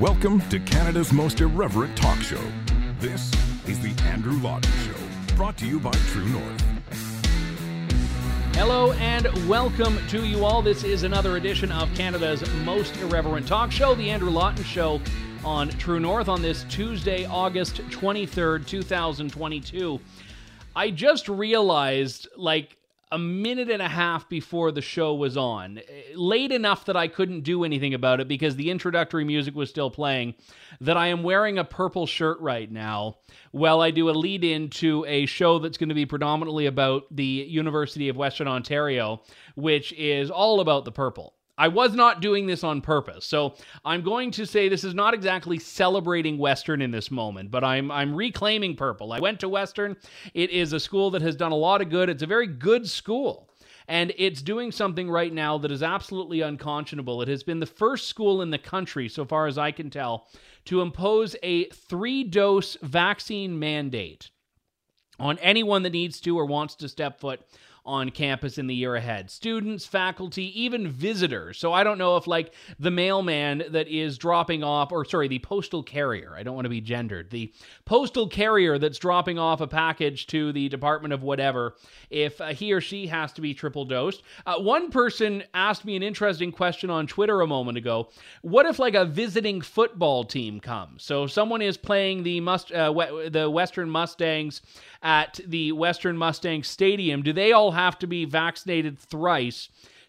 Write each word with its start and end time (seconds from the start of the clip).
Welcome 0.00 0.40
to 0.50 0.60
Canada's 0.60 1.12
most 1.12 1.40
irreverent 1.40 1.96
talk 1.96 2.20
show. 2.20 2.40
This 3.00 3.32
is 3.66 3.80
The 3.80 4.00
Andrew 4.04 4.40
Lawton 4.40 4.70
Show, 4.86 5.34
brought 5.34 5.58
to 5.58 5.66
you 5.66 5.80
by 5.80 5.90
True 5.90 6.24
North. 6.26 6.62
Hello 8.54 8.92
and 8.92 9.26
welcome 9.48 9.98
to 10.06 10.24
you 10.24 10.44
all. 10.44 10.62
This 10.62 10.84
is 10.84 11.02
another 11.02 11.36
edition 11.36 11.72
of 11.72 11.92
Canada's 11.96 12.48
most 12.58 12.96
irreverent 12.98 13.48
talk 13.48 13.72
show, 13.72 13.96
The 13.96 14.08
Andrew 14.08 14.30
Lawton 14.30 14.62
Show 14.62 15.00
on 15.44 15.68
True 15.70 15.98
North 15.98 16.28
on 16.28 16.42
this 16.42 16.62
Tuesday, 16.70 17.26
August 17.26 17.78
23rd, 17.88 18.68
2022. 18.68 19.98
I 20.76 20.92
just 20.92 21.28
realized, 21.28 22.28
like, 22.36 22.77
a 23.10 23.18
minute 23.18 23.70
and 23.70 23.82
a 23.82 23.88
half 23.88 24.28
before 24.28 24.70
the 24.70 24.82
show 24.82 25.14
was 25.14 25.36
on, 25.36 25.78
eh, 25.78 25.82
late 26.14 26.52
enough 26.52 26.84
that 26.84 26.96
I 26.96 27.08
couldn't 27.08 27.40
do 27.40 27.64
anything 27.64 27.94
about 27.94 28.20
it 28.20 28.28
because 28.28 28.56
the 28.56 28.70
introductory 28.70 29.24
music 29.24 29.54
was 29.54 29.70
still 29.70 29.90
playing, 29.90 30.34
that 30.80 30.96
I 30.96 31.08
am 31.08 31.22
wearing 31.22 31.58
a 31.58 31.64
purple 31.64 32.06
shirt 32.06 32.38
right 32.40 32.70
now 32.70 33.16
while 33.52 33.80
I 33.80 33.90
do 33.90 34.10
a 34.10 34.12
lead 34.12 34.44
in 34.44 34.68
to 34.70 35.04
a 35.06 35.26
show 35.26 35.58
that's 35.58 35.78
going 35.78 35.88
to 35.88 35.94
be 35.94 36.06
predominantly 36.06 36.66
about 36.66 37.04
the 37.10 37.24
University 37.24 38.08
of 38.08 38.16
Western 38.16 38.48
Ontario, 38.48 39.22
which 39.54 39.92
is 39.94 40.30
all 40.30 40.60
about 40.60 40.84
the 40.84 40.92
purple. 40.92 41.34
I 41.58 41.68
was 41.68 41.94
not 41.94 42.22
doing 42.22 42.46
this 42.46 42.62
on 42.62 42.80
purpose. 42.80 43.26
So 43.26 43.54
I'm 43.84 44.02
going 44.02 44.30
to 44.32 44.46
say 44.46 44.68
this 44.68 44.84
is 44.84 44.94
not 44.94 45.12
exactly 45.12 45.58
celebrating 45.58 46.38
Western 46.38 46.80
in 46.80 46.92
this 46.92 47.10
moment, 47.10 47.50
but 47.50 47.64
I'm 47.64 47.90
I'm 47.90 48.14
reclaiming 48.14 48.76
purple. 48.76 49.12
I 49.12 49.18
went 49.18 49.40
to 49.40 49.48
Western. 49.48 49.96
It 50.34 50.50
is 50.50 50.72
a 50.72 50.80
school 50.80 51.10
that 51.10 51.22
has 51.22 51.36
done 51.36 51.52
a 51.52 51.56
lot 51.56 51.82
of 51.82 51.90
good. 51.90 52.08
It's 52.08 52.22
a 52.22 52.26
very 52.26 52.46
good 52.46 52.88
school. 52.88 53.50
And 53.88 54.12
it's 54.18 54.42
doing 54.42 54.70
something 54.70 55.10
right 55.10 55.32
now 55.32 55.56
that 55.58 55.72
is 55.72 55.82
absolutely 55.82 56.42
unconscionable. 56.42 57.22
It 57.22 57.28
has 57.28 57.42
been 57.42 57.58
the 57.58 57.66
first 57.66 58.06
school 58.06 58.42
in 58.42 58.50
the 58.50 58.58
country, 58.58 59.08
so 59.08 59.24
far 59.24 59.46
as 59.46 59.56
I 59.56 59.72
can 59.72 59.88
tell, 59.88 60.28
to 60.66 60.82
impose 60.82 61.34
a 61.42 61.64
three 61.70 62.22
dose 62.22 62.76
vaccine 62.82 63.58
mandate 63.58 64.30
on 65.18 65.38
anyone 65.38 65.82
that 65.82 65.92
needs 65.92 66.20
to 66.20 66.38
or 66.38 66.44
wants 66.44 66.74
to 66.76 66.88
step 66.88 67.18
foot 67.18 67.40
on 67.88 68.10
campus 68.10 68.58
in 68.58 68.66
the 68.66 68.74
year 68.74 68.94
ahead. 68.94 69.30
Students, 69.30 69.86
faculty, 69.86 70.60
even 70.60 70.86
visitors. 70.88 71.58
So 71.58 71.72
I 71.72 71.82
don't 71.82 71.96
know 71.96 72.18
if, 72.18 72.26
like, 72.26 72.52
the 72.78 72.90
mailman 72.90 73.64
that 73.70 73.88
is 73.88 74.18
dropping 74.18 74.62
off, 74.62 74.92
or 74.92 75.06
sorry, 75.06 75.26
the 75.26 75.38
postal 75.38 75.82
carrier, 75.82 76.34
I 76.36 76.42
don't 76.42 76.54
want 76.54 76.66
to 76.66 76.70
be 76.70 76.82
gendered, 76.82 77.30
the 77.30 77.50
postal 77.86 78.28
carrier 78.28 78.78
that's 78.78 78.98
dropping 78.98 79.38
off 79.38 79.62
a 79.62 79.66
package 79.66 80.26
to 80.28 80.52
the 80.52 80.68
Department 80.68 81.14
of 81.14 81.22
whatever, 81.22 81.76
if 82.10 82.38
uh, 82.40 82.48
he 82.48 82.74
or 82.74 82.82
she 82.82 83.06
has 83.06 83.32
to 83.32 83.40
be 83.40 83.54
triple 83.54 83.86
dosed. 83.86 84.22
Uh, 84.44 84.56
one 84.58 84.90
person 84.90 85.42
asked 85.54 85.86
me 85.86 85.96
an 85.96 86.02
interesting 86.02 86.52
question 86.52 86.90
on 86.90 87.06
Twitter 87.06 87.40
a 87.40 87.46
moment 87.46 87.78
ago. 87.78 88.10
What 88.42 88.66
if, 88.66 88.78
like, 88.78 88.94
a 88.94 89.06
visiting 89.06 89.62
football 89.62 90.24
team 90.24 90.60
comes? 90.60 91.02
So 91.02 91.26
someone 91.26 91.62
is 91.62 91.78
playing 91.78 92.22
the, 92.22 92.40
must, 92.40 92.70
uh, 92.70 92.92
the 93.30 93.48
Western 93.50 93.88
Mustangs 93.88 94.60
at 95.02 95.40
the 95.46 95.72
Western 95.72 96.16
Mustang 96.16 96.62
Stadium, 96.62 97.22
do 97.22 97.32
they 97.32 97.52
all 97.52 97.72
have 97.72 97.98
to 98.00 98.06
be 98.06 98.24
vaccinated 98.24 98.98
thrice? 98.98 99.68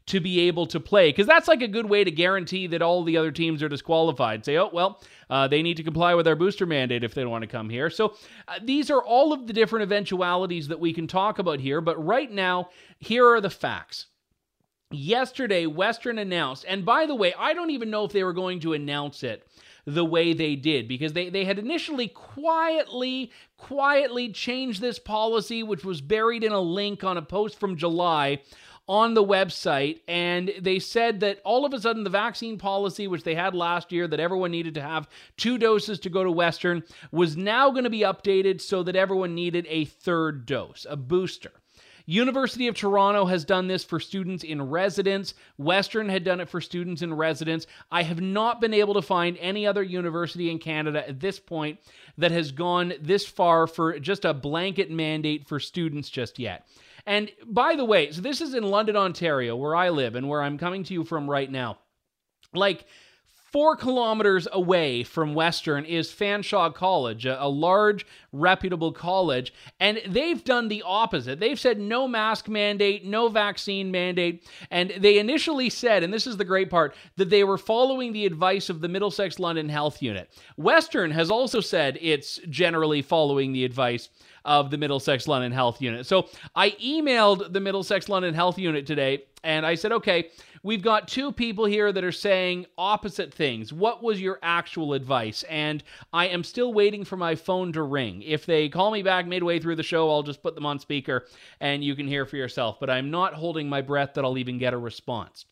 to 0.09 0.19
be 0.19 0.39
able 0.39 0.65
to 0.65 0.79
play 0.79 1.09
because 1.09 1.27
that's 1.27 1.47
like 1.47 1.61
a 1.61 1.67
good 1.67 1.87
way 1.87 2.03
to 2.03 2.09
guarantee 2.09 2.65
that 2.65 2.81
all 2.81 3.03
the 3.03 3.15
other 3.15 3.31
teams 3.31 3.61
are 3.61 3.69
disqualified. 3.69 4.43
Say, 4.43 4.57
oh, 4.57 4.69
well, 4.73 5.03
uh, 5.29 5.47
they 5.47 5.61
need 5.61 5.77
to 5.77 5.83
comply 5.83 6.15
with 6.15 6.27
our 6.27 6.35
booster 6.35 6.65
mandate 6.65 7.03
if 7.03 7.13
they 7.13 7.21
don't 7.21 7.29
want 7.29 7.43
to 7.43 7.47
come 7.47 7.69
here. 7.69 7.91
So 7.91 8.15
uh, 8.47 8.57
these 8.63 8.89
are 8.89 9.03
all 9.03 9.31
of 9.31 9.45
the 9.45 9.53
different 9.53 9.83
eventualities 9.83 10.67
that 10.69 10.79
we 10.79 10.93
can 10.93 11.05
talk 11.05 11.37
about 11.37 11.59
here. 11.59 11.79
But 11.79 12.03
right 12.03 12.31
now, 12.31 12.69
here 12.99 13.27
are 13.27 13.39
the 13.39 13.51
facts. 13.51 14.07
Yesterday, 14.89 15.67
Western 15.67 16.17
announced, 16.17 16.65
and 16.67 16.83
by 16.83 17.05
the 17.05 17.13
way, 17.13 17.35
I 17.37 17.53
don't 17.53 17.69
even 17.69 17.91
know 17.91 18.05
if 18.05 18.11
they 18.11 18.23
were 18.23 18.33
going 18.33 18.61
to 18.61 18.73
announce 18.73 19.21
it 19.21 19.45
the 19.93 20.05
way 20.05 20.33
they 20.33 20.55
did 20.55 20.87
because 20.87 21.13
they, 21.13 21.29
they 21.29 21.45
had 21.45 21.59
initially 21.59 22.07
quietly, 22.07 23.31
quietly 23.57 24.29
changed 24.31 24.81
this 24.81 24.99
policy, 24.99 25.63
which 25.63 25.83
was 25.83 26.01
buried 26.01 26.43
in 26.43 26.51
a 26.51 26.59
link 26.59 27.03
on 27.03 27.17
a 27.17 27.21
post 27.21 27.59
from 27.59 27.77
July 27.77 28.41
on 28.89 29.13
the 29.13 29.23
website. 29.23 29.99
And 30.07 30.51
they 30.59 30.79
said 30.79 31.19
that 31.19 31.39
all 31.45 31.63
of 31.63 31.73
a 31.73 31.79
sudden 31.79 32.03
the 32.03 32.09
vaccine 32.09 32.57
policy 32.57 33.07
which 33.07 33.23
they 33.23 33.35
had 33.35 33.53
last 33.53 33.91
year 33.91 34.07
that 34.07 34.19
everyone 34.19 34.51
needed 34.51 34.73
to 34.73 34.81
have 34.81 35.07
two 35.37 35.59
doses 35.59 35.99
to 35.99 36.09
go 36.09 36.23
to 36.23 36.31
western 36.31 36.83
was 37.11 37.37
now 37.37 37.69
going 37.69 37.83
to 37.83 37.89
be 37.89 37.99
updated 37.99 38.59
so 38.59 38.81
that 38.81 38.95
everyone 38.95 39.35
needed 39.35 39.67
a 39.69 39.85
third 39.85 40.47
dose 40.47 40.87
a 40.89 40.97
booster 40.97 41.51
University 42.09 42.67
of 42.67 42.73
Toronto 42.73 43.25
has 43.25 43.45
done 43.45 43.67
this 43.67 43.83
for 43.83 43.99
students 43.99 44.43
in 44.43 44.67
residence. 44.67 45.35
Western 45.59 46.09
had 46.09 46.23
done 46.23 46.39
it 46.39 46.49
for 46.49 46.59
students 46.59 47.03
in 47.03 47.13
residence. 47.13 47.67
I 47.91 48.01
have 48.01 48.19
not 48.19 48.59
been 48.59 48.73
able 48.73 48.95
to 48.95 49.03
find 49.03 49.37
any 49.37 49.67
other 49.67 49.83
university 49.83 50.49
in 50.49 50.57
Canada 50.57 51.07
at 51.07 51.19
this 51.19 51.39
point 51.39 51.77
that 52.17 52.31
has 52.31 52.51
gone 52.51 52.93
this 52.99 53.27
far 53.27 53.67
for 53.67 53.99
just 53.99 54.25
a 54.25 54.33
blanket 54.33 54.89
mandate 54.89 55.47
for 55.47 55.59
students 55.59 56.09
just 56.09 56.39
yet. 56.39 56.65
And 57.05 57.31
by 57.45 57.75
the 57.75 57.85
way, 57.85 58.11
so 58.11 58.21
this 58.21 58.41
is 58.41 58.55
in 58.55 58.63
London, 58.63 58.95
Ontario, 58.95 59.55
where 59.55 59.75
I 59.75 59.89
live 59.89 60.15
and 60.15 60.27
where 60.27 60.41
I'm 60.41 60.57
coming 60.57 60.83
to 60.85 60.93
you 60.95 61.03
from 61.03 61.29
right 61.29 61.51
now. 61.51 61.77
Like, 62.55 62.87
Four 63.51 63.75
kilometers 63.75 64.47
away 64.51 65.03
from 65.03 65.33
Western 65.33 65.83
is 65.83 66.11
Fanshawe 66.11 66.73
College, 66.73 67.25
a, 67.25 67.43
a, 67.43 67.49
large, 67.49 68.05
reputable 68.31 68.91
college, 68.91 69.51
and 69.79 69.99
they've 70.07 70.43
done 70.43 70.67
the 70.67 70.83
opposite. 70.85 71.39
They've 71.39 71.59
said 71.59 71.79
no 71.79 72.07
mask 72.07 72.47
mandate, 72.47 73.05
no 73.05 73.27
vaccine 73.27 73.89
mandate, 73.89 74.47
and 74.69 74.93
they 74.99 75.17
initially 75.17 75.71
said, 75.71 76.03
and 76.03 76.13
this 76.13 76.27
is 76.27 76.37
the 76.37 76.45
great 76.45 76.69
part, 76.69 76.95
that 77.15 77.31
they 77.31 77.43
were 77.43 77.57
following 77.57 78.13
the 78.13 78.27
advice 78.27 78.69
of 78.69 78.81
the 78.81 78.87
Middlesex 78.87 79.39
London 79.39 79.67
Health 79.67 79.99
Unit. 79.99 80.29
Western 80.55 81.09
has 81.09 81.31
also 81.31 81.59
said 81.59 81.97
it's 82.01 82.39
generally 82.49 83.01
following 83.01 83.51
the 83.51 83.65
advice 83.65 84.09
of 84.45 84.71
the 84.71 84.77
Middlesex 84.77 85.27
London 85.27 85.51
Health 85.51 85.81
Unit. 85.81 86.05
So 86.05 86.27
I 86.55 86.71
emailed 86.71 87.53
the 87.53 87.59
Middlesex 87.59 88.09
London 88.09 88.33
Health 88.33 88.57
Unit 88.57 88.85
today 88.85 89.23
and 89.43 89.65
I 89.65 89.75
said, 89.75 89.91
okay, 89.93 90.31
we've 90.63 90.81
got 90.81 91.07
two 91.07 91.31
people 91.31 91.65
here 91.65 91.91
that 91.91 92.03
are 92.03 92.11
saying 92.11 92.65
opposite 92.77 93.33
things. 93.33 93.71
What 93.71 94.03
was 94.03 94.19
your 94.19 94.39
actual 94.41 94.93
advice? 94.93 95.43
And 95.43 95.83
I 96.11 96.27
am 96.27 96.43
still 96.43 96.73
waiting 96.73 97.05
for 97.05 97.17
my 97.17 97.35
phone 97.35 97.71
to 97.73 97.83
ring. 97.83 98.21
If 98.21 98.45
they 98.45 98.69
call 98.69 98.91
me 98.91 99.01
back 99.01 99.27
midway 99.27 99.59
through 99.59 99.77
the 99.77 99.83
show, 99.83 100.09
I'll 100.09 100.23
just 100.23 100.43
put 100.43 100.55
them 100.55 100.65
on 100.65 100.79
speaker 100.79 101.25
and 101.59 101.83
you 101.83 101.95
can 101.95 102.07
hear 102.07 102.25
for 102.25 102.37
yourself. 102.37 102.79
But 102.79 102.89
I'm 102.89 103.11
not 103.11 103.33
holding 103.33 103.69
my 103.69 103.81
breath 103.81 104.13
that 104.15 104.25
I'll 104.25 104.37
even 104.37 104.57
get 104.57 104.73
a 104.73 104.77
response. 104.77 105.45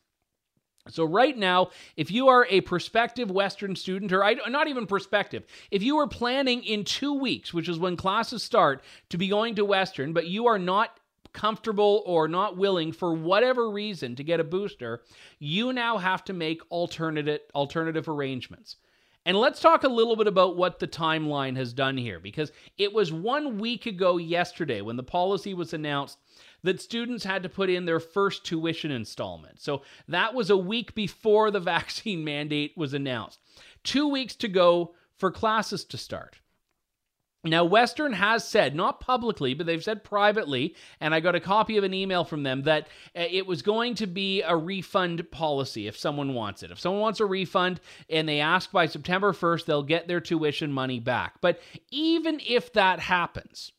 So, 0.89 1.03
right 1.03 1.37
now, 1.37 1.69
if 1.95 2.11
you 2.11 2.27
are 2.27 2.47
a 2.49 2.61
prospective 2.61 3.31
Western 3.31 3.75
student, 3.75 4.11
or 4.13 4.35
not 4.49 4.67
even 4.67 4.87
prospective, 4.87 5.43
if 5.71 5.83
you 5.83 5.97
are 5.97 6.07
planning 6.07 6.63
in 6.63 6.83
two 6.83 7.13
weeks, 7.13 7.53
which 7.53 7.69
is 7.69 7.79
when 7.79 7.97
classes 7.97 8.43
start, 8.43 8.83
to 9.09 9.17
be 9.17 9.27
going 9.27 9.55
to 9.55 9.65
Western, 9.65 10.13
but 10.13 10.27
you 10.27 10.47
are 10.47 10.59
not 10.59 10.99
comfortable 11.33 12.03
or 12.05 12.27
not 12.27 12.57
willing 12.57 12.91
for 12.91 13.13
whatever 13.13 13.69
reason 13.69 14.15
to 14.15 14.23
get 14.23 14.39
a 14.39 14.43
booster, 14.43 15.03
you 15.39 15.71
now 15.71 15.97
have 15.97 16.23
to 16.23 16.33
make 16.33 16.61
alternative 16.71 17.41
alternative 17.53 18.07
arrangements. 18.07 18.77
And 19.25 19.37
let's 19.37 19.59
talk 19.59 19.83
a 19.83 19.89
little 19.89 20.15
bit 20.15 20.27
about 20.27 20.55
what 20.55 20.79
the 20.79 20.87
timeline 20.87 21.57
has 21.57 21.73
done 21.73 21.97
here 21.97 22.17
because 22.19 22.53
it 22.77 22.93
was 22.93 23.11
1 23.11 23.57
week 23.57 23.85
ago 23.85 24.17
yesterday 24.17 24.81
when 24.81 24.95
the 24.95 25.03
policy 25.03 25.53
was 25.53 25.73
announced 25.73 26.17
that 26.63 26.81
students 26.81 27.23
had 27.23 27.43
to 27.43 27.49
put 27.49 27.69
in 27.69 27.85
their 27.85 27.99
first 27.99 28.45
tuition 28.45 28.91
installment. 28.91 29.61
So 29.61 29.81
that 30.07 30.33
was 30.33 30.49
a 30.49 30.57
week 30.57 30.95
before 30.95 31.51
the 31.51 31.59
vaccine 31.59 32.23
mandate 32.23 32.73
was 32.75 32.93
announced. 32.93 33.39
2 33.83 34.07
weeks 34.07 34.35
to 34.35 34.47
go 34.47 34.93
for 35.15 35.31
classes 35.31 35.85
to 35.85 35.97
start. 35.97 36.39
Now, 37.43 37.63
Western 37.63 38.13
has 38.13 38.47
said, 38.47 38.75
not 38.75 38.99
publicly, 38.99 39.53
but 39.53 39.65
they've 39.65 39.83
said 39.83 40.03
privately, 40.03 40.75
and 40.99 41.13
I 41.13 41.19
got 41.19 41.35
a 41.35 41.39
copy 41.39 41.77
of 41.77 41.83
an 41.83 41.93
email 41.93 42.23
from 42.23 42.43
them 42.43 42.63
that 42.63 42.87
uh, 43.15 43.23
it 43.29 43.45
was 43.45 43.61
going 43.61 43.95
to 43.95 44.07
be 44.07 44.41
a 44.41 44.55
refund 44.55 45.29
policy 45.31 45.87
if 45.87 45.97
someone 45.97 46.33
wants 46.33 46.63
it. 46.63 46.71
If 46.71 46.79
someone 46.79 47.01
wants 47.01 47.19
a 47.19 47.25
refund 47.25 47.79
and 48.09 48.27
they 48.27 48.39
ask 48.39 48.71
by 48.71 48.87
September 48.87 49.33
1st, 49.33 49.65
they'll 49.65 49.83
get 49.83 50.07
their 50.07 50.19
tuition 50.19 50.71
money 50.71 50.99
back. 50.99 51.35
But 51.39 51.61
even 51.91 52.41
if 52.45 52.73
that 52.73 52.99
happens, 52.99 53.71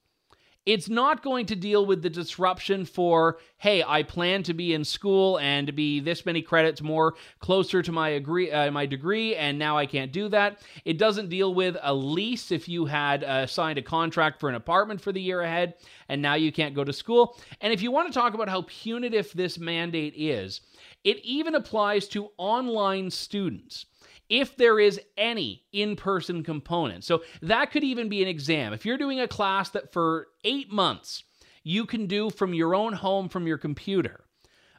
it's 0.69 0.91
not 0.91 1.23
going 1.23 1.47
to 1.47 1.57
deal 1.57 1.87
with 1.87 2.03
the 2.03 2.11
disruption 2.11 2.85
for, 2.85 3.39
hey, 3.57 3.83
I 3.83 4.03
plan 4.03 4.43
to 4.43 4.53
be 4.53 4.75
in 4.75 4.85
school 4.85 5.39
and 5.39 5.75
be 5.75 5.99
this 5.99 6.27
many 6.27 6.43
credits 6.43 6.83
more 6.83 7.15
closer 7.39 7.81
to 7.81 7.91
my 7.91 8.11
agree 8.11 8.51
uh, 8.51 8.71
my 8.71 8.85
degree, 8.85 9.35
and 9.35 9.59
now 9.59 9.79
I 9.79 9.87
can't 9.87 10.13
do 10.13 10.29
that. 10.29 10.61
It 10.85 10.99
doesn't 10.99 11.31
deal 11.31 11.55
with 11.55 11.79
a 11.81 11.95
lease 11.95 12.53
if 12.53 12.69
you 12.69 12.85
had 12.85 13.25
uh, 13.25 13.47
signed 13.47 13.79
a 13.79 13.83
contract 13.83 14.41
for 14.41 14.51
an 14.51 14.57
apartment 14.57 15.01
for 15.01 15.11
the 15.11 15.23
year 15.23 15.41
ahead, 15.41 15.73
and 16.11 16.21
now 16.21 16.35
you 16.35 16.53
can't 16.53 16.75
go 16.75 16.85
to 16.85 16.93
school. 16.93 17.39
And 17.63 17.73
if 17.73 17.81
you 17.81 17.91
want 17.91 18.13
to 18.13 18.19
talk 18.19 18.35
about 18.35 18.51
how 18.51 18.67
punitive 18.69 19.33
this 19.35 19.59
mandate 19.59 20.13
is, 20.19 20.61
it 21.03 21.17
even 21.25 21.55
applies 21.55 22.09
to 22.09 22.29
online 22.37 23.11
students 23.11 23.87
if 24.29 24.57
there 24.57 24.79
is 24.79 25.01
any 25.17 25.65
in 25.73 25.97
person 25.97 26.43
component. 26.43 27.05
So 27.05 27.23
that 27.43 27.71
could 27.71 27.85
even 27.85 28.09
be 28.09 28.23
an 28.23 28.29
exam. 28.29 28.73
If 28.73 28.85
you're 28.85 28.99
doing 28.99 29.21
a 29.21 29.29
class 29.29 29.71
that 29.71 29.93
for 29.93 30.29
eight 30.45 30.71
months 30.71 31.25
you 31.65 31.87
can 31.87 32.07
do 32.07 32.31
from 32.31 32.55
your 32.55 32.75
own 32.75 32.93
home 32.93 33.29
from 33.29 33.47
your 33.47 33.59
computer, 33.59 34.25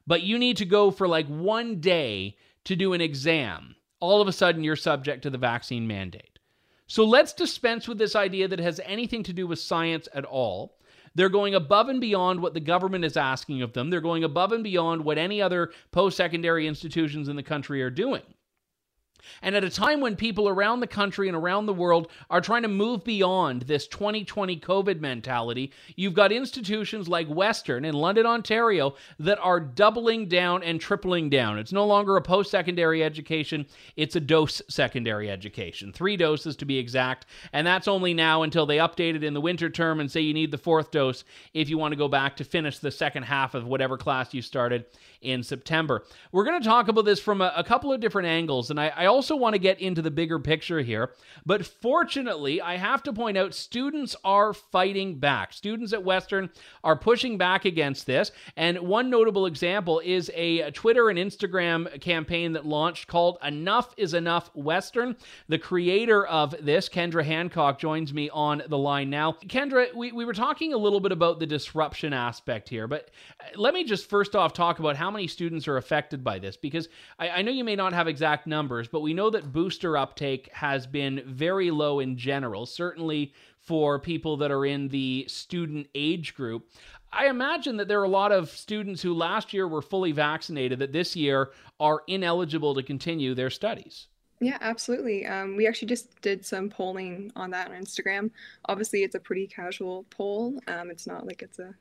but 0.08 0.24
you 0.24 0.40
need 0.40 0.58
to 0.58 0.66
go 0.66 0.92
for 0.92 1.08
like 1.08 1.28
one 1.28 1.80
day 1.80 2.38
to 2.66 2.76
do 2.76 2.94
an 2.94 3.02
exam 3.02 3.76
all 4.00 4.22
of 4.22 4.28
a 4.28 4.34
sudden 4.34 4.64
you're 4.64 4.76
subject 4.76 5.24
to 5.24 5.30
the 5.30 5.38
vaccine 5.38 5.88
mandate. 5.88 6.40
So 6.88 7.04
let's 7.04 7.34
dispense 7.34 7.88
with 7.88 7.98
this 7.98 8.16
idea 8.16 8.48
that 8.48 8.60
it 8.60 8.64
has 8.64 8.82
anything 8.84 9.24
to 9.24 9.34
do 9.34 9.46
with 9.46 9.60
science 9.60 10.08
at 10.14 10.26
all. 10.26 10.78
They're 11.16 11.30
going 11.30 11.56
above 11.56 11.90
and 11.90 12.00
beyond 12.00 12.42
what 12.42 12.54
the 12.54 12.60
government 12.60 13.06
is 13.06 13.18
asking 13.18 13.62
of 13.62 13.74
them. 13.74 13.90
They're 13.90 14.02
going 14.02 14.24
above 14.24 14.52
and 14.52 14.64
beyond 14.64 15.04
what 15.04 15.18
any 15.18 15.42
other 15.42 15.72
post 15.92 16.18
secondary 16.18 16.68
institutions 16.68 17.28
in 17.28 17.36
the 17.36 17.44
country 17.44 17.82
are 17.82 17.90
doing. 17.90 18.24
And 19.42 19.56
at 19.56 19.64
a 19.64 19.70
time 19.70 20.02
when 20.02 20.16
people 20.16 20.48
around 20.48 20.80
the 20.80 20.88
country 20.88 21.28
and 21.28 21.36
around 21.38 21.66
the 21.66 21.74
world 21.74 22.10
are 22.30 22.42
trying 22.42 22.64
to 22.64 22.68
move 22.68 23.04
beyond 23.04 23.64
this 23.64 23.88
2020 23.88 24.60
COVID 24.60 25.00
mentality, 25.00 25.72
you've 25.96 26.14
got 26.14 26.32
institutions 26.32 27.08
like 27.08 27.28
Western 27.28 27.86
in 27.86 27.94
London, 27.94 28.26
Ontario, 28.26 28.96
that 29.20 29.40
are 29.40 29.60
doubling 29.60 30.28
down 30.28 30.64
and 30.64 30.80
tripling 30.80 31.30
down. 31.30 31.58
It's 31.58 31.72
no 31.72 31.86
longer 31.86 32.18
a 32.18 32.22
post 32.22 32.52
secondary 32.52 33.04
education, 33.04 33.66
it's 33.96 34.16
a 34.16 34.20
dose 34.20 34.62
secondary 34.70 35.30
education. 35.30 35.92
Three 35.94 36.18
doses 36.18 36.56
to 36.58 36.66
be 36.66 36.78
exact. 36.78 37.26
And 37.54 37.66
that's 37.66 37.88
only 37.88 38.14
now 38.14 38.44
until 38.44 38.66
they 38.66 38.78
update 38.78 39.16
it 39.16 39.24
in 39.24 39.34
the 39.34 39.42
winter 39.42 39.70
term 39.70 40.00
and 40.00 40.12
say 40.12 40.22
you 40.22 40.34
need 40.34 40.52
the 40.52 40.58
fourth 40.58 40.92
dose 40.92 41.24
if 41.54 41.70
you 41.70 41.78
want 41.78 41.92
to 41.92 41.98
go 41.98 42.08
back 42.08 42.36
to 42.38 42.44
finish 42.44 42.80
the 42.80 42.92
second 42.92 43.24
half 43.24 43.54
of 43.54 43.66
whatever 43.66 43.98
class 43.98 44.34
you 44.34 44.42
started 44.42 44.86
in 45.22 45.44
September. 45.44 46.04
We're 46.32 46.46
going 46.46 46.62
to 46.62 46.68
talk 46.68 46.88
about 46.88 47.06
this 47.06 47.20
from 47.20 47.42
a, 47.42 47.54
a 47.56 47.64
couple 47.64 47.92
of 47.92 48.00
different 48.00 48.28
angles, 48.28 48.70
and 48.70 48.80
I, 48.80 48.88
I 48.96 49.06
also 49.10 49.36
want 49.36 49.54
to 49.54 49.60
get 49.60 49.80
into 49.80 50.02
the 50.02 50.12
bigger 50.12 50.40
picture 50.40 50.80
here. 50.80 51.12
But 51.46 51.66
fortunately, 51.66 52.62
I 52.62 52.78
have 52.78 53.04
to 53.04 53.14
point 53.14 53.38
out 53.38 53.54
students 53.54 54.16
are 54.24 54.54
fighting 54.54 55.20
back. 55.20 55.54
Students 55.54 55.94
at 55.94 56.04
Western 56.04 56.50
are 56.84 56.96
pushing 56.96 57.38
back 57.38 57.66
against 57.66 58.06
this. 58.06 58.32
And 58.56 58.80
one 58.80 59.10
notable 59.10 59.46
example 59.46 60.02
is 60.04 60.32
a 60.34 60.72
Twitter 60.72 61.10
and 61.10 61.20
Instagram 61.20 62.00
campaign 62.02 62.54
that 62.54 62.66
launched 62.66 63.08
called 63.08 63.38
Enough 63.44 63.94
is 63.98 64.14
Enough 64.14 64.50
Western. 64.56 65.16
The 65.48 65.58
creator 65.58 66.26
of 66.26 66.56
this, 66.62 66.88
Kendra 66.88 67.24
Hancock, 67.24 67.80
joins 67.80 68.14
me 68.14 68.30
on 68.30 68.64
the 68.68 68.78
line 68.78 69.10
now. 69.10 69.34
Kendra, 69.48 69.94
we, 69.94 70.12
we 70.12 70.26
were 70.26 70.34
talking 70.34 70.74
a 70.74 70.78
little 70.78 71.00
bit 71.00 71.12
about 71.12 71.40
the 71.40 71.46
disruption 71.46 72.14
aspect 72.14 72.70
here, 72.70 72.88
but 72.88 73.10
let 73.56 73.74
me 73.74 73.84
just 73.84 74.10
first 74.10 74.36
off 74.36 74.54
talk 74.54 74.80
about 74.80 74.96
how 74.96 75.12
many 75.12 75.28
students 75.28 75.68
are 75.68 75.78
affected 75.78 76.24
by 76.24 76.40
this 76.40 76.58
because 76.58 76.90
I, 77.18 77.30
I 77.30 77.42
know 77.42 77.52
you 77.52 77.64
may 77.64 77.76
not 77.76 77.94
have 77.94 78.08
exact 78.08 78.48
numbers, 78.48 78.88
but 78.88 78.99
we 79.02 79.14
know 79.14 79.30
that 79.30 79.52
booster 79.52 79.98
uptake 79.98 80.50
has 80.54 80.88
been 80.88 81.24
very 81.26 81.72
low 81.72 82.00
in 82.00 82.18
general, 82.18 82.66
certainly 82.66 83.34
for 83.60 84.00
people 84.00 84.38
that 84.38 84.52
are 84.52 84.66
in 84.66 84.88
the 84.88 85.26
student 85.28 85.88
age 85.94 86.34
group. 86.34 86.70
I 87.12 87.28
imagine 87.28 87.78
that 87.78 87.88
there 87.88 88.00
are 88.00 88.06
a 88.06 88.10
lot 88.10 88.32
of 88.32 88.50
students 88.50 89.02
who 89.02 89.14
last 89.14 89.54
year 89.54 89.68
were 89.68 89.82
fully 89.82 90.12
vaccinated 90.12 90.80
that 90.80 90.94
this 90.94 91.16
year 91.16 91.52
are 91.80 92.04
ineligible 92.08 92.76
to 92.76 92.84
continue 92.84 93.34
their 93.34 93.50
studies. 93.50 94.08
Yeah, 94.42 94.58
absolutely. 94.62 95.26
Um, 95.26 95.58
we 95.58 95.68
actually 95.68 95.90
just 95.90 96.22
did 96.22 96.46
some 96.46 96.70
polling 96.70 97.32
on 97.36 97.50
that 97.52 97.72
on 97.72 97.76
Instagram. 97.76 98.32
Obviously, 98.66 99.04
it's 99.04 99.16
a 99.16 99.20
pretty 99.20 99.48
casual 99.48 100.06
poll. 100.10 100.60
Um, 100.68 100.90
it's 100.90 101.08
not 101.08 101.26
like 101.26 101.42
it's 101.42 101.60
a 101.60 101.74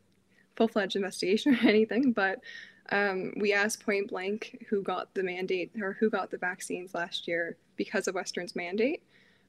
full 0.56 0.69
fledged 0.69 0.97
investigation 0.97 1.55
or 1.62 1.69
anything, 1.69 2.12
but 2.12 2.41
um, 2.90 3.32
we 3.37 3.52
asked 3.52 3.85
point 3.85 4.08
blank 4.08 4.67
who 4.69 4.82
got 4.82 5.14
the 5.14 5.23
mandate 5.23 5.73
or 5.81 5.96
who 6.00 6.11
got 6.11 6.31
the 6.31 6.38
vaccines 6.38 6.94
last 6.94 7.29
year 7.29 7.56
because 7.76 8.08
of 8.08 8.14
Western's 8.14 8.56
mandate, 8.56 9.02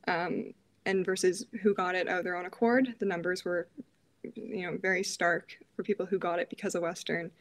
um, 0.07 0.53
and 0.85 1.05
versus 1.05 1.45
who 1.61 1.73
got 1.73 1.95
it 1.95 2.07
of 2.07 2.23
their 2.23 2.35
own 2.35 2.45
accord. 2.45 2.95
The 2.99 3.05
numbers 3.05 3.45
were, 3.45 3.67
you 4.35 4.63
know, 4.63 4.77
very 4.81 5.03
stark 5.03 5.57
for 5.75 5.83
people 5.83 6.05
who 6.05 6.19
got 6.19 6.39
it 6.39 6.49
because 6.49 6.75
of 6.75 6.81
Western, 6.81 7.31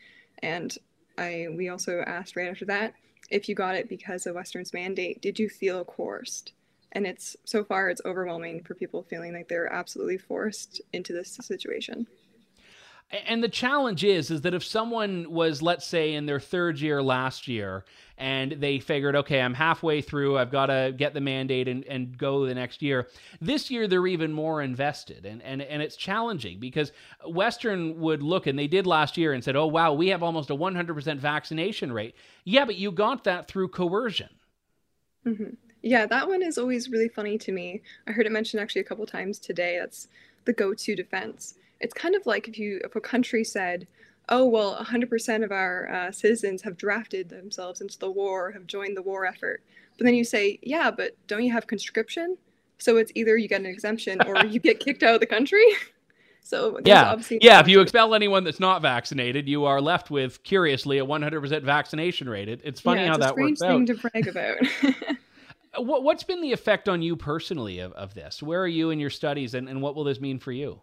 and 0.40 0.76
I 1.16 1.48
we 1.56 1.68
also 1.68 2.02
asked 2.06 2.36
right 2.36 2.48
after 2.48 2.64
that 2.66 2.94
if 3.30 3.48
you 3.48 3.54
got 3.54 3.74
it 3.74 3.88
because 3.88 4.26
of 4.26 4.34
Western's 4.34 4.72
mandate, 4.72 5.20
did 5.20 5.38
you 5.38 5.48
feel 5.48 5.84
coerced? 5.84 6.52
And 6.92 7.06
it's 7.06 7.36
so 7.44 7.62
far 7.62 7.90
it's 7.90 8.00
overwhelming 8.04 8.62
for 8.64 8.74
people 8.74 9.02
feeling 9.02 9.34
like 9.34 9.48
they're 9.48 9.72
absolutely 9.72 10.16
forced 10.16 10.80
into 10.92 11.12
this 11.12 11.38
situation. 11.42 12.06
And 13.10 13.42
the 13.42 13.48
challenge 13.48 14.04
is, 14.04 14.30
is 14.30 14.42
that 14.42 14.52
if 14.52 14.62
someone 14.62 15.30
was, 15.30 15.62
let's 15.62 15.86
say, 15.86 16.12
in 16.12 16.26
their 16.26 16.40
third 16.40 16.78
year 16.78 17.02
last 17.02 17.48
year, 17.48 17.84
and 18.18 18.52
they 18.52 18.80
figured, 18.80 19.16
okay, 19.16 19.40
I'm 19.40 19.54
halfway 19.54 20.02
through, 20.02 20.36
I've 20.36 20.50
got 20.50 20.66
to 20.66 20.92
get 20.94 21.14
the 21.14 21.20
mandate 21.20 21.68
and, 21.68 21.84
and 21.84 22.18
go 22.18 22.44
the 22.44 22.54
next 22.54 22.82
year. 22.82 23.08
This 23.40 23.70
year, 23.70 23.88
they're 23.88 24.06
even 24.06 24.32
more 24.32 24.60
invested, 24.60 25.24
and, 25.24 25.40
and, 25.40 25.62
and 25.62 25.80
it's 25.80 25.96
challenging 25.96 26.60
because 26.60 26.92
Western 27.26 27.98
would 27.98 28.22
look, 28.22 28.46
and 28.46 28.58
they 28.58 28.66
did 28.66 28.86
last 28.86 29.16
year, 29.16 29.32
and 29.32 29.42
said, 29.42 29.56
oh, 29.56 29.66
wow, 29.66 29.94
we 29.94 30.08
have 30.08 30.22
almost 30.22 30.50
a 30.50 30.56
100% 30.56 31.16
vaccination 31.18 31.90
rate. 31.90 32.14
Yeah, 32.44 32.66
but 32.66 32.76
you 32.76 32.92
got 32.92 33.24
that 33.24 33.48
through 33.48 33.68
coercion. 33.68 34.28
Mm-hmm. 35.24 35.54
Yeah, 35.80 36.04
that 36.04 36.28
one 36.28 36.42
is 36.42 36.58
always 36.58 36.90
really 36.90 37.08
funny 37.08 37.38
to 37.38 37.52
me. 37.52 37.80
I 38.06 38.12
heard 38.12 38.26
it 38.26 38.32
mentioned 38.32 38.60
actually 38.60 38.82
a 38.82 38.84
couple 38.84 39.06
times 39.06 39.38
today. 39.38 39.78
That's 39.78 40.08
the 40.44 40.52
go 40.52 40.74
to 40.74 40.94
defense 40.94 41.54
it's 41.80 41.94
kind 41.94 42.14
of 42.14 42.26
like 42.26 42.48
if 42.48 42.58
you 42.58 42.80
if 42.84 42.96
a 42.96 43.00
country 43.00 43.44
said 43.44 43.86
oh 44.28 44.44
well 44.44 44.76
100% 44.76 45.44
of 45.44 45.52
our 45.52 45.88
uh, 45.90 46.12
citizens 46.12 46.62
have 46.62 46.76
drafted 46.76 47.28
themselves 47.28 47.80
into 47.80 47.98
the 47.98 48.10
war 48.10 48.50
have 48.52 48.66
joined 48.66 48.96
the 48.96 49.02
war 49.02 49.24
effort. 49.24 49.62
But 49.96 50.04
then 50.04 50.14
you 50.14 50.24
say 50.24 50.58
yeah 50.62 50.90
but 50.90 51.16
don't 51.26 51.44
you 51.44 51.52
have 51.52 51.66
conscription? 51.66 52.36
So 52.78 52.96
it's 52.96 53.10
either 53.14 53.36
you 53.36 53.48
get 53.48 53.60
an 53.60 53.66
exemption 53.66 54.20
or 54.26 54.44
you 54.46 54.60
get 54.60 54.80
kicked 54.80 55.02
out 55.02 55.14
of 55.14 55.20
the 55.20 55.26
country. 55.26 55.64
So 56.40 56.80
yeah. 56.82 57.14
yeah 57.42 57.60
if 57.60 57.68
you 57.68 57.82
expel 57.82 58.14
anyone 58.14 58.42
that's 58.42 58.60
not 58.60 58.80
vaccinated 58.80 59.46
you 59.46 59.66
are 59.66 59.82
left 59.82 60.10
with 60.10 60.42
curiously 60.44 60.96
a 60.96 61.04
100% 61.04 61.62
vaccination 61.62 62.26
rate. 62.26 62.48
It, 62.48 62.62
it's 62.64 62.80
funny 62.80 63.02
yeah, 63.02 63.08
how 63.08 63.18
that 63.18 63.36
works 63.36 63.60
That's 63.60 63.70
a 63.70 63.84
strange 63.84 63.88
thing 63.88 63.96
to 63.96 64.08
brag 64.10 64.28
about. 65.74 65.84
What, 65.84 66.04
what's 66.04 66.22
been 66.22 66.40
the 66.40 66.52
effect 66.52 66.88
on 66.88 67.02
you 67.02 67.16
personally 67.16 67.80
of, 67.80 67.92
of 67.92 68.14
this? 68.14 68.42
Where 68.42 68.62
are 68.62 68.68
you 68.68 68.88
in 68.88 68.98
your 68.98 69.10
studies 69.10 69.52
and, 69.52 69.68
and 69.68 69.82
what 69.82 69.94
will 69.94 70.04
this 70.04 70.22
mean 70.22 70.38
for 70.38 70.50
you 70.50 70.80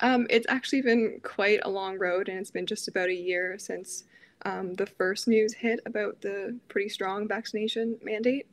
um, 0.00 0.26
it's 0.30 0.46
actually 0.48 0.82
been 0.82 1.20
quite 1.22 1.60
a 1.62 1.70
long 1.70 1.98
road, 1.98 2.28
and 2.28 2.38
it's 2.38 2.50
been 2.50 2.66
just 2.66 2.88
about 2.88 3.08
a 3.08 3.14
year 3.14 3.58
since 3.58 4.04
um, 4.42 4.74
the 4.74 4.86
first 4.86 5.26
news 5.26 5.54
hit 5.54 5.80
about 5.86 6.20
the 6.20 6.56
pretty 6.68 6.88
strong 6.88 7.26
vaccination 7.26 7.98
mandate. 8.02 8.46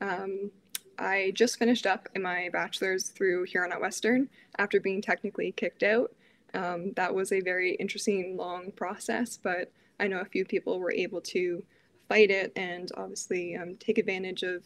Um, 0.00 0.50
I 0.98 1.32
just 1.34 1.58
finished 1.58 1.86
up 1.86 2.08
my 2.16 2.48
bachelor's 2.52 3.08
through 3.08 3.44
Huron 3.44 3.72
at 3.72 3.80
Western 3.80 4.28
after 4.58 4.80
being 4.80 5.02
technically 5.02 5.52
kicked 5.52 5.82
out. 5.82 6.12
Um, 6.52 6.92
that 6.94 7.14
was 7.14 7.32
a 7.32 7.40
very 7.40 7.74
interesting, 7.74 8.36
long 8.36 8.70
process, 8.70 9.38
but 9.42 9.72
I 9.98 10.06
know 10.06 10.20
a 10.20 10.24
few 10.24 10.44
people 10.44 10.78
were 10.78 10.92
able 10.92 11.20
to 11.22 11.64
fight 12.08 12.30
it 12.30 12.52
and 12.54 12.90
obviously 12.96 13.56
um, 13.56 13.74
take 13.76 13.98
advantage 13.98 14.42
of 14.42 14.62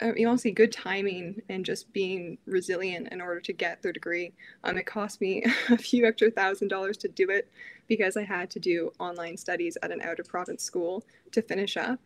uh, 0.00 0.14
you 0.14 0.36
see 0.38 0.50
good 0.50 0.72
timing 0.72 1.42
and 1.48 1.64
just 1.64 1.92
being 1.92 2.38
resilient 2.46 3.08
in 3.12 3.20
order 3.20 3.40
to 3.40 3.52
get 3.52 3.82
their 3.82 3.92
degree. 3.92 4.32
Um, 4.64 4.78
it 4.78 4.86
cost 4.86 5.20
me 5.20 5.44
a 5.70 5.76
few 5.76 6.06
extra 6.06 6.30
thousand 6.30 6.68
dollars 6.68 6.96
to 6.98 7.08
do 7.08 7.30
it 7.30 7.50
because 7.88 8.16
I 8.16 8.24
had 8.24 8.50
to 8.50 8.60
do 8.60 8.92
online 8.98 9.36
studies 9.36 9.76
at 9.82 9.90
an 9.90 10.00
out 10.02 10.18
of 10.18 10.28
province 10.28 10.62
school 10.62 11.04
to 11.32 11.42
finish 11.42 11.76
up. 11.76 11.98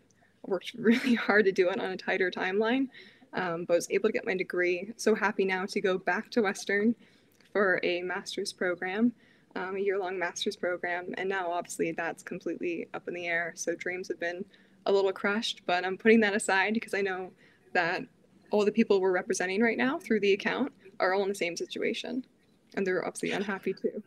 I 0.47 0.51
worked 0.51 0.73
really 0.79 1.15
hard 1.15 1.45
to 1.45 1.53
do 1.53 1.69
it 1.71 1.81
on 1.81 1.91
a 1.91 1.97
tighter 1.97 2.31
timeline, 2.31 2.89
um, 3.33 3.65
but 3.65 3.75
was 3.75 3.91
able 3.91 4.09
to 4.09 4.13
get 4.13 4.27
my 4.27 4.35
degree. 4.35 4.93
So 4.97 5.15
happy 5.15 5.45
now 5.45 5.67
to 5.67 5.81
go 5.81 5.99
back 5.99 6.31
to 6.33 6.43
Western 6.43 6.95
for 7.53 7.81
a 7.83 8.03
master's 8.03 8.53
program. 8.53 9.13
Um, 9.55 9.77
a 9.77 9.79
year 9.79 9.99
long 9.99 10.19
master's 10.19 10.55
program, 10.55 11.15
and 11.17 11.31
now 11.31 11.51
obviously 11.51 11.91
that's 11.93 12.23
completely 12.23 12.89
up 12.93 13.09
in 13.09 13.15
the 13.15 13.27
air. 13.27 13.55
So 13.57 13.75
dreams 13.75 14.09
have 14.09 14.21
been 14.21 14.45
a 14.85 14.93
little 14.93 15.13
crushed, 15.13 15.63
but 15.65 15.83
I'm 15.85 15.97
putting 15.97 16.21
that 16.21 16.35
aside 16.35 16.75
because 16.75 16.93
I 16.93 17.01
know 17.01 17.33
that 17.73 18.03
all 18.51 18.65
the 18.65 18.73
people 18.73 19.01
we're 19.01 19.13
representing 19.13 19.61
right 19.61 19.77
now 19.77 19.99
through 19.99 20.21
the 20.21 20.33
account 20.33 20.73
are 21.01 21.13
all 21.13 21.23
in 21.23 21.29
the 21.29 21.35
same 21.35 21.57
situation 21.57 22.25
and 22.75 22.87
they're 22.87 23.05
obviously 23.05 23.33
unhappy 23.33 23.73
too. 23.73 24.03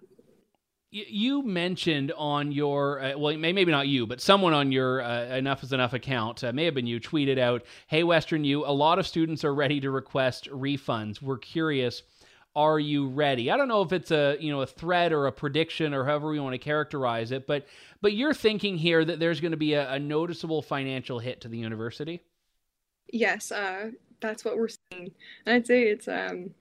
You 0.91 1.43
mentioned 1.43 2.11
on 2.17 2.51
your 2.51 2.99
uh, 2.99 3.17
well 3.17 3.37
maybe 3.37 3.65
not 3.65 3.87
you 3.87 4.07
but 4.07 4.21
someone 4.21 4.53
on 4.53 4.71
your 4.71 5.03
uh, 5.03 5.25
enough 5.35 5.63
is 5.63 5.71
enough 5.71 5.93
account 5.93 6.43
uh, 6.43 6.51
may 6.51 6.65
have 6.65 6.73
been 6.73 6.87
you 6.87 6.99
tweeted 6.99 7.37
out 7.37 7.63
hey 7.85 8.03
western 8.03 8.43
you 8.43 8.65
a 8.65 8.73
lot 8.73 8.97
of 8.97 9.05
students 9.05 9.43
are 9.43 9.53
ready 9.53 9.79
to 9.81 9.91
request 9.91 10.49
refunds. 10.49 11.21
We're 11.21 11.37
curious 11.37 12.01
are 12.55 12.79
you 12.79 13.07
ready? 13.07 13.51
I 13.51 13.57
don't 13.57 13.67
know 13.67 13.83
if 13.83 13.93
it's 13.93 14.09
a 14.09 14.35
you 14.39 14.51
know 14.51 14.61
a 14.61 14.67
threat 14.67 15.13
or 15.13 15.27
a 15.27 15.31
prediction 15.31 15.93
or 15.93 16.05
however 16.05 16.29
we 16.29 16.39
want 16.39 16.53
to 16.53 16.57
characterize 16.57 17.31
it 17.31 17.45
but 17.45 17.67
but 18.01 18.13
you're 18.13 18.33
thinking 18.33 18.75
here 18.75 19.05
that 19.05 19.19
there's 19.19 19.41
going 19.41 19.51
to 19.51 19.57
be 19.57 19.73
a, 19.73 19.91
a 19.91 19.99
noticeable 19.99 20.63
financial 20.63 21.19
hit 21.19 21.41
to 21.41 21.47
the 21.47 21.57
university 21.59 22.23
yes, 23.11 23.51
uh, 23.51 23.91
that's 24.21 24.43
what 24.43 24.57
we're 24.57 24.69
seeing. 24.69 25.11
And 25.45 25.55
I'd 25.55 25.67
say 25.67 25.83
it's 25.83 26.07
um, 26.07 26.51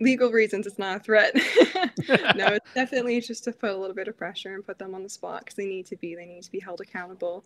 legal 0.00 0.30
reasons. 0.30 0.66
It's 0.66 0.78
not 0.78 0.96
a 0.96 1.00
threat. 1.00 1.34
no, 2.36 2.46
it's 2.46 2.70
definitely 2.74 3.20
just 3.20 3.44
to 3.44 3.52
put 3.52 3.70
a 3.70 3.76
little 3.76 3.94
bit 3.94 4.08
of 4.08 4.16
pressure 4.16 4.54
and 4.54 4.66
put 4.66 4.78
them 4.78 4.94
on 4.94 5.02
the 5.02 5.08
spot 5.08 5.40
because 5.40 5.54
they 5.54 5.66
need 5.66 5.86
to 5.86 5.96
be. 5.96 6.14
They 6.14 6.26
need 6.26 6.42
to 6.42 6.50
be 6.50 6.60
held 6.60 6.80
accountable. 6.80 7.44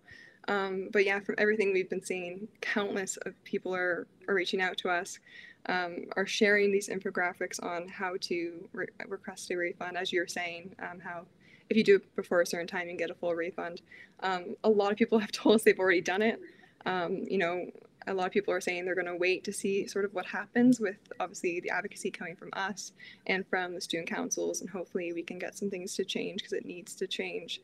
Um, 0.48 0.88
but 0.92 1.04
yeah, 1.04 1.20
from 1.20 1.36
everything 1.38 1.72
we've 1.72 1.88
been 1.88 2.04
seeing, 2.04 2.48
countless 2.60 3.16
of 3.18 3.32
people 3.44 3.74
are, 3.74 4.06
are 4.28 4.34
reaching 4.34 4.60
out 4.60 4.76
to 4.78 4.90
us, 4.90 5.18
um, 5.66 6.04
are 6.16 6.26
sharing 6.26 6.70
these 6.70 6.88
infographics 6.88 7.62
on 7.62 7.88
how 7.88 8.16
to 8.20 8.68
re- 8.72 8.86
request 9.08 9.50
a 9.50 9.56
refund, 9.56 9.96
as 9.96 10.12
you're 10.12 10.26
saying, 10.26 10.74
um, 10.80 11.00
how 11.00 11.24
if 11.70 11.78
you 11.78 11.84
do 11.84 11.96
it 11.96 12.16
before 12.16 12.42
a 12.42 12.46
certain 12.46 12.66
time, 12.66 12.88
you 12.88 12.96
get 12.96 13.10
a 13.10 13.14
full 13.14 13.34
refund. 13.34 13.80
Um, 14.20 14.56
a 14.64 14.68
lot 14.68 14.92
of 14.92 14.98
people 14.98 15.18
have 15.20 15.32
told 15.32 15.56
us 15.56 15.62
they've 15.62 15.78
already 15.78 16.02
done 16.02 16.22
it. 16.22 16.40
Um, 16.86 17.24
you 17.28 17.38
know, 17.38 17.70
a 18.06 18.14
lot 18.14 18.26
of 18.26 18.32
people 18.32 18.52
are 18.52 18.60
saying 18.60 18.84
they're 18.84 18.94
going 18.94 19.06
to 19.06 19.16
wait 19.16 19.44
to 19.44 19.52
see 19.52 19.86
sort 19.86 20.04
of 20.04 20.12
what 20.14 20.26
happens 20.26 20.80
with 20.80 20.96
obviously 21.20 21.60
the 21.60 21.70
advocacy 21.70 22.10
coming 22.10 22.36
from 22.36 22.50
us 22.52 22.92
and 23.26 23.46
from 23.46 23.74
the 23.74 23.80
student 23.80 24.08
councils 24.08 24.60
and 24.60 24.70
hopefully 24.70 25.12
we 25.12 25.22
can 25.22 25.38
get 25.38 25.56
some 25.56 25.70
things 25.70 25.94
to 25.94 26.04
change 26.04 26.40
because 26.40 26.52
it 26.52 26.66
needs 26.66 26.94
to 26.94 27.06
change. 27.06 27.60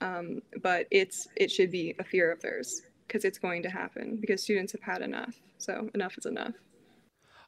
Um, 0.00 0.42
but 0.62 0.86
it's 0.90 1.28
it 1.36 1.50
should 1.50 1.70
be 1.70 1.94
a 1.98 2.04
fear 2.04 2.32
of 2.32 2.40
theirs 2.40 2.82
because 3.06 3.24
it's 3.24 3.38
going 3.38 3.62
to 3.62 3.70
happen 3.70 4.16
because 4.16 4.42
students 4.42 4.72
have 4.72 4.80
had 4.80 5.02
enough 5.02 5.36
so 5.58 5.88
enough 5.94 6.16
is 6.18 6.26
enough 6.26 6.54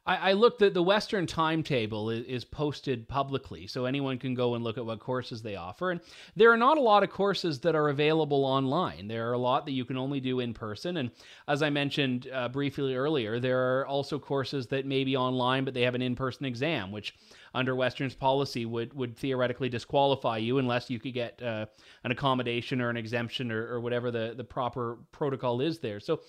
I, 0.05 0.15
I 0.29 0.33
looked 0.33 0.61
at 0.61 0.73
the 0.73 0.83
Western 0.83 1.25
timetable 1.25 2.09
is, 2.09 2.25
is, 2.25 2.45
posted 2.45 3.07
publicly, 3.07 3.67
so 3.67 3.85
anyone 3.85 4.17
can 4.17 4.33
go 4.33 4.55
and 4.55 4.63
look 4.63 4.77
at 4.77 4.85
what 4.85 4.99
courses 4.99 5.41
they 5.41 5.55
offer. 5.55 5.91
And 5.91 6.01
there 6.35 6.51
are 6.51 6.57
not 6.57 6.77
a 6.77 6.81
lot 6.81 7.03
of 7.03 7.09
courses 7.09 7.59
that 7.61 7.75
are 7.75 7.89
available 7.89 8.45
online. 8.45 9.07
There 9.07 9.29
are 9.29 9.33
a 9.33 9.37
lot 9.37 9.65
that 9.65 9.71
you 9.71 9.85
can 9.85 9.97
only 9.97 10.19
do 10.19 10.39
in 10.39 10.53
person. 10.53 10.97
And 10.97 11.11
as 11.47 11.61
I 11.61 11.69
mentioned 11.69 12.29
uh, 12.31 12.49
briefly 12.49 12.95
earlier, 12.95 13.39
there 13.39 13.79
are 13.79 13.87
also 13.87 14.19
courses 14.19 14.67
that 14.67 14.85
may 14.85 15.03
be 15.03 15.17
online, 15.17 15.65
but 15.65 15.73
they 15.73 15.81
have 15.81 15.95
an 15.95 16.01
in-person 16.01 16.45
exam, 16.45 16.91
which 16.91 17.15
under 17.55 17.73
Western's 17.73 18.13
policy 18.13 18.65
would 18.65 18.93
would 18.93 19.17
theoretically 19.17 19.69
disqualify 19.69 20.37
you 20.37 20.57
unless 20.57 20.89
you 20.89 20.99
could 20.99 21.13
get 21.13 21.41
uh, 21.41 21.65
an 22.03 22.11
accommodation 22.11 22.81
or 22.81 22.89
an 22.89 22.97
exemption 22.97 23.51
or, 23.51 23.67
or 23.73 23.79
whatever 23.79 24.11
the 24.11 24.33
the 24.35 24.43
proper 24.43 24.97
protocol 25.11 25.61
is 25.61 25.79
there. 25.79 25.99
So 25.99 26.19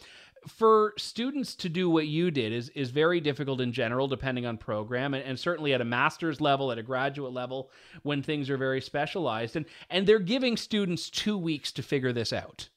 for 0.47 0.95
students 0.97 1.55
to 1.57 1.69
do 1.69 1.91
what 1.91 2.07
you 2.07 2.31
did 2.31 2.53
is 2.53 2.69
is 2.71 2.91
very 2.91 3.21
difficult 3.21 3.61
in 3.61 3.73
general 3.73 4.09
depending 4.09 4.47
on 4.47 4.57
program 4.57 5.15
and, 5.15 5.25
and, 5.25 5.39
certainly 5.39 5.75
at 5.75 5.81
a 5.81 5.85
master's 5.85 6.41
level 6.41 6.71
at 6.73 6.79
a 6.79 6.83
graduate 6.83 7.33
level 7.33 7.71
when 8.03 8.23
things 8.23 8.49
are 8.49 8.57
very 8.57 8.81
specialized 8.81 9.57
and 9.57 9.67
and 9.91 10.07
they're 10.07 10.19
giving 10.19 10.57
students 10.57 11.11
two 11.11 11.37
weeks 11.37 11.73
to 11.73 11.83
figure 11.83 12.13
this 12.13 12.33
out. 12.33 12.69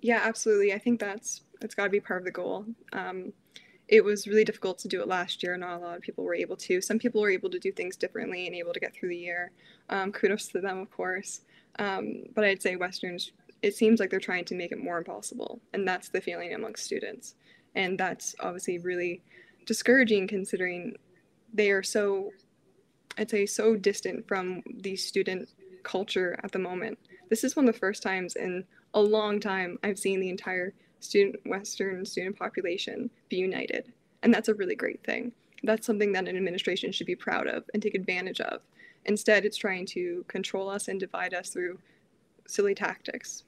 Yeah 0.00 0.20
absolutely. 0.22 0.72
I 0.72 0.78
think 0.78 1.00
that's 1.00 1.42
that's 1.60 1.74
got 1.74 1.84
to 1.84 1.90
be 1.90 2.00
part 2.00 2.20
of 2.20 2.24
the 2.24 2.32
goal. 2.32 2.66
Um, 2.92 3.32
it 3.88 4.02
was 4.02 4.26
really 4.26 4.44
difficult 4.44 4.78
to 4.78 4.88
do 4.88 5.02
it 5.02 5.08
last 5.08 5.42
year. 5.42 5.56
Not 5.56 5.76
a 5.76 5.84
lot 5.84 5.96
of 5.96 6.02
people 6.02 6.24
were 6.24 6.34
able 6.34 6.56
to. 6.56 6.80
Some 6.80 6.98
people 6.98 7.20
were 7.20 7.30
able 7.30 7.50
to 7.50 7.58
do 7.58 7.70
things 7.70 7.96
differently 7.96 8.46
and 8.46 8.56
able 8.56 8.72
to 8.72 8.80
get 8.80 8.94
through 8.94 9.10
the 9.10 9.16
year. 9.16 9.52
Um, 9.88 10.12
kudos 10.12 10.48
to 10.48 10.60
them 10.60 10.78
of 10.78 10.90
course. 10.90 11.42
Um, 11.78 12.24
but 12.34 12.44
i'd 12.44 12.60
say 12.60 12.76
westerns 12.76 13.32
it 13.62 13.76
seems 13.76 14.00
like 14.00 14.10
they're 14.10 14.20
trying 14.20 14.44
to 14.46 14.54
make 14.54 14.72
it 14.72 14.82
more 14.82 14.98
impossible. 14.98 15.60
And 15.72 15.86
that's 15.86 16.08
the 16.08 16.20
feeling 16.20 16.52
amongst 16.52 16.84
students. 16.84 17.36
And 17.74 17.96
that's 17.98 18.34
obviously 18.40 18.78
really 18.78 19.22
discouraging 19.66 20.26
considering 20.26 20.96
they 21.54 21.70
are 21.70 21.82
so, 21.82 22.32
I'd 23.16 23.30
say, 23.30 23.46
so 23.46 23.76
distant 23.76 24.26
from 24.26 24.62
the 24.80 24.96
student 24.96 25.48
culture 25.84 26.38
at 26.42 26.52
the 26.52 26.58
moment. 26.58 26.98
This 27.30 27.44
is 27.44 27.56
one 27.56 27.68
of 27.68 27.74
the 27.74 27.78
first 27.78 28.02
times 28.02 28.36
in 28.36 28.64
a 28.94 29.00
long 29.00 29.40
time 29.40 29.78
I've 29.82 29.98
seen 29.98 30.20
the 30.20 30.28
entire 30.28 30.74
student 31.00 31.36
Western 31.46 32.04
student 32.04 32.38
population 32.38 33.10
be 33.28 33.36
united. 33.36 33.92
And 34.22 34.34
that's 34.34 34.48
a 34.48 34.54
really 34.54 34.74
great 34.74 35.02
thing. 35.04 35.32
That's 35.62 35.86
something 35.86 36.12
that 36.12 36.28
an 36.28 36.36
administration 36.36 36.90
should 36.92 37.06
be 37.06 37.16
proud 37.16 37.46
of 37.46 37.64
and 37.72 37.82
take 37.82 37.94
advantage 37.94 38.40
of. 38.40 38.60
Instead, 39.04 39.44
it's 39.44 39.56
trying 39.56 39.86
to 39.86 40.24
control 40.28 40.68
us 40.68 40.88
and 40.88 40.98
divide 40.98 41.34
us 41.34 41.50
through 41.50 41.78
silly 42.46 42.74
tactics 42.74 43.44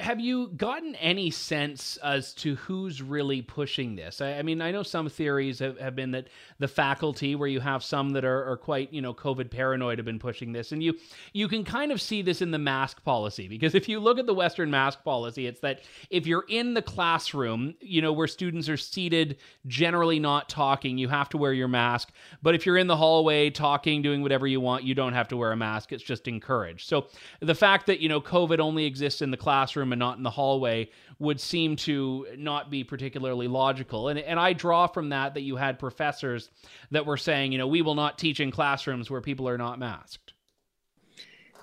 have 0.00 0.18
you 0.18 0.48
gotten 0.48 0.94
any 0.96 1.30
sense 1.30 1.96
as 1.98 2.34
to 2.34 2.56
who's 2.56 3.00
really 3.00 3.40
pushing 3.40 3.94
this? 3.94 4.20
I, 4.20 4.38
I 4.38 4.42
mean, 4.42 4.60
I 4.60 4.72
know 4.72 4.82
some 4.82 5.08
theories 5.08 5.60
have, 5.60 5.78
have, 5.78 5.94
been 5.94 6.10
that 6.12 6.28
the 6.58 6.66
faculty, 6.66 7.34
where 7.34 7.48
you 7.48 7.60
have 7.60 7.84
some 7.84 8.10
that 8.10 8.24
are, 8.24 8.50
are, 8.50 8.56
quite, 8.56 8.92
you 8.92 9.00
know, 9.00 9.14
COVID 9.14 9.50
paranoid, 9.50 9.98
have 9.98 10.04
been 10.04 10.18
pushing 10.18 10.52
this, 10.52 10.72
and 10.72 10.82
you 10.82 10.94
you 11.32 11.46
can 11.46 11.62
kind 11.62 11.92
of 11.92 12.00
see 12.00 12.22
this 12.22 12.42
in 12.42 12.50
the 12.50 12.58
mask 12.58 13.04
policy 13.04 13.46
because 13.46 13.74
if 13.74 13.88
you 13.88 14.00
look 14.00 14.18
at 14.18 14.26
the 14.26 14.34
Western 14.34 14.70
mask 14.70 15.04
policy, 15.04 15.46
it's 15.46 15.60
that 15.60 15.82
if 16.10 16.26
you're 16.26 16.46
in 16.48 16.74
the 16.74 16.82
classroom, 16.82 17.74
you 17.80 18.02
know, 18.02 18.12
where 18.12 18.26
students 18.26 18.68
are 18.68 18.76
seated, 18.76 19.36
generally 19.66 20.18
not 20.18 20.48
talking, 20.48 20.98
you 20.98 21.08
have 21.08 21.28
to 21.28 21.38
wear 21.38 21.52
your 21.52 21.68
mask. 21.68 22.10
But 22.42 22.54
if 22.54 22.66
you're 22.66 22.78
in 22.78 22.88
the 22.88 22.96
hallway 22.96 23.50
talking, 23.50 24.02
doing 24.02 24.22
whatever 24.22 24.46
you 24.46 24.60
want, 24.60 24.84
you 24.84 24.94
don't 24.94 25.12
have 25.12 25.28
to 25.28 25.36
wear 25.36 25.52
a 25.52 25.56
mask. 25.56 25.92
It's 25.92 26.02
just 26.02 26.26
encouraged. 26.26 26.88
So 26.88 27.06
the 27.40 27.54
fact 27.54 27.86
that 27.86 28.00
you 28.00 28.08
know 28.08 28.20
COVID 28.20 28.58
only 28.58 28.84
exists 28.86 29.22
in 29.22 29.30
the 29.30 29.36
classroom 29.36 29.91
and 29.92 29.98
not 29.98 30.16
in 30.16 30.22
the 30.22 30.30
hallway 30.30 30.90
would 31.18 31.40
seem 31.40 31.76
to 31.76 32.26
not 32.36 32.70
be 32.70 32.82
particularly 32.82 33.46
logical. 33.46 34.08
And, 34.08 34.18
and 34.18 34.40
I 34.40 34.52
draw 34.52 34.88
from 34.88 35.10
that 35.10 35.34
that 35.34 35.42
you 35.42 35.56
had 35.56 35.78
professors 35.78 36.50
that 36.90 37.06
were 37.06 37.16
saying, 37.16 37.52
you 37.52 37.58
know, 37.58 37.68
we 37.68 37.82
will 37.82 37.94
not 37.94 38.18
teach 38.18 38.40
in 38.40 38.50
classrooms 38.50 39.10
where 39.10 39.20
people 39.20 39.48
are 39.48 39.58
not 39.58 39.78
masked. 39.78 40.34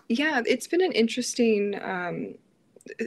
Yeah, 0.08 0.42
it's 0.46 0.68
been 0.68 0.82
an 0.82 0.94
interesting, 0.94 1.80
um, 1.82 2.36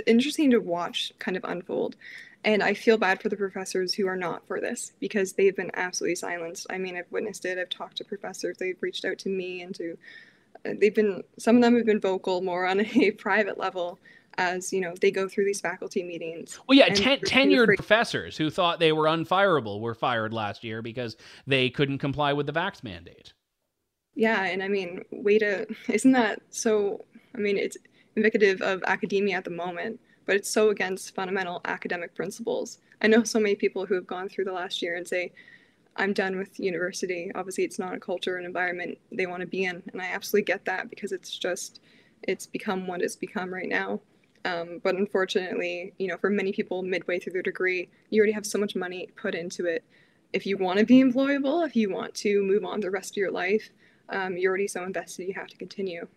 interesting 0.06 0.50
to 0.50 0.58
watch 0.58 1.12
kind 1.18 1.36
of 1.36 1.44
unfold. 1.44 1.96
And 2.44 2.62
I 2.62 2.74
feel 2.74 2.98
bad 2.98 3.22
for 3.22 3.28
the 3.28 3.36
professors 3.36 3.94
who 3.94 4.06
are 4.08 4.16
not 4.16 4.46
for 4.46 4.60
this 4.60 4.92
because 5.00 5.32
they've 5.32 5.54
been 5.54 5.70
absolutely 5.74 6.16
silenced. 6.16 6.66
I 6.70 6.78
mean, 6.78 6.96
I've 6.96 7.10
witnessed 7.10 7.44
it. 7.44 7.58
I've 7.58 7.70
talked 7.70 7.96
to 7.98 8.04
professors. 8.04 8.56
They've 8.58 8.76
reached 8.80 9.04
out 9.04 9.18
to 9.18 9.28
me 9.28 9.62
and 9.62 9.74
to, 9.76 9.96
they've 10.64 10.94
been, 10.94 11.22
some 11.38 11.56
of 11.56 11.62
them 11.62 11.76
have 11.76 11.86
been 11.86 12.00
vocal 12.00 12.40
more 12.40 12.66
on 12.66 12.80
a 12.80 13.10
private 13.18 13.58
level 13.58 13.98
as 14.38 14.72
you 14.72 14.80
know 14.80 14.94
they 15.00 15.10
go 15.10 15.28
through 15.28 15.44
these 15.44 15.60
faculty 15.60 16.02
meetings. 16.02 16.58
Well, 16.66 16.78
yeah, 16.78 16.88
ten, 16.88 17.18
tenured 17.20 17.76
professors 17.76 18.36
who 18.36 18.50
thought 18.50 18.80
they 18.80 18.92
were 18.92 19.04
unfireable 19.04 19.80
were 19.80 19.94
fired 19.94 20.32
last 20.32 20.64
year 20.64 20.82
because 20.82 21.16
they 21.46 21.70
couldn't 21.70 21.98
comply 21.98 22.32
with 22.32 22.46
the 22.46 22.52
vax 22.52 22.82
mandate. 22.82 23.32
Yeah, 24.14 24.44
and 24.44 24.62
I 24.62 24.68
mean, 24.68 25.04
way 25.10 25.38
to 25.38 25.66
isn't 25.88 26.12
that 26.12 26.40
so? 26.50 27.04
I 27.34 27.38
mean, 27.38 27.56
it's 27.56 27.76
indicative 28.16 28.60
of 28.60 28.82
academia 28.86 29.36
at 29.36 29.44
the 29.44 29.50
moment, 29.50 29.98
but 30.26 30.36
it's 30.36 30.50
so 30.50 30.70
against 30.70 31.14
fundamental 31.14 31.60
academic 31.64 32.14
principles. 32.14 32.78
I 33.00 33.08
know 33.08 33.24
so 33.24 33.40
many 33.40 33.54
people 33.54 33.86
who 33.86 33.94
have 33.94 34.06
gone 34.06 34.28
through 34.28 34.44
the 34.44 34.52
last 34.52 34.82
year 34.82 34.96
and 34.96 35.06
say, 35.06 35.32
I'm 35.96 36.12
done 36.12 36.36
with 36.36 36.58
university. 36.58 37.30
Obviously, 37.34 37.64
it's 37.64 37.78
not 37.78 37.94
a 37.94 38.00
culture 38.00 38.36
and 38.36 38.46
environment 38.46 38.98
they 39.10 39.26
want 39.26 39.40
to 39.40 39.46
be 39.46 39.64
in. 39.64 39.82
And 39.92 40.00
I 40.00 40.06
absolutely 40.06 40.44
get 40.44 40.64
that 40.64 40.88
because 40.88 41.12
it's 41.12 41.36
just, 41.36 41.80
it's 42.22 42.46
become 42.46 42.86
what 42.86 43.02
it's 43.02 43.16
become 43.16 43.52
right 43.52 43.68
now. 43.68 44.00
Um, 44.44 44.80
but 44.82 44.96
unfortunately, 44.96 45.94
you 45.98 46.08
know, 46.08 46.16
for 46.16 46.30
many 46.30 46.52
people 46.52 46.82
midway 46.82 47.18
through 47.18 47.32
their 47.34 47.42
degree, 47.42 47.88
you 48.10 48.18
already 48.18 48.32
have 48.32 48.46
so 48.46 48.58
much 48.58 48.74
money 48.74 49.08
put 49.16 49.34
into 49.34 49.66
it. 49.66 49.84
If 50.32 50.46
you 50.46 50.56
want 50.56 50.78
to 50.78 50.84
be 50.84 51.02
employable, 51.02 51.66
if 51.66 51.76
you 51.76 51.90
want 51.90 52.14
to 52.16 52.42
move 52.42 52.64
on 52.64 52.80
the 52.80 52.90
rest 52.90 53.12
of 53.12 53.16
your 53.18 53.30
life, 53.30 53.70
um, 54.08 54.36
you're 54.36 54.50
already 54.50 54.66
so 54.66 54.82
invested, 54.82 55.28
you 55.28 55.34
have 55.34 55.48
to 55.48 55.56
continue. 55.56 56.08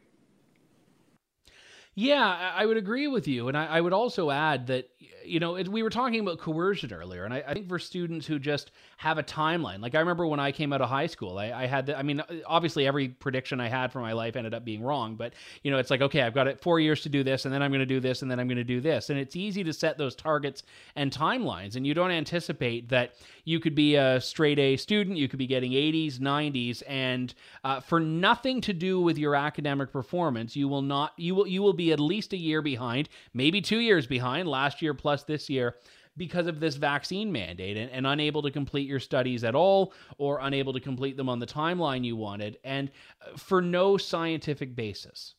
Yeah, 1.94 2.54
I 2.56 2.66
would 2.66 2.78
agree 2.78 3.08
with 3.08 3.28
you. 3.28 3.48
And 3.48 3.58
I, 3.58 3.68
I 3.68 3.82
would 3.82 3.94
also 3.94 4.32
add 4.32 4.68
that, 4.68 4.90
you 5.26 5.40
know, 5.40 5.54
we 5.54 5.84
were 5.84 5.90
talking 5.90 6.20
about 6.20 6.40
coercion 6.40 6.94
earlier. 6.94 7.26
And 7.26 7.34
I, 7.34 7.44
I, 7.48 7.54
think 7.54 7.68
for 7.68 7.80
students 7.80 8.26
who 8.26 8.40
just 8.40 8.72
have 8.98 9.18
a 9.18 9.24
timeline, 9.24 9.82
like 9.82 9.96
I 9.96 10.00
remember 10.00 10.26
when 10.28 10.40
I 10.40 10.52
came 10.52 10.74
out 10.74 10.82
of 10.82 10.90
high 10.90 11.08
school, 11.08 11.38
I, 11.38 11.52
I 11.52 11.66
had, 11.66 11.88
the, 11.88 11.98
I 11.98 12.04
mean, 12.04 12.22
obviously 12.46 12.88
every 12.88 13.10
prediction 13.10 13.60
I 13.60 13.68
had 13.68 13.92
for 13.92 14.00
my 14.00 14.14
life 14.14 14.36
ended 14.36 14.54
up 14.54 14.66
being 14.66 14.82
wrong. 14.82 15.16
But, 15.16 15.34
you 15.64 15.72
know, 15.72 15.78
it's 15.78 15.90
like, 15.90 16.02
okay, 16.02 16.22
I've 16.22 16.34
got 16.34 16.48
it 16.48 16.62
four 16.62 16.80
years 16.80 17.02
to 17.02 17.10
do 17.10 17.24
this, 17.24 17.46
and 17.46 17.54
then 17.54 17.62
I'm 17.62 17.72
going 17.72 17.80
to 17.80 17.86
do 17.86 18.00
this, 18.00 18.22
and 18.22 18.30
then 18.30 18.40
I'm 18.40 18.48
going 18.48 18.58
to 18.58 18.64
do 18.64 18.82
this. 18.82 19.10
And 19.10 19.20
it's 19.20 19.36
easy 19.36 19.64
to 19.64 19.74
set 19.74 19.98
those 19.98 20.16
targets 20.16 20.64
and 20.96 21.12
timelines. 21.12 21.76
And 21.76 21.86
you 21.86 21.94
don't 21.94 22.12
anticipate 22.12 22.90
that 22.90 23.16
you 23.44 23.60
could 23.60 23.76
be 23.76 23.96
a 23.96 24.20
straight 24.20 24.60
A 24.60 24.78
student, 24.78 25.18
you 25.18 25.28
could 25.28 25.40
be 25.40 25.48
getting 25.48 25.72
80s, 25.72 26.20
90s, 26.20 26.84
and 26.88 27.34
uh, 27.64 27.80
for 27.80 28.00
nothing 28.00 28.62
to 28.62 28.74
do 28.74 29.00
with 29.00 29.18
your 29.18 29.36
academic 29.36 29.92
performance, 29.92 30.56
you 30.56 30.68
will 30.68 30.82
not, 30.82 31.14
you 31.18 31.36
will, 31.36 31.48
you 31.48 31.62
will 31.62 31.74
be 31.74 31.92
at 31.92 32.00
least 32.00 32.34
a 32.34 32.38
year 32.38 32.62
behind, 32.62 33.10
maybe 33.34 33.62
two 33.62 33.80
years 33.80 34.08
behind, 34.08 34.48
last 34.48 34.82
year 34.82 34.94
plus 34.94 35.15
this 35.24 35.50
year 35.50 35.76
because 36.18 36.48
of 36.48 36.60
this 36.60 36.76
vaccine 36.76 37.32
mandate 37.32 37.78
and, 37.78 37.92
and, 37.92 38.08
unable 38.08 38.42
to 38.42 38.50
complete 38.50 38.88
your 38.88 39.02
studies 39.02 39.44
at 39.44 39.54
all 39.54 39.94
or 40.18 40.40
unable 40.42 40.72
to 40.72 40.80
complete 40.80 41.18
them 41.18 41.28
on 41.28 41.40
the 41.40 41.46
timeline 41.46 42.06
you 42.06 42.16
wanted 42.16 42.58
and 42.64 42.90
uh, 43.22 43.36
for 43.38 43.62
no 43.62 43.98
scientific 43.98 44.76
basis. 44.76 45.36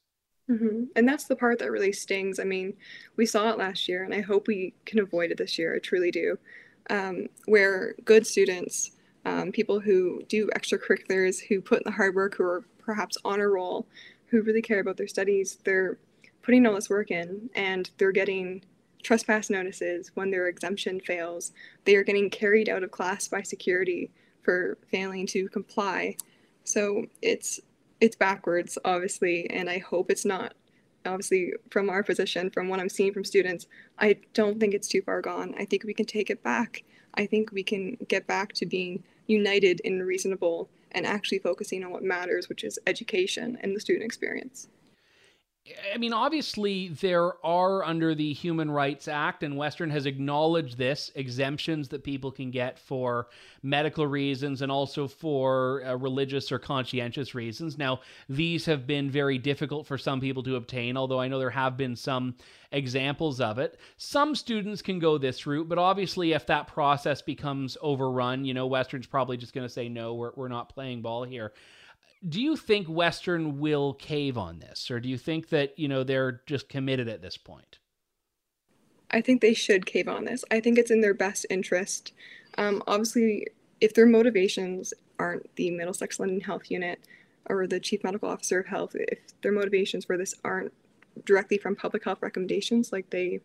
Mm-hmm. 0.51 0.85
And 0.95 1.09
that's 1.09 1.25
the 1.25 1.37
part 1.37 1.59
that 1.59 1.71
really 1.71 1.93
stings. 1.93 2.39
I 2.39 2.45
mean, 2.45 2.75
we 3.17 3.27
saw 3.27 3.51
it 3.51 3.59
last 3.59 3.89
year, 3.89 4.05
and 4.05 4.15
I 4.15 4.21
hope 4.21 4.47
we 4.47 4.75
can 4.85 5.01
avoid 5.01 5.31
it 5.31 5.39
this 5.39 5.59
year. 5.59 5.75
I 5.75 5.79
truly 5.79 6.11
do. 6.11 6.39
Um, 6.89 7.27
where 7.47 7.95
good 8.05 8.27
students, 8.27 8.93
um, 9.25 9.51
people 9.51 9.81
who 9.81 10.23
do 10.29 10.49
extracurriculars, 10.55 11.41
who 11.49 11.61
put 11.61 11.79
in 11.79 11.85
the 11.85 11.97
hard 11.97 12.15
work, 12.15 12.37
who 12.37 12.45
are 12.45 12.65
perhaps 12.79 13.19
honor 13.25 13.51
roll, 13.51 13.89
who 14.27 14.43
really 14.43 14.63
care 14.63 14.79
about 14.79 14.97
their 14.97 15.09
studies, 15.09 15.59
they're 15.65 15.99
putting 16.43 16.65
all 16.65 16.75
this 16.75 16.89
work 16.89 17.11
in 17.11 17.51
and 17.57 17.91
they're 17.99 18.13
getting 18.13 18.63
trespass 19.07 19.49
notices 19.49 20.11
when 20.15 20.33
their 20.33 20.49
exemption 20.49 20.99
fails. 20.99 21.53
They 21.85 21.95
are 21.95 22.03
getting 22.03 22.29
carried 22.29 22.69
out 22.69 22.83
of 22.83 22.91
class 22.91 23.29
by 23.29 23.43
security 23.43 24.11
for 24.43 24.79
failing 24.91 25.29
to 25.29 25.49
comply. 25.49 26.17
So 26.65 27.07
it's 27.23 27.61
it's 28.01 28.17
backwards, 28.17 28.77
obviously, 28.85 29.49
and 29.49 29.71
I 29.71 29.79
hope 29.79 30.11
it's 30.11 30.25
not. 30.25 30.55
Obviously, 31.07 31.53
from 31.71 31.89
our 31.89 32.03
position, 32.03 32.51
from 32.51 32.69
what 32.69 32.81
I'm 32.81 32.89
seeing 32.89 33.13
from 33.13 33.25
students, 33.25 33.69
I 33.97 34.17
don't 34.35 34.59
think 34.59 34.75
it's 34.75 34.89
too 34.89 35.03
far 35.03 35.21
gone. 35.21 35.55
I 35.57 35.65
think 35.65 35.85
we 35.85 35.95
can 35.95 36.05
take 36.05 36.29
it 36.29 36.43
back. 36.43 36.83
I 37.15 37.27
think 37.27 37.53
we 37.53 37.63
can 37.63 37.97
get 38.09 38.27
back 38.27 38.55
to 38.55 38.67
being 38.67 39.05
united 39.29 39.81
and 39.85 40.05
reasonable 40.05 40.69
and 40.91 41.07
actually 41.07 41.39
focusing 41.39 41.85
on 41.85 41.93
what 41.93 42.03
matters, 42.03 42.49
which 42.49 42.65
is 42.65 42.81
education 42.89 43.57
and 43.63 43.75
the 43.75 43.81
student 43.81 44.05
experience 44.05 44.67
I 45.93 45.99
mean, 45.99 46.13
obviously, 46.13 46.89
there 46.89 47.45
are 47.45 47.83
under 47.85 48.15
the 48.15 48.33
Human 48.33 48.71
Rights 48.71 49.09
Act, 49.09 49.43
and 49.43 49.57
Western 49.57 49.91
has 49.91 50.07
acknowledged 50.07 50.79
this 50.79 51.11
exemptions 51.15 51.89
that 51.89 52.05
people 52.05 52.31
can 52.31 52.51
get 52.51 52.79
for 52.79 53.29
medical 53.63 54.07
reasons 54.07 54.63
and 54.63 54.71
also 54.71 55.09
for 55.09 55.83
uh, 55.85 55.97
religious 55.97 56.53
or 56.53 56.59
conscientious 56.59 57.35
reasons. 57.35 57.79
Now, 57.79 58.01
these 58.29 58.67
have 58.67 58.87
been 58.87 59.11
very 59.11 59.39
difficult 59.39 59.87
for 59.87 59.99
some 59.99 60.21
people 60.21 60.43
to 60.45 60.57
obtain, 60.57 60.97
although 60.97 61.21
I 61.21 61.29
know 61.29 61.39
there 61.39 61.51
have 61.51 61.77
been 61.77 61.97
some 61.97 62.37
examples 62.71 63.41
of 63.41 63.59
it. 63.59 63.79
Some 63.97 64.35
students 64.35 64.83
can 64.83 64.99
go 64.99 65.19
this 65.19 65.47
route, 65.47 65.69
but 65.69 65.79
obviously, 65.79 66.33
if 66.33 66.47
that 66.47 66.69
process 66.69 67.23
becomes 67.23 67.77
overrun, 67.81 68.45
you 68.45 68.55
know, 68.55 68.67
Western's 68.67 69.07
probably 69.07 69.37
just 69.37 69.53
going 69.53 69.67
to 69.67 69.73
say, 69.73 69.89
no, 69.89 70.15
we're, 70.15 70.33
we're 70.37 70.49
not 70.49 70.69
playing 70.69 71.03
ball 71.03 71.25
here 71.25 71.53
do 72.27 72.41
you 72.41 72.57
think 72.57 72.87
Western 72.89 73.59
will 73.59 73.95
cave 73.95 74.39
on 74.39 74.59
this, 74.59 74.91
or 74.91 75.01
do 75.01 75.09
you 75.09 75.19
think 75.19 75.49
that 75.51 75.79
you 75.79 75.89
know 75.89 76.05
they're 76.05 76.43
just 76.47 76.69
committed 76.69 77.09
at 77.09 77.23
this 77.23 77.37
point? 77.37 77.79
I 79.11 79.21
think 79.21 79.41
they 79.41 79.55
should 79.55 79.87
cave 79.87 80.09
on 80.09 80.25
this. 80.25 80.45
I 80.51 80.61
think 80.61 80.79
it's 80.79 80.91
in 80.91 81.01
their 81.01 81.15
best 81.15 81.47
interest. 81.49 82.13
Um, 82.59 82.83
obviously, 82.87 83.47
if 83.81 83.95
their 83.95 84.07
motivations 84.07 84.93
aren't 85.19 85.55
the 85.57 85.71
Middlesex 85.71 86.19
London 86.19 86.41
Health 86.41 86.71
Unit 86.71 87.01
or 87.49 87.67
the 87.67 87.81
Chief 87.81 88.03
Medical 88.03 88.29
Officer 88.29 88.61
of 88.61 88.67
Health, 88.67 88.95
if 88.95 89.19
their 89.43 89.53
motivations 89.53 90.05
for 90.05 90.17
this 90.17 90.35
aren't 90.45 90.73
directly 91.25 91.59
from 91.59 91.77
public 91.77 92.05
health 92.05 92.19
recommendations, 92.21 92.93
like 92.93 93.11
they 93.11 93.41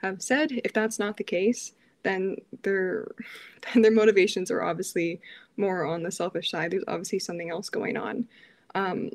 have 0.00 0.22
said, 0.22 0.52
if 0.64 0.72
that's 0.72 0.98
not 0.98 1.16
the 1.16 1.24
case, 1.24 1.72
then 2.02 2.36
their 2.62 3.06
then 3.72 3.82
their 3.82 3.92
motivations 3.92 4.50
are 4.50 4.62
obviously 4.62 5.20
more 5.56 5.84
on 5.84 6.02
the 6.02 6.10
selfish 6.10 6.50
side. 6.50 6.70
There's 6.70 6.84
obviously 6.88 7.18
something 7.18 7.50
else 7.50 7.68
going 7.68 7.96
on, 7.96 8.26
um, 8.74 9.10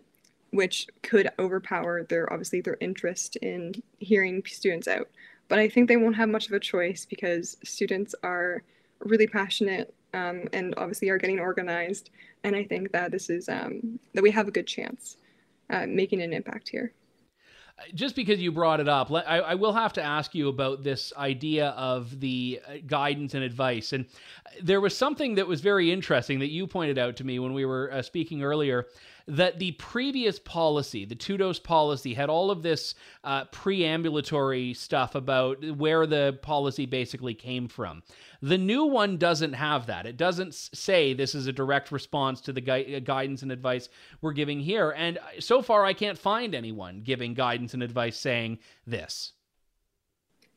which 0.51 0.87
could 1.03 1.29
overpower 1.39 2.03
their 2.03 2.31
obviously 2.31 2.61
their 2.61 2.77
interest 2.79 3.35
in 3.37 3.73
hearing 3.99 4.43
students 4.45 4.87
out. 4.87 5.09
But 5.47 5.59
I 5.59 5.69
think 5.69 5.87
they 5.87 5.97
won't 5.97 6.15
have 6.15 6.29
much 6.29 6.47
of 6.47 6.53
a 6.53 6.59
choice 6.59 7.05
because 7.05 7.57
students 7.63 8.13
are 8.23 8.63
really 8.99 9.27
passionate 9.27 9.93
um, 10.13 10.47
and 10.53 10.73
obviously 10.77 11.09
are 11.09 11.17
getting 11.17 11.39
organized. 11.39 12.09
And 12.43 12.55
I 12.55 12.63
think 12.63 12.91
that 12.91 13.11
this 13.11 13.29
is 13.29 13.47
um, 13.49 13.99
that 14.13 14.23
we 14.23 14.31
have 14.31 14.47
a 14.47 14.51
good 14.51 14.67
chance 14.67 15.17
making 15.85 16.21
an 16.21 16.31
impact 16.31 16.69
here 16.69 16.93
just 17.93 18.15
because 18.15 18.39
you 18.41 18.51
brought 18.51 18.79
it 18.79 18.87
up, 18.87 19.11
I, 19.11 19.39
I, 19.39 19.55
will 19.55 19.73
have 19.73 19.93
to 19.93 20.01
ask 20.01 20.33
you 20.33 20.49
about 20.49 20.83
this 20.83 21.13
idea 21.15 21.69
of 21.69 22.19
the 22.19 22.59
uh, 22.67 22.73
guidance 22.87 23.35
and 23.35 23.43
advice. 23.43 23.93
And 23.93 24.05
there 24.61 24.81
was 24.81 24.97
something 24.97 25.35
that 25.35 25.47
was 25.47 25.61
very 25.61 25.91
interesting 25.91 26.39
that 26.39 26.49
you 26.49 26.65
pointed 26.65 26.97
out 26.97 27.15
to 27.17 27.23
me 27.23 27.37
when 27.39 27.53
we 27.53 27.65
were 27.65 27.91
uh, 27.91 28.01
speaking 28.01 28.43
earlier 28.43 28.87
that 29.27 29.59
the 29.59 29.71
previous 29.73 30.39
policy, 30.39 31.03
the 31.03 31.15
two 31.15 31.37
dose 31.37 31.59
policy, 31.59 32.13
had 32.13 32.29
all 32.29 32.49
of 32.49 32.63
this 32.63 32.95
uh, 33.23 33.43
preambulatory 33.45 34.75
stuff 34.75 35.15
about 35.15 35.63
where 35.75 36.07
the 36.07 36.39
policy 36.41 36.85
basically 36.85 37.33
came 37.33 37.67
from. 37.67 38.03
The 38.41 38.57
new 38.57 38.85
one 38.85 39.17
doesn't 39.17 39.53
have 39.53 39.87
that. 39.87 40.05
It 40.05 40.15
doesn't 40.15 40.53
say 40.53 41.13
this 41.13 41.35
is 41.35 41.47
a 41.47 41.51
direct 41.51 41.91
response 41.91 42.39
to 42.41 42.53
the 42.53 42.61
gui- 42.61 42.95
uh, 42.95 42.99
guidance 42.99 43.41
and 43.41 43.51
advice 43.51 43.89
we're 44.21 44.31
giving 44.31 44.61
here. 44.61 44.91
And 44.91 45.17
uh, 45.17 45.39
so 45.39 45.61
far, 45.61 45.83
I 45.83 45.93
can't 45.93 46.17
find 46.17 46.55
anyone 46.55 47.01
giving 47.01 47.33
guidance 47.33 47.73
and 47.73 47.83
advice 47.83 48.17
saying 48.17 48.59
this. 48.85 49.33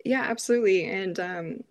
Yeah, 0.04 0.22
absolutely. 0.22 0.84
And 0.84 1.18
um, 1.18 1.64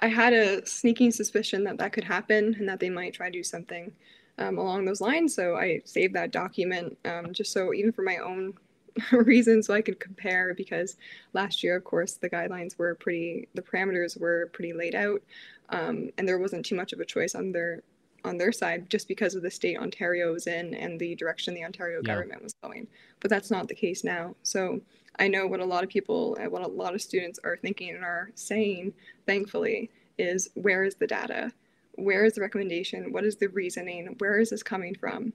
I 0.00 0.08
had 0.08 0.32
a 0.32 0.66
sneaking 0.66 1.12
suspicion 1.12 1.62
that 1.64 1.78
that 1.78 1.92
could 1.92 2.04
happen 2.04 2.56
and 2.58 2.68
that 2.68 2.80
they 2.80 2.90
might 2.90 3.14
try 3.14 3.26
to 3.26 3.32
do 3.32 3.44
something 3.44 3.92
um, 4.38 4.58
along 4.58 4.84
those 4.84 5.00
lines. 5.00 5.34
So 5.34 5.56
I 5.56 5.80
saved 5.84 6.14
that 6.14 6.30
document 6.30 6.96
um, 7.04 7.32
just 7.32 7.52
so 7.52 7.72
even 7.72 7.92
for 7.92 8.02
my 8.02 8.18
own 8.18 8.54
reasons 9.12 9.66
so 9.66 9.74
I 9.74 9.82
could 9.82 10.00
compare 10.00 10.54
because 10.54 10.96
last 11.32 11.62
year, 11.62 11.76
of 11.76 11.84
course, 11.84 12.14
the 12.14 12.30
guidelines 12.30 12.78
were 12.78 12.94
pretty, 12.94 13.48
the 13.54 13.62
parameters 13.62 14.18
were 14.18 14.50
pretty 14.52 14.72
laid 14.72 14.94
out, 14.94 15.22
um, 15.70 16.10
and 16.18 16.28
there 16.28 16.38
wasn't 16.38 16.66
too 16.66 16.76
much 16.76 16.92
of 16.92 17.00
a 17.00 17.04
choice 17.04 17.34
on 17.34 17.52
their 17.52 17.82
on 18.24 18.38
their 18.38 18.52
side 18.52 18.88
just 18.88 19.06
because 19.06 19.34
of 19.34 19.42
the 19.42 19.50
state 19.50 19.78
Ontario 19.78 20.32
was 20.32 20.46
in 20.46 20.72
and 20.74 20.98
the 20.98 21.14
direction 21.14 21.52
the 21.52 21.64
Ontario 21.64 22.00
yeah. 22.02 22.14
government 22.14 22.42
was 22.42 22.54
going. 22.62 22.86
But 23.20 23.30
that's 23.30 23.50
not 23.50 23.68
the 23.68 23.74
case 23.74 24.02
now. 24.02 24.34
So 24.42 24.80
I 25.18 25.28
know 25.28 25.46
what 25.46 25.60
a 25.60 25.64
lot 25.64 25.84
of 25.84 25.90
people, 25.90 26.36
what 26.48 26.62
a 26.62 26.66
lot 26.66 26.94
of 26.94 27.02
students 27.02 27.38
are 27.44 27.58
thinking 27.58 27.90
and 27.90 28.02
are 28.02 28.30
saying, 28.34 28.94
thankfully, 29.26 29.90
is 30.16 30.48
where 30.54 30.84
is 30.84 30.94
the 30.94 31.06
data? 31.06 31.52
Where 31.96 32.24
is 32.24 32.34
the 32.34 32.40
recommendation? 32.40 33.12
What 33.12 33.24
is 33.24 33.36
the 33.36 33.48
reasoning? 33.48 34.16
Where 34.18 34.38
is 34.38 34.50
this 34.50 34.62
coming 34.62 34.94
from? 34.94 35.32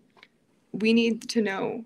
We 0.72 0.94
need 0.94 1.30
to 1.30 1.42
know. 1.42 1.86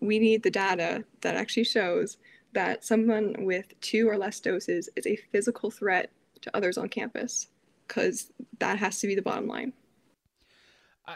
We 0.00 0.18
need 0.18 0.42
the 0.42 0.50
data 0.50 1.04
that 1.20 1.36
actually 1.36 1.64
shows 1.64 2.16
that 2.52 2.84
someone 2.84 3.34
with 3.44 3.78
two 3.80 4.08
or 4.08 4.16
less 4.16 4.40
doses 4.40 4.88
is 4.96 5.06
a 5.06 5.16
physical 5.32 5.70
threat 5.70 6.10
to 6.40 6.56
others 6.56 6.78
on 6.78 6.88
campus, 6.88 7.48
because 7.86 8.32
that 8.58 8.78
has 8.78 9.00
to 9.00 9.06
be 9.06 9.14
the 9.14 9.22
bottom 9.22 9.46
line. 9.46 9.72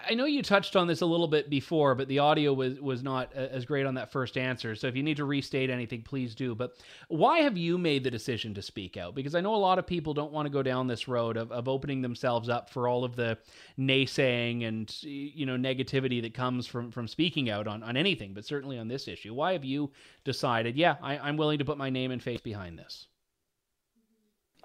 I 0.09 0.15
know 0.15 0.25
you 0.25 0.43
touched 0.43 0.75
on 0.75 0.87
this 0.87 1.03
a 1.03 1.07
little 1.07 1.29
bit 1.29 1.51
before, 1.51 1.95
but 1.95 2.09
the 2.09 2.21
audio 2.21 2.55
was 2.55 2.81
was 2.81 3.03
not 3.03 3.33
as 3.35 3.67
great 3.67 3.85
on 3.85 3.95
that 3.95 4.11
first 4.11 4.39
answer. 4.39 4.75
So 4.75 4.87
if 4.87 4.97
you 4.97 5.03
need 5.03 5.19
to 5.19 5.25
restate 5.25 5.69
anything, 5.69 6.03
please 6.03 6.35
do. 6.35 6.55
But 6.55 6.77
why 7.09 7.41
have 7.41 7.59
you 7.59 7.77
made 7.77 8.03
the 8.03 8.11
decision 8.11 8.55
to 8.55 8.63
speak 8.63 8.97
out? 8.97 9.15
Because 9.15 9.35
I 9.35 9.43
know 9.43 9.55
a 9.55 9.57
lot 9.57 9.79
of 9.79 9.87
people 9.87 10.15
don't 10.15 10.33
want 10.33 10.47
to 10.47 10.53
go 10.53 10.63
down 10.63 10.87
this 10.87 11.09
road 11.09 11.37
of, 11.37 11.53
of 11.53 11.69
opening 11.69 12.01
themselves 12.01 12.49
up 12.49 12.71
for 12.71 12.89
all 12.89 13.05
of 13.05 13.17
the 13.17 13.37
naysaying 13.79 14.67
and 14.67 15.03
you 15.03 15.45
know 15.45 15.57
negativity 15.57 16.23
that 16.23 16.33
comes 16.33 16.67
from 16.67 16.91
from 16.91 17.07
speaking 17.07 17.51
out 17.51 17.67
on, 17.67 17.83
on 17.83 17.97
anything, 17.97 18.33
but 18.33 18.47
certainly 18.47 18.79
on 18.79 18.89
this 18.89 19.09
issue. 19.09 19.35
Why 19.35 19.53
have 19.53 19.65
you 19.65 19.91
decided, 20.25 20.77
yeah, 20.77 20.97
I, 21.03 21.19
I'm 21.19 21.37
willing 21.37 21.59
to 21.59 21.65
put 21.65 21.77
my 21.77 21.91
name 21.91 22.11
and 22.11 22.23
face 22.23 22.41
behind 22.41 22.79
this? 22.79 23.09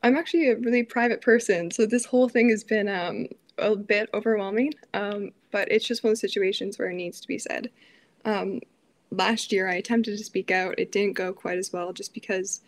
I'm 0.04 0.16
actually 0.16 0.50
a 0.50 0.56
really 0.56 0.84
private 0.84 1.22
person, 1.22 1.72
so 1.72 1.86
this 1.86 2.06
whole 2.06 2.30
thing 2.30 2.50
has 2.50 2.63
been 2.63 2.88
um, 2.88 3.28
a 3.58 3.76
bit 3.76 4.10
overwhelming, 4.13 4.74
um, 4.93 5.32
but 5.52 5.72
it's 5.72 5.86
just 5.86 6.04
one 6.04 6.12
of 6.12 6.20
the 6.20 6.28
situations 6.28 6.78
where 6.78 6.89
it 6.89 6.96
needs 6.96 7.20
to 7.22 7.28
be 7.28 7.39
said. 7.39 7.70
Um, 8.26 8.62
last 9.12 9.52
year, 9.52 9.70
I 9.70 9.76
attempted 9.76 10.17
to 10.17 10.24
speak 10.24 10.52
out. 10.52 10.76
It 10.78 10.91
didn't 10.91 11.13
go 11.13 11.34
quite 11.34 11.58
as 11.58 11.72
well 11.72 11.93
just 11.93 12.13
because 12.13 12.62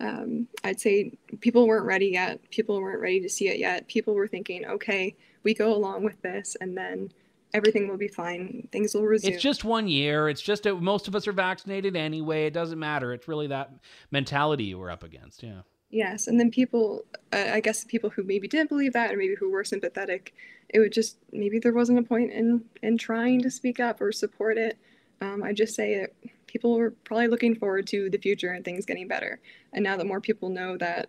um, 0.00 0.46
I'd 0.62 0.80
say 0.80 1.12
people 1.40 1.66
weren't 1.66 1.86
ready 1.86 2.08
yet. 2.08 2.40
People 2.50 2.80
weren't 2.80 3.00
ready 3.00 3.20
to 3.20 3.28
see 3.28 3.48
it 3.48 3.58
yet. 3.58 3.88
People 3.88 4.14
were 4.14 4.28
thinking, 4.28 4.66
okay, 4.66 5.16
we 5.42 5.54
go 5.54 5.74
along 5.74 6.04
with 6.04 6.20
this, 6.22 6.56
and 6.60 6.76
then 6.76 7.10
everything 7.54 7.88
will 7.88 7.96
be 7.96 8.08
fine. 8.08 8.68
Things 8.72 8.94
will 8.94 9.04
resume. 9.04 9.32
It's 9.32 9.42
just 9.42 9.64
one 9.64 9.88
year. 9.88 10.28
It's 10.28 10.42
just 10.42 10.66
a, 10.66 10.74
most 10.74 11.08
of 11.08 11.14
us 11.14 11.26
are 11.26 11.32
vaccinated 11.32 11.96
anyway. 11.96 12.46
It 12.46 12.52
doesn't 12.52 12.78
matter. 12.78 13.12
It's 13.12 13.28
really 13.28 13.46
that 13.48 13.70
mentality 14.10 14.64
you 14.64 14.78
were 14.78 14.90
up 14.90 15.02
against. 15.02 15.42
Yeah. 15.42 15.62
Yes, 15.90 16.26
and 16.26 16.38
then 16.38 16.50
people, 16.50 17.04
uh, 17.32 17.50
I 17.52 17.60
guess 17.60 17.84
people 17.84 18.10
who 18.10 18.24
maybe 18.24 18.48
didn't 18.48 18.68
believe 18.68 18.92
that, 18.94 19.12
or 19.12 19.16
maybe 19.16 19.36
who 19.36 19.50
were 19.50 19.64
sympathetic, 19.64 20.34
it 20.68 20.80
would 20.80 20.92
just 20.92 21.18
maybe 21.32 21.58
there 21.60 21.72
wasn't 21.72 21.98
a 21.98 22.02
point 22.02 22.32
in 22.32 22.64
in 22.82 22.98
trying 22.98 23.40
to 23.42 23.50
speak 23.50 23.78
up 23.78 24.00
or 24.00 24.10
support 24.12 24.58
it. 24.58 24.78
Um, 25.20 25.42
I 25.44 25.52
just 25.52 25.74
say 25.74 25.94
it. 25.94 26.14
People 26.48 26.76
were 26.76 26.90
probably 27.04 27.28
looking 27.28 27.54
forward 27.54 27.86
to 27.88 28.10
the 28.10 28.18
future 28.18 28.52
and 28.52 28.64
things 28.64 28.84
getting 28.84 29.06
better. 29.08 29.40
And 29.72 29.82
now 29.84 29.96
that 29.96 30.06
more 30.06 30.20
people 30.20 30.48
know 30.50 30.76
that 30.78 31.08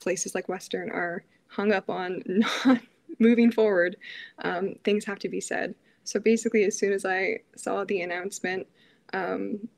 places 0.00 0.34
like 0.34 0.48
Western 0.48 0.90
are 0.90 1.24
hung 1.48 1.72
up 1.72 1.90
on 1.90 2.22
not 2.26 2.80
moving 3.18 3.50
forward, 3.52 3.96
um, 4.44 4.74
things 4.84 5.04
have 5.04 5.18
to 5.20 5.28
be 5.28 5.40
said. 5.40 5.74
So 6.04 6.18
basically, 6.20 6.64
as 6.64 6.78
soon 6.78 6.92
as 6.92 7.04
I 7.04 7.40
saw 7.56 7.84
the 7.84 8.00
announcement, 8.02 8.66
um, 9.12 9.68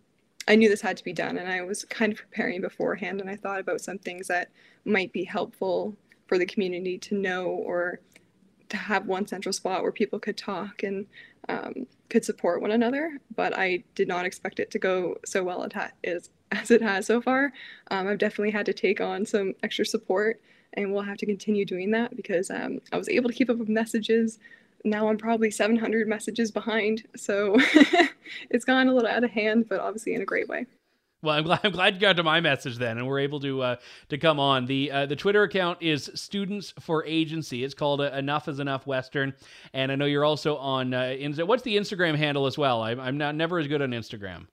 I 0.50 0.56
knew 0.56 0.68
this 0.68 0.80
had 0.80 0.96
to 0.96 1.04
be 1.04 1.12
done, 1.12 1.38
and 1.38 1.48
I 1.48 1.62
was 1.62 1.84
kind 1.84 2.12
of 2.12 2.18
preparing 2.18 2.60
beforehand. 2.60 3.20
And 3.20 3.30
I 3.30 3.36
thought 3.36 3.60
about 3.60 3.80
some 3.80 3.98
things 3.98 4.26
that 4.26 4.50
might 4.84 5.12
be 5.12 5.22
helpful 5.22 5.96
for 6.26 6.38
the 6.38 6.46
community 6.46 6.98
to 6.98 7.14
know 7.14 7.46
or 7.46 8.00
to 8.68 8.76
have 8.76 9.06
one 9.06 9.28
central 9.28 9.52
spot 9.52 9.84
where 9.84 9.92
people 9.92 10.18
could 10.18 10.36
talk 10.36 10.82
and 10.82 11.06
um, 11.48 11.86
could 12.08 12.24
support 12.24 12.62
one 12.62 12.72
another. 12.72 13.20
But 13.36 13.56
I 13.56 13.84
did 13.94 14.08
not 14.08 14.26
expect 14.26 14.58
it 14.58 14.72
to 14.72 14.80
go 14.80 15.14
so 15.24 15.44
well 15.44 15.64
as, 16.02 16.30
as 16.50 16.70
it 16.72 16.82
has 16.82 17.06
so 17.06 17.20
far. 17.20 17.52
Um, 17.92 18.08
I've 18.08 18.18
definitely 18.18 18.50
had 18.50 18.66
to 18.66 18.72
take 18.72 19.00
on 19.00 19.24
some 19.24 19.54
extra 19.62 19.86
support, 19.86 20.40
and 20.72 20.92
we'll 20.92 21.02
have 21.02 21.18
to 21.18 21.26
continue 21.26 21.64
doing 21.64 21.92
that 21.92 22.16
because 22.16 22.50
um, 22.50 22.80
I 22.90 22.96
was 22.96 23.08
able 23.08 23.30
to 23.30 23.36
keep 23.36 23.50
up 23.50 23.58
with 23.58 23.68
messages 23.68 24.40
now 24.84 25.08
I'm 25.08 25.18
probably 25.18 25.50
700 25.50 26.08
messages 26.08 26.50
behind. 26.50 27.06
So 27.16 27.58
it's 28.50 28.64
gone 28.64 28.88
a 28.88 28.94
little 28.94 29.10
out 29.10 29.24
of 29.24 29.30
hand, 29.30 29.68
but 29.68 29.80
obviously 29.80 30.14
in 30.14 30.22
a 30.22 30.26
great 30.26 30.48
way. 30.48 30.66
Well, 31.22 31.36
I'm 31.36 31.44
glad, 31.44 31.60
I'm 31.64 31.72
glad 31.72 31.94
you 31.94 32.00
got 32.00 32.16
to 32.16 32.22
my 32.22 32.40
message 32.40 32.78
then, 32.78 32.98
and 32.98 33.06
we're 33.06 33.20
able 33.20 33.40
to 33.40 33.62
uh, 33.62 33.76
to 34.08 34.18
come 34.18 34.40
on. 34.40 34.66
the 34.66 34.90
uh, 34.90 35.06
The 35.06 35.16
Twitter 35.16 35.42
account 35.42 35.78
is 35.80 36.10
Students 36.14 36.72
for 36.80 37.04
Agency. 37.04 37.64
It's 37.64 37.74
called 37.74 38.00
uh, 38.00 38.10
Enough 38.12 38.48
is 38.48 38.60
Enough 38.60 38.86
Western, 38.86 39.34
and 39.72 39.92
I 39.92 39.96
know 39.96 40.06
you're 40.06 40.24
also 40.24 40.56
on. 40.56 40.94
Uh, 40.94 41.16
what's 41.44 41.62
the 41.62 41.76
Instagram 41.76 42.16
handle 42.16 42.46
as 42.46 42.56
well? 42.56 42.82
I, 42.82 42.92
I'm 42.92 43.18
not 43.18 43.34
never 43.34 43.58
as 43.58 43.66
good 43.66 43.82
on 43.82 43.90
Instagram. 43.90 44.46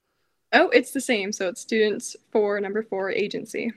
Oh, 0.53 0.69
it's 0.69 0.91
the 0.91 1.01
same. 1.01 1.31
So 1.31 1.47
it's 1.49 1.61
Students 1.61 2.15
for 2.31 2.59
number 2.59 2.81
four 2.83 3.11
Agency. 3.11 3.71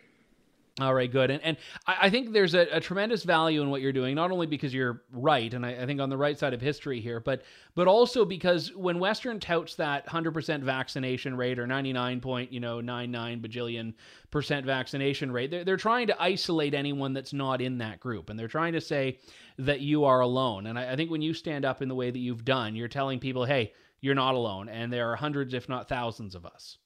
All 0.80 0.94
right, 0.94 1.12
good. 1.12 1.30
And, 1.30 1.42
and 1.42 1.56
I, 1.86 1.96
I 2.02 2.10
think 2.10 2.32
there's 2.32 2.54
a, 2.54 2.66
a, 2.72 2.80
tremendous 2.80 3.22
value 3.22 3.60
in 3.60 3.68
what 3.68 3.82
you're 3.82 3.92
doing, 3.92 4.14
not 4.14 4.30
only 4.30 4.46
because 4.46 4.72
you're 4.72 5.02
right, 5.12 5.52
and 5.52 5.66
I, 5.66 5.82
I, 5.82 5.86
think 5.86 6.00
on 6.00 6.08
the 6.08 6.16
right 6.16 6.38
side 6.38 6.54
of 6.54 6.60
history 6.62 7.00
here, 7.00 7.20
but 7.20 7.42
but 7.74 7.86
also 7.86 8.24
because 8.24 8.74
when 8.74 8.98
Western 8.98 9.40
touts 9.40 9.74
that 9.74 10.06
100% 10.06 10.62
vaccination 10.62 11.36
rate 11.36 11.58
or 11.58 11.66
99 11.66 12.20
point, 12.20 12.50
you 12.50 12.60
know, 12.60 12.80
99 12.80 13.42
bajillion 13.42 13.94
percent 14.30 14.64
vaccination 14.64 15.30
rate, 15.30 15.50
they're, 15.50 15.64
they're 15.64 15.76
trying 15.76 16.06
to 16.06 16.22
isolate 16.22 16.72
anyone 16.72 17.12
that's 17.12 17.34
not 17.34 17.60
in 17.60 17.78
that 17.78 18.00
group. 18.00 18.30
And 18.30 18.38
they're 18.38 18.48
trying 18.48 18.72
to 18.72 18.80
say 18.80 19.18
that 19.58 19.80
you 19.80 20.04
are 20.04 20.20
alone. 20.20 20.66
And 20.66 20.78
I, 20.78 20.92
I 20.92 20.96
think 20.96 21.10
when 21.10 21.22
you 21.22 21.34
stand 21.34 21.66
up 21.66 21.82
in 21.82 21.88
the 21.88 21.94
way 21.94 22.10
that 22.10 22.18
you've 22.18 22.44
done, 22.44 22.74
you're 22.74 22.88
telling 22.88 23.18
people, 23.18 23.44
hey, 23.44 23.74
you're 24.00 24.14
not 24.14 24.34
alone. 24.34 24.70
And 24.70 24.90
there 24.90 25.10
are 25.12 25.16
hundreds, 25.16 25.52
if 25.52 25.68
not 25.68 25.88
thousands 25.88 26.34
of 26.34 26.46
us. 26.46 26.78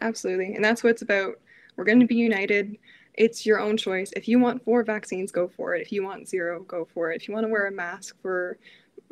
Absolutely. 0.00 0.54
And 0.54 0.64
that's 0.64 0.82
what 0.84 0.90
it's 0.90 1.02
about 1.02 1.36
we're 1.76 1.84
going 1.84 2.00
to 2.00 2.06
be 2.06 2.16
united. 2.16 2.78
It's 3.14 3.46
your 3.46 3.60
own 3.60 3.76
choice. 3.76 4.12
If 4.16 4.26
you 4.28 4.38
want 4.38 4.64
four 4.64 4.82
vaccines, 4.82 5.30
go 5.30 5.48
for 5.48 5.74
it. 5.74 5.82
If 5.82 5.92
you 5.92 6.02
want 6.02 6.28
zero, 6.28 6.62
go 6.64 6.86
for 6.92 7.12
it. 7.12 7.20
If 7.20 7.28
you 7.28 7.34
want 7.34 7.46
to 7.46 7.52
wear 7.52 7.66
a 7.66 7.72
mask 7.72 8.16
for 8.22 8.58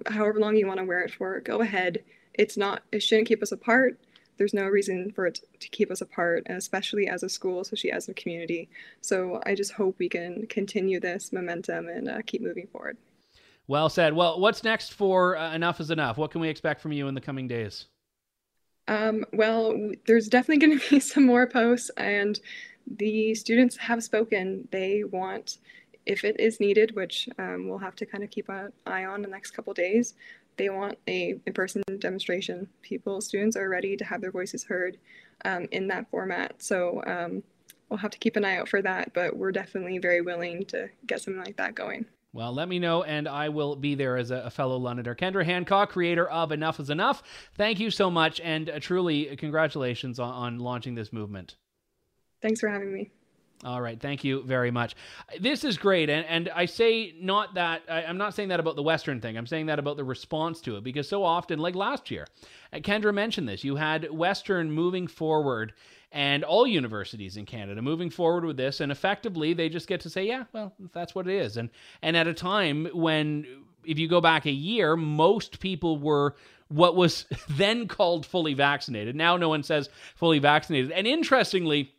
however 0.06 0.40
long 0.40 0.56
you 0.56 0.66
want 0.66 0.78
to 0.78 0.84
wear 0.84 1.02
it 1.02 1.12
for, 1.12 1.40
go 1.40 1.60
ahead. 1.60 2.02
It's 2.34 2.56
not, 2.56 2.82
it 2.92 3.02
shouldn't 3.02 3.28
keep 3.28 3.42
us 3.42 3.52
apart. 3.52 3.98
There's 4.38 4.54
no 4.54 4.64
reason 4.64 5.12
for 5.14 5.26
it 5.26 5.40
to 5.60 5.68
keep 5.68 5.90
us 5.90 6.00
apart, 6.00 6.44
and 6.46 6.56
especially 6.56 7.06
as 7.06 7.22
a 7.22 7.28
school, 7.28 7.60
especially 7.60 7.92
as 7.92 8.08
a 8.08 8.14
community. 8.14 8.68
So 9.02 9.40
I 9.46 9.54
just 9.54 9.72
hope 9.72 9.96
we 9.98 10.08
can 10.08 10.46
continue 10.46 10.98
this 10.98 11.32
momentum 11.32 11.88
and 11.88 12.08
uh, 12.08 12.22
keep 12.26 12.42
moving 12.42 12.66
forward. 12.66 12.96
Well 13.68 13.88
said. 13.88 14.14
Well, 14.14 14.40
what's 14.40 14.64
next 14.64 14.94
for 14.94 15.36
uh, 15.36 15.54
Enough 15.54 15.80
is 15.80 15.90
Enough? 15.90 16.16
What 16.16 16.30
can 16.30 16.40
we 16.40 16.48
expect 16.48 16.80
from 16.80 16.92
you 16.92 17.06
in 17.08 17.14
the 17.14 17.20
coming 17.20 17.46
days? 17.46 17.86
Um, 18.88 19.24
well, 19.32 19.92
there's 20.06 20.28
definitely 20.28 20.66
going 20.66 20.78
to 20.78 20.90
be 20.90 21.00
some 21.14 21.26
more 21.26 21.46
posts, 21.46 21.90
and 21.96 22.38
the 22.86 23.34
students 23.34 23.76
have 23.76 24.02
spoken. 24.02 24.68
They 24.70 25.04
want, 25.04 25.58
if 26.06 26.24
it 26.24 26.38
is 26.40 26.60
needed, 26.60 26.94
which 26.96 27.28
um, 27.38 27.68
we'll 27.68 27.78
have 27.78 27.96
to 27.96 28.06
kind 28.06 28.24
of 28.24 28.30
keep 28.30 28.48
an 28.48 28.72
eye 28.86 29.04
on 29.04 29.22
the 29.22 29.28
next 29.28 29.52
couple 29.52 29.72
days, 29.72 30.14
they 30.56 30.68
want 30.68 30.98
a 31.08 31.40
in-person 31.46 31.82
demonstration. 31.98 32.68
People, 32.82 33.20
students 33.20 33.56
are 33.56 33.68
ready 33.68 33.96
to 33.96 34.04
have 34.04 34.20
their 34.20 34.30
voices 34.30 34.64
heard 34.64 34.98
um, 35.44 35.66
in 35.72 35.88
that 35.88 36.10
format. 36.10 36.62
So 36.62 37.02
um, 37.06 37.42
we'll 37.88 37.98
have 37.98 38.10
to 38.10 38.18
keep 38.18 38.36
an 38.36 38.44
eye 38.44 38.56
out 38.56 38.68
for 38.68 38.82
that, 38.82 39.12
but 39.14 39.36
we're 39.36 39.52
definitely 39.52 39.98
very 39.98 40.20
willing 40.20 40.64
to 40.66 40.88
get 41.06 41.20
something 41.20 41.42
like 41.42 41.56
that 41.56 41.74
going. 41.74 42.06
Well, 42.34 42.54
let 42.54 42.66
me 42.66 42.78
know, 42.78 43.02
and 43.02 43.28
I 43.28 43.50
will 43.50 43.76
be 43.76 43.94
there 43.94 44.16
as 44.16 44.30
a, 44.30 44.36
a, 44.36 44.50
fellow 44.50 44.78
Londoner. 44.78 45.14
Kendra 45.14 45.44
Hancock, 45.44 45.90
creator 45.90 46.26
of 46.26 46.50
Enough 46.50 46.80
is 46.80 46.88
Enough. 46.88 47.22
Thank 47.56 47.78
you 47.78 47.90
so 47.90 48.10
much, 48.10 48.40
and 48.40 48.70
uh, 48.70 48.80
truly, 48.80 49.36
congratulations 49.36 50.18
on, 50.18 50.32
on 50.32 50.58
launching 50.58 50.94
this 50.94 51.12
movement. 51.12 51.56
Thanks 52.40 52.60
for 52.60 52.70
having 52.70 52.92
me. 52.92 53.10
All 53.64 53.80
right, 53.80 54.00
thank 54.00 54.24
you 54.24 54.42
very 54.42 54.72
much. 54.72 54.96
This 55.38 55.62
is 55.62 55.76
great, 55.76 56.10
and, 56.10 56.26
and 56.26 56.48
I 56.48 56.64
say 56.64 57.14
not 57.20 57.54
that 57.54 57.82
I, 57.88 58.02
am 58.02 58.18
not 58.18 58.34
saying 58.34 58.48
that 58.48 58.58
about 58.58 58.74
the 58.74 58.82
Western 58.82 59.20
thing. 59.20 59.36
I'm 59.36 59.46
saying 59.46 59.66
that 59.66 59.78
about 59.78 59.96
the 59.96 60.02
response 60.02 60.60
to 60.62 60.76
it 60.76 60.84
because 60.84 61.08
so 61.08 61.22
often, 61.22 61.60
like 61.60 61.76
last 61.76 62.10
year, 62.10 62.26
uh, 62.72 62.78
Kendra 62.78 63.14
mentioned 63.14 63.48
this. 63.48 63.62
You 63.62 63.76
had 63.76 64.10
Western 64.10 64.72
moving 64.72 65.06
forward, 65.06 65.74
and 66.12 66.44
all 66.44 66.66
universities 66.66 67.36
in 67.36 67.46
Canada 67.46 67.80
moving 67.80 68.10
forward 68.10 68.44
with 68.44 68.56
this, 68.56 68.80
and 68.80 68.92
effectively 68.92 69.54
they 69.54 69.68
just 69.68 69.88
get 69.88 70.00
to 70.02 70.10
say, 70.10 70.26
yeah, 70.26 70.44
well, 70.52 70.72
that's 70.92 71.14
what 71.14 71.26
it 71.26 71.34
is. 71.34 71.56
And 71.56 71.70
and 72.02 72.16
at 72.16 72.26
a 72.26 72.34
time 72.34 72.88
when, 72.92 73.46
if 73.84 73.98
you 73.98 74.08
go 74.08 74.20
back 74.20 74.46
a 74.46 74.50
year, 74.50 74.96
most 74.96 75.58
people 75.58 75.98
were 75.98 76.36
what 76.68 76.94
was 76.94 77.26
then 77.48 77.88
called 77.88 78.26
fully 78.26 78.54
vaccinated. 78.54 79.16
Now 79.16 79.36
no 79.36 79.48
one 79.48 79.62
says 79.62 79.88
fully 80.14 80.38
vaccinated, 80.38 80.92
and 80.92 81.06
interestingly 81.06 81.94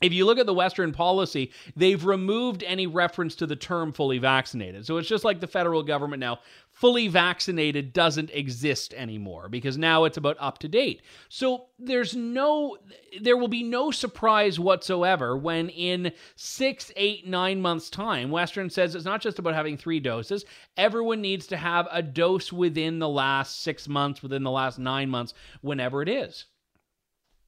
if 0.00 0.12
you 0.12 0.26
look 0.26 0.38
at 0.38 0.46
the 0.46 0.54
Western 0.54 0.92
policy, 0.92 1.50
they've 1.74 2.04
removed 2.04 2.62
any 2.62 2.86
reference 2.86 3.34
to 3.36 3.46
the 3.46 3.56
term 3.56 3.92
fully 3.92 4.18
vaccinated. 4.18 4.86
So 4.86 4.96
it's 4.96 5.08
just 5.08 5.24
like 5.24 5.40
the 5.40 5.48
federal 5.48 5.82
government 5.82 6.20
now. 6.20 6.38
Fully 6.70 7.08
vaccinated 7.08 7.92
doesn't 7.92 8.30
exist 8.30 8.94
anymore 8.94 9.48
because 9.48 9.76
now 9.76 10.04
it's 10.04 10.16
about 10.16 10.36
up 10.38 10.58
to 10.58 10.68
date. 10.68 11.02
So 11.28 11.66
there's 11.80 12.14
no, 12.14 12.76
there 13.20 13.36
will 13.36 13.48
be 13.48 13.64
no 13.64 13.90
surprise 13.90 14.60
whatsoever 14.60 15.36
when 15.36 15.68
in 15.70 16.12
six, 16.36 16.92
eight, 16.94 17.26
nine 17.26 17.60
months' 17.60 17.90
time, 17.90 18.30
Western 18.30 18.70
says 18.70 18.94
it's 18.94 19.04
not 19.04 19.20
just 19.20 19.40
about 19.40 19.54
having 19.54 19.76
three 19.76 19.98
doses. 19.98 20.44
Everyone 20.76 21.20
needs 21.20 21.48
to 21.48 21.56
have 21.56 21.88
a 21.90 22.02
dose 22.02 22.52
within 22.52 23.00
the 23.00 23.08
last 23.08 23.62
six 23.62 23.88
months, 23.88 24.22
within 24.22 24.44
the 24.44 24.50
last 24.52 24.78
nine 24.78 25.10
months, 25.10 25.34
whenever 25.60 26.02
it 26.02 26.08
is. 26.08 26.44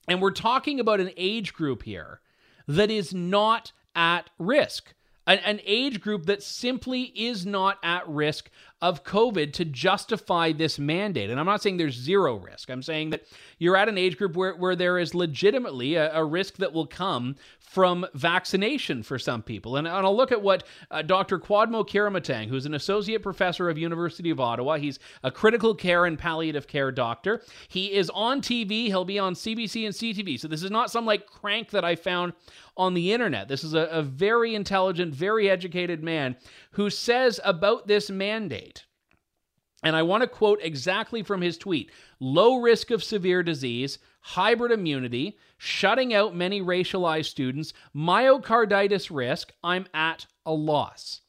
And 0.08 0.20
we're 0.20 0.32
talking 0.32 0.80
about 0.80 0.98
an 0.98 1.12
age 1.16 1.54
group 1.54 1.84
here 1.84 2.20
that 2.66 2.90
is 2.90 3.14
not 3.14 3.72
at 3.94 4.30
risk. 4.38 4.94
An, 5.26 5.38
an, 5.40 5.60
age 5.64 6.00
group 6.00 6.26
that 6.26 6.42
simply 6.42 7.02
is 7.14 7.44
not 7.46 7.78
at 7.82 8.08
risk 8.08 8.50
of 8.82 9.04
COVID 9.04 9.52
to 9.54 9.64
justify 9.64 10.52
this 10.52 10.78
mandate. 10.78 11.30
And 11.30 11.38
I'm 11.38 11.46
not 11.46 11.62
saying 11.62 11.76
there's 11.76 11.96
zero 11.96 12.36
risk. 12.36 12.70
I'm 12.70 12.82
saying 12.82 13.10
that 13.10 13.24
you're 13.58 13.76
at 13.76 13.88
an 13.88 13.98
age 13.98 14.16
group 14.16 14.36
where, 14.36 14.54
where 14.54 14.74
there 14.74 14.98
is 14.98 15.14
legitimately 15.14 15.96
a, 15.96 16.14
a 16.14 16.24
risk 16.24 16.56
that 16.56 16.72
will 16.72 16.86
come 16.86 17.36
from 17.70 18.04
vaccination 18.14 19.02
for 19.02 19.16
some 19.16 19.42
people. 19.42 19.76
And, 19.76 19.86
and 19.86 19.96
I'll 19.96 20.16
look 20.16 20.32
at 20.32 20.42
what 20.42 20.64
uh, 20.90 21.02
Dr. 21.02 21.38
Kwadwo 21.38 21.86
Kyeremanteng, 21.86 22.48
who's 22.48 22.66
an 22.66 22.74
associate 22.74 23.22
professor 23.22 23.70
of 23.70 23.78
University 23.78 24.30
of 24.30 24.40
Ottawa, 24.40 24.76
he's 24.76 24.98
a 25.22 25.30
critical 25.30 25.74
care 25.74 26.04
and 26.04 26.18
palliative 26.18 26.66
care 26.66 26.90
doctor. 26.90 27.42
He 27.68 27.92
is 27.92 28.10
on 28.10 28.40
TV. 28.40 28.86
He'll 28.86 29.04
be 29.04 29.20
on 29.20 29.34
CBC 29.34 29.84
and 29.84 29.94
CTV. 29.94 30.40
So 30.40 30.48
this 30.48 30.64
is 30.64 30.70
not 30.70 30.90
some 30.90 31.06
like 31.06 31.26
crank 31.26 31.70
that 31.70 31.84
I 31.84 31.94
found 31.94 32.32
on 32.80 32.94
the 32.94 33.12
internet. 33.12 33.46
This 33.46 33.62
is 33.62 33.74
a, 33.74 33.82
a 33.90 34.02
very 34.02 34.54
intelligent, 34.54 35.14
very 35.14 35.50
educated 35.50 36.02
man 36.02 36.34
who 36.72 36.88
says 36.88 37.38
about 37.44 37.86
this 37.86 38.08
mandate, 38.08 38.86
and 39.82 39.94
I 39.94 40.02
want 40.02 40.22
to 40.22 40.26
quote 40.26 40.60
exactly 40.62 41.22
from 41.22 41.42
his 41.42 41.58
tweet 41.58 41.90
low 42.20 42.56
risk 42.56 42.90
of 42.90 43.04
severe 43.04 43.42
disease, 43.42 43.98
hybrid 44.22 44.72
immunity, 44.72 45.36
shutting 45.58 46.14
out 46.14 46.34
many 46.34 46.62
racialized 46.62 47.26
students, 47.26 47.74
myocarditis 47.94 49.14
risk, 49.14 49.52
I'm 49.62 49.86
at 49.92 50.26
a 50.46 50.54
loss. 50.54 51.20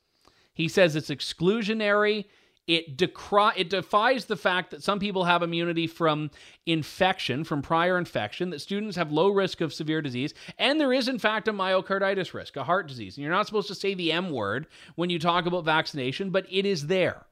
He 0.54 0.70
says 0.70 0.96
it's 0.96 1.10
exclusionary, 1.10 2.26
it, 2.67 2.97
decry, 2.97 3.54
it 3.56 3.69
defies 3.69 4.26
the 4.26 4.36
fact 4.36 4.71
that 4.71 4.84
some 4.84 5.00
people 5.00 5.24
have 5.24 5.43
immunity 5.43 5.88
from 5.88 6.32
infection, 6.65 7.43
from 7.43 7.62
prior 7.62 7.97
infection, 7.97 8.50
that 8.52 8.62
students 8.62 8.95
have 8.95 9.12
low 9.12 9.30
risk 9.30 9.62
of 9.62 9.74
severe 9.74 10.02
disease, 10.02 10.34
and 10.58 10.80
there 10.80 10.93
is, 10.93 11.08
in 11.08 11.19
fact, 11.19 11.47
a 11.47 11.54
myocarditis 11.54 12.34
risk, 12.34 12.56
a 12.56 12.63
heart 12.63 12.88
disease. 12.88 13.17
And 13.17 13.24
you're 13.24 13.34
not 13.34 13.47
supposed 13.47 13.67
to 13.67 13.76
say 13.76 13.93
the 13.93 14.12
M 14.12 14.30
word 14.30 14.67
when 14.95 15.10
you 15.10 15.19
talk 15.19 15.45
about 15.45 15.65
vaccination, 15.65 16.30
but 16.30 16.45
it 16.50 16.65
is 16.65 16.88
there. 16.88 17.26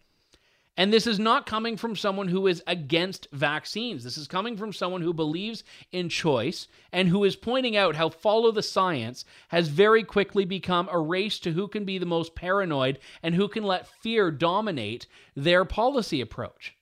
And 0.79 0.93
this 0.93 1.07
is 1.07 1.19
not 1.19 1.45
coming 1.45 1.75
from 1.75 1.97
someone 1.97 2.29
who 2.29 2.47
is 2.47 2.63
against 2.65 3.27
vaccines. 3.33 4.05
This 4.05 4.17
is 4.17 4.29
coming 4.29 4.55
from 4.55 4.71
someone 4.71 5.01
who 5.01 5.11
believes 5.13 5.65
in 5.91 6.07
choice 6.07 6.69
and 6.93 7.09
who 7.09 7.25
is 7.25 7.35
pointing 7.35 7.75
out 7.75 7.97
how 7.97 8.07
follow 8.07 8.49
the 8.53 8.63
science 8.63 9.25
has 9.49 9.67
very 9.67 10.05
quickly 10.05 10.45
become 10.45 10.87
a 10.89 10.97
race 10.97 11.37
to 11.39 11.51
who 11.51 11.67
can 11.67 11.83
be 11.83 11.97
the 11.97 12.05
most 12.05 12.33
paranoid 12.33 12.97
and 13.21 13.35
who 13.35 13.49
can 13.49 13.63
let 13.63 13.89
fear 14.01 14.31
dominate 14.31 15.05
their 15.35 15.65
policy 15.65 16.21
approach. 16.21 16.77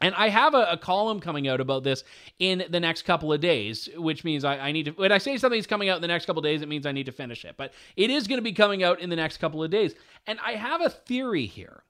And 0.00 0.14
I 0.14 0.28
have 0.28 0.54
a, 0.54 0.68
a, 0.70 0.76
column 0.76 1.18
coming 1.18 1.48
out 1.48 1.60
about 1.60 1.82
this 1.82 2.04
in 2.38 2.62
the 2.70 2.78
next 2.78 3.02
couple 3.02 3.32
of 3.32 3.40
days, 3.40 3.88
which 3.96 4.22
means 4.22 4.44
I, 4.44 4.58
I, 4.58 4.70
need 4.70 4.84
to. 4.84 4.90
When 4.92 5.10
I 5.10 5.18
say 5.18 5.36
something's 5.38 5.66
coming 5.66 5.88
out 5.88 5.96
in 5.96 6.02
the 6.02 6.08
next 6.08 6.26
couple 6.26 6.38
of 6.38 6.44
days, 6.44 6.62
it 6.62 6.68
means 6.68 6.86
I 6.86 6.92
need 6.92 7.06
to 7.06 7.12
finish 7.12 7.44
it. 7.44 7.56
But 7.56 7.72
it 7.96 8.10
is 8.10 8.28
going 8.28 8.38
to 8.38 8.42
be 8.42 8.52
coming 8.52 8.84
out 8.84 9.00
in 9.00 9.10
the 9.10 9.16
next 9.16 9.38
couple 9.38 9.62
of 9.62 9.72
days. 9.72 9.96
And 10.28 10.38
I 10.44 10.52
have 10.52 10.80
a 10.80 10.90
theory 10.90 11.46
here 11.46 11.82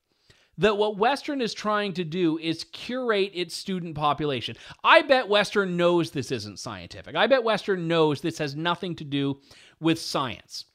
that 0.58 0.76
what 0.76 0.98
Western 0.98 1.40
is 1.40 1.54
trying 1.54 1.92
to 1.94 2.04
do 2.04 2.38
is 2.38 2.64
curate 2.64 3.32
its 3.34 3.56
student 3.56 3.94
population. 3.94 4.56
I 4.84 5.02
bet 5.02 5.28
Western 5.28 5.76
knows 5.76 6.10
this 6.10 6.30
isn't 6.30 6.58
scientific. 6.58 7.16
I 7.16 7.26
bet 7.26 7.44
Western 7.44 7.88
knows 7.88 8.20
this 8.20 8.38
has 8.38 8.54
nothing 8.54 8.94
to 8.96 9.04
do 9.04 9.40
with 9.80 9.98
science. 9.98 10.66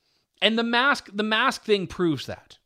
And 0.42 0.58
the 0.58 0.63
mask 0.63 1.10
the 1.13 1.24
mask 1.24 1.63
thing 1.63 1.88
proves 1.88 2.26
that 2.28 2.58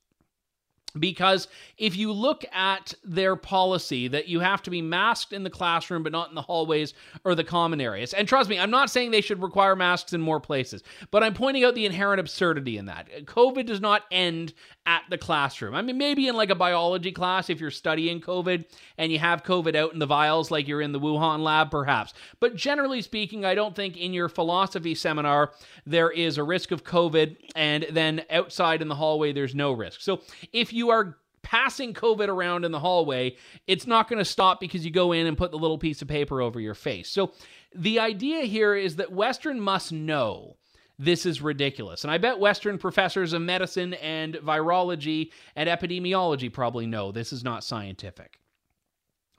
because 0.99 1.47
if 1.77 1.95
you 1.95 2.11
look 2.11 2.43
at 2.51 2.93
their 3.03 3.35
policy 3.35 4.07
that 4.09 4.27
you 4.27 4.39
have 4.39 4.61
to 4.63 4.69
be 4.69 4.81
masked 4.81 5.33
in 5.33 5.43
the 5.43 5.49
classroom 5.49 6.03
but 6.03 6.11
not 6.11 6.29
in 6.29 6.35
the 6.35 6.41
hallways 6.41 6.93
or 7.23 7.35
the 7.35 7.43
common 7.43 7.79
areas 7.79 8.13
and 8.13 8.27
trust 8.27 8.49
me 8.49 8.59
i'm 8.59 8.71
not 8.71 8.89
saying 8.89 9.11
they 9.11 9.21
should 9.21 9.41
require 9.41 9.75
masks 9.75 10.13
in 10.13 10.21
more 10.21 10.39
places 10.39 10.83
but 11.09 11.23
i'm 11.23 11.33
pointing 11.33 11.63
out 11.63 11.75
the 11.75 11.85
inherent 11.85 12.19
absurdity 12.19 12.77
in 12.77 12.85
that 12.85 13.07
covid 13.25 13.65
does 13.65 13.81
not 13.81 14.03
end 14.11 14.53
at 14.91 15.03
the 15.09 15.17
classroom. 15.17 15.73
I 15.73 15.81
mean 15.81 15.97
maybe 15.97 16.27
in 16.27 16.35
like 16.35 16.49
a 16.49 16.55
biology 16.55 17.13
class 17.13 17.49
if 17.49 17.61
you're 17.61 17.71
studying 17.71 18.19
covid 18.19 18.65
and 18.97 19.09
you 19.11 19.19
have 19.19 19.43
covid 19.43 19.73
out 19.73 19.93
in 19.93 19.99
the 19.99 20.05
vials 20.05 20.51
like 20.51 20.67
you're 20.67 20.81
in 20.81 20.91
the 20.91 20.99
wuhan 20.99 21.39
lab 21.39 21.71
perhaps. 21.71 22.13
But 22.41 22.57
generally 22.57 23.01
speaking 23.01 23.45
i 23.45 23.55
don't 23.55 23.75
think 23.75 23.95
in 23.95 24.11
your 24.11 24.27
philosophy 24.27 24.93
seminar 24.93 25.53
there 25.85 26.11
is 26.11 26.37
a 26.37 26.43
risk 26.43 26.71
of 26.71 26.83
covid 26.83 27.37
and 27.55 27.85
then 27.89 28.23
outside 28.29 28.81
in 28.81 28.89
the 28.89 28.95
hallway 28.95 29.31
there's 29.31 29.55
no 29.55 29.71
risk. 29.71 30.01
So 30.01 30.21
if 30.51 30.73
you 30.73 30.89
are 30.89 31.17
passing 31.41 31.93
COVID 31.93 32.27
around 32.27 32.65
in 32.65 32.71
the 32.71 32.79
hallway, 32.79 33.35
it's 33.65 33.87
not 33.87 34.07
going 34.07 34.19
to 34.19 34.25
stop 34.25 34.59
because 34.59 34.85
you 34.85 34.91
go 34.91 35.11
in 35.11 35.25
and 35.25 35.37
put 35.37 35.49
the 35.51 35.57
little 35.57 35.77
piece 35.77 36.01
of 36.01 36.07
paper 36.07 36.39
over 36.39 36.59
your 36.59 36.75
face. 36.75 37.09
So 37.09 37.33
the 37.73 37.99
idea 37.99 38.41
here 38.41 38.75
is 38.75 38.97
that 38.97 39.11
Western 39.11 39.59
must 39.59 39.91
know 39.91 40.57
this 41.01 41.25
is 41.25 41.41
ridiculous. 41.41 42.03
And 42.03 42.11
I 42.11 42.19
bet 42.19 42.39
Western 42.39 42.77
professors 42.77 43.33
of 43.33 43.41
medicine 43.41 43.95
and 43.95 44.35
virology 44.35 45.31
and 45.55 45.67
epidemiology 45.67 46.53
probably 46.53 46.85
know 46.85 47.11
this 47.11 47.33
is 47.33 47.43
not 47.43 47.63
scientific. 47.63 48.39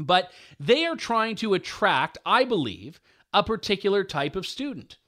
But 0.00 0.32
they 0.58 0.84
are 0.86 0.96
trying 0.96 1.36
to 1.36 1.54
attract, 1.54 2.18
I 2.26 2.44
believe, 2.44 3.00
a 3.32 3.44
particular 3.44 4.02
type 4.02 4.34
of 4.34 4.44
student. 4.44 4.98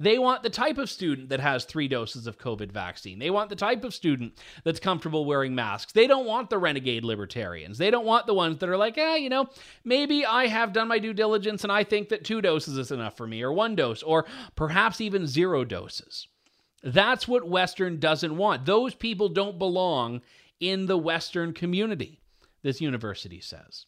They 0.00 0.18
want 0.18 0.42
the 0.42 0.48
type 0.48 0.78
of 0.78 0.88
student 0.88 1.28
that 1.28 1.40
has 1.40 1.64
three 1.66 1.86
doses 1.86 2.26
of 2.26 2.38
COVID 2.38 2.72
vaccine. 2.72 3.18
They 3.18 3.28
want 3.28 3.50
the 3.50 3.56
type 3.56 3.84
of 3.84 3.94
student 3.94 4.32
that's 4.64 4.80
comfortable 4.80 5.26
wearing 5.26 5.54
masks. 5.54 5.92
They 5.92 6.06
don't 6.06 6.24
want 6.24 6.48
the 6.48 6.56
renegade 6.56 7.04
libertarians. 7.04 7.76
They 7.76 7.90
don't 7.90 8.06
want 8.06 8.26
the 8.26 8.32
ones 8.32 8.58
that 8.58 8.70
are 8.70 8.78
like, 8.78 8.96
eh, 8.96 9.16
you 9.16 9.28
know, 9.28 9.50
maybe 9.84 10.24
I 10.24 10.46
have 10.46 10.72
done 10.72 10.88
my 10.88 10.98
due 10.98 11.12
diligence 11.12 11.64
and 11.64 11.70
I 11.70 11.84
think 11.84 12.08
that 12.08 12.24
two 12.24 12.40
doses 12.40 12.78
is 12.78 12.90
enough 12.90 13.14
for 13.18 13.26
me, 13.26 13.42
or 13.42 13.52
one 13.52 13.76
dose, 13.76 14.02
or 14.02 14.24
perhaps 14.56 15.02
even 15.02 15.26
zero 15.26 15.66
doses. 15.66 16.26
That's 16.82 17.28
what 17.28 17.46
Western 17.46 18.00
doesn't 18.00 18.34
want. 18.34 18.64
Those 18.64 18.94
people 18.94 19.28
don't 19.28 19.58
belong 19.58 20.22
in 20.60 20.86
the 20.86 20.96
Western 20.96 21.52
community, 21.52 22.22
this 22.62 22.80
university 22.80 23.42
says. 23.42 23.84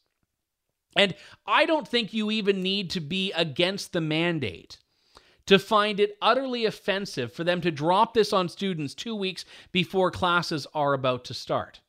And 0.94 1.14
I 1.46 1.64
don't 1.64 1.88
think 1.88 2.12
you 2.12 2.30
even 2.30 2.62
need 2.62 2.90
to 2.90 3.00
be 3.00 3.32
against 3.32 3.94
the 3.94 4.02
mandate 4.02 4.76
to 5.46 5.58
find 5.58 6.00
it 6.00 6.16
utterly 6.22 6.64
offensive 6.64 7.32
for 7.32 7.44
them 7.44 7.60
to 7.60 7.70
drop 7.70 8.14
this 8.14 8.32
on 8.32 8.48
students 8.48 8.94
two 8.94 9.14
weeks 9.14 9.44
before 9.72 10.10
classes 10.10 10.66
are 10.74 10.94
about 10.94 11.24
to 11.26 11.34
start. 11.34 11.80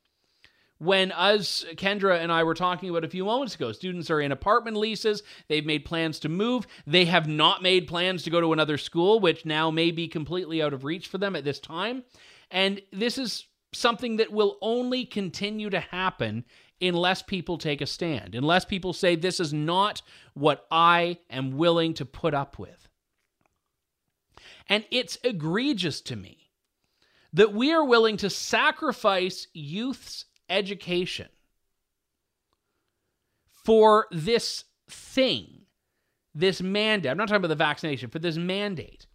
When 0.79 1.13
us, 1.13 1.63
Kendra 1.75 2.19
and 2.19 2.31
I 2.31 2.43
were 2.43 2.55
talking 2.55 2.89
about 2.89 3.05
a 3.05 3.09
few 3.09 3.23
moments 3.23 3.55
ago, 3.55 3.71
students 3.71 4.09
are 4.09 4.19
in 4.19 4.33
apartment 4.33 4.75
leases, 4.75 5.23
they've 5.47 5.65
made 5.65 5.85
plans 5.85 6.19
to 6.19 6.29
move, 6.29 6.67
they 6.85 7.05
have 7.05 7.27
not 7.27 7.61
made 7.61 7.87
plans 7.87 8.23
to 8.23 8.29
go 8.29 8.41
to 8.41 8.51
another 8.51 8.77
school, 8.77 9.19
which 9.19 9.45
now 9.45 9.71
may 9.71 9.91
be 9.91 10.07
completely 10.07 10.61
out 10.61 10.73
of 10.73 10.83
reach 10.83 11.07
for 11.07 11.19
them 11.19 11.35
at 11.35 11.45
this 11.45 11.59
time. 11.59 12.03
And 12.51 12.81
this 12.91 13.17
is 13.17 13.45
something 13.71 14.17
that 14.17 14.31
will 14.31 14.57
only 14.61 15.05
continue 15.05 15.69
to 15.69 15.79
happen 15.79 16.43
unless 16.81 17.21
people 17.21 17.57
take 17.57 17.81
a 17.81 17.85
stand, 17.85 18.35
unless 18.35 18.65
people 18.65 18.93
say, 18.93 19.15
This 19.15 19.39
is 19.39 19.53
not 19.53 20.01
what 20.33 20.65
I 20.69 21.19
am 21.29 21.57
willing 21.57 21.93
to 21.95 22.05
put 22.05 22.33
up 22.33 22.59
with. 22.59 22.89
And 24.67 24.85
it's 24.91 25.17
egregious 25.23 26.01
to 26.01 26.15
me 26.15 26.49
that 27.33 27.53
we 27.53 27.73
are 27.73 27.83
willing 27.83 28.17
to 28.17 28.29
sacrifice 28.29 29.47
youth's 29.53 30.25
education 30.49 31.29
for 33.65 34.07
this 34.11 34.65
thing, 34.89 35.61
this 36.35 36.61
mandate. 36.61 37.09
I'm 37.11 37.17
not 37.17 37.27
talking 37.27 37.37
about 37.37 37.47
the 37.47 37.55
vaccination, 37.55 38.09
for 38.09 38.19
this 38.19 38.37
mandate 38.37 39.07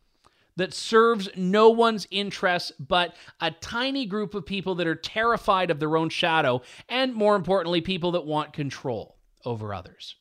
that 0.56 0.74
serves 0.74 1.28
no 1.36 1.68
one's 1.70 2.08
interests 2.10 2.72
but 2.80 3.14
a 3.40 3.52
tiny 3.52 4.06
group 4.06 4.34
of 4.34 4.44
people 4.44 4.74
that 4.74 4.88
are 4.88 4.96
terrified 4.96 5.70
of 5.70 5.78
their 5.78 5.96
own 5.96 6.08
shadow, 6.08 6.62
and 6.88 7.14
more 7.14 7.36
importantly, 7.36 7.80
people 7.80 8.12
that 8.12 8.26
want 8.26 8.52
control 8.52 9.16
over 9.44 9.72
others. 9.72 10.16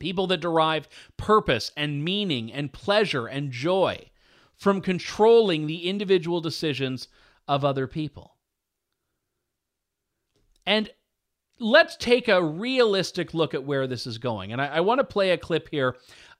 People 0.00 0.26
that 0.26 0.40
derive 0.40 0.88
purpose 1.16 1.70
and 1.76 2.04
meaning 2.04 2.52
and 2.52 2.72
pleasure 2.72 3.28
and 3.28 3.52
joy 3.52 4.10
from 4.56 4.80
controlling 4.80 5.68
the 5.68 5.88
individual 5.88 6.40
decisions 6.40 7.06
of 7.46 7.64
other 7.64 7.86
people. 7.86 8.34
And 10.66 10.90
let's 11.58 11.96
take 11.96 12.28
a 12.28 12.42
realistic 12.42 13.34
look 13.34 13.54
at 13.54 13.64
where 13.64 13.86
this 13.86 14.06
is 14.06 14.18
going. 14.18 14.52
And 14.52 14.60
I, 14.60 14.66
I 14.66 14.80
want 14.80 14.98
to 14.98 15.04
play 15.04 15.30
a 15.30 15.38
clip 15.38 15.68
here 15.70 15.96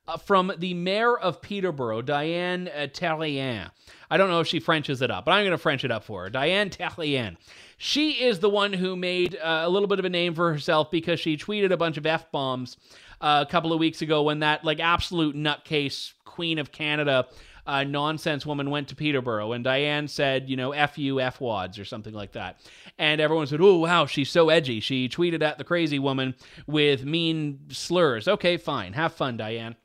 uh, 0.09 0.17
from 0.17 0.53
the 0.59 0.75
mayor 0.75 1.17
of 1.17 1.41
Peterborough, 1.41 2.03
Diane 2.03 2.69
uh. 2.69 3.65
I 4.11 4.17
don't 4.17 4.31
know 4.31 4.41
if 4.41 4.47
she 4.47 4.61
Frenches 4.61 5.03
it 5.03 5.11
up, 5.11 5.25
but 5.25 5.33
I'm 5.33 5.43
going 5.43 5.53
to 5.53 5.59
French 5.59 5.85
it 5.85 5.91
up 5.91 6.05
for 6.05 6.25
her. 6.25 6.31
Diane 6.31 6.71
Therrien. 6.71 7.37
She 7.77 8.23
is 8.23 8.41
the 8.41 8.51
one 8.51 8.73
who 8.73 8.97
made 8.97 9.37
uh, 9.37 9.63
a 9.65 9.69
little 9.71 9.89
bit 9.89 9.99
of 9.99 10.05
a 10.05 10.11
name 10.11 10.35
for 10.35 10.53
herself 10.53 10.91
because 10.91 11.21
she 11.21 11.37
tweeted 11.37 11.71
a 11.71 11.77
bunch 11.77 11.97
of 11.97 12.07
F 12.07 12.31
bombs 12.33 12.77
a 13.21 13.47
couple 13.49 13.73
of 13.73 13.79
weeks 13.79 14.03
ago 14.03 14.23
when 14.23 14.41
that 14.41 14.65
like 14.65 14.81
absolute 14.81 15.37
nutcase 15.37 16.13
Queen 16.25 16.59
of 16.59 16.73
Canada 16.73 17.27
uh, 17.67 17.85
nonsense 17.85 18.47
woman 18.47 18.71
went 18.71 18.89
to 18.89 18.97
Peterborough 18.97 19.53
and 19.53 19.63
Diane 19.63 20.09
said, 20.09 20.49
you 20.49 20.57
know, 20.57 20.73
F 20.73 20.99
you, 20.99 21.21
F 21.21 21.41
wads 21.41 21.79
or 21.79 21.85
something 21.85 22.15
like 22.15 22.33
that. 22.33 22.59
And 22.99 23.21
everyone 23.21 23.47
said, 23.47 23.61
oh, 23.61 23.79
wow, 23.79 24.07
she's 24.07 24.31
so 24.31 24.49
edgy. 24.49 24.81
She 24.81 25.09
tweeted 25.09 25.43
at 25.43 25.59
the 25.59 25.65
crazy 25.65 25.99
woman 25.99 26.35
with 26.67 27.05
mean 27.05 27.61
slurs. 27.71 28.27
Okay, 28.27 28.57
fine. 28.57 28.95
Have 28.95 29.13
fun, 29.13 29.37
Diane. 29.37 29.77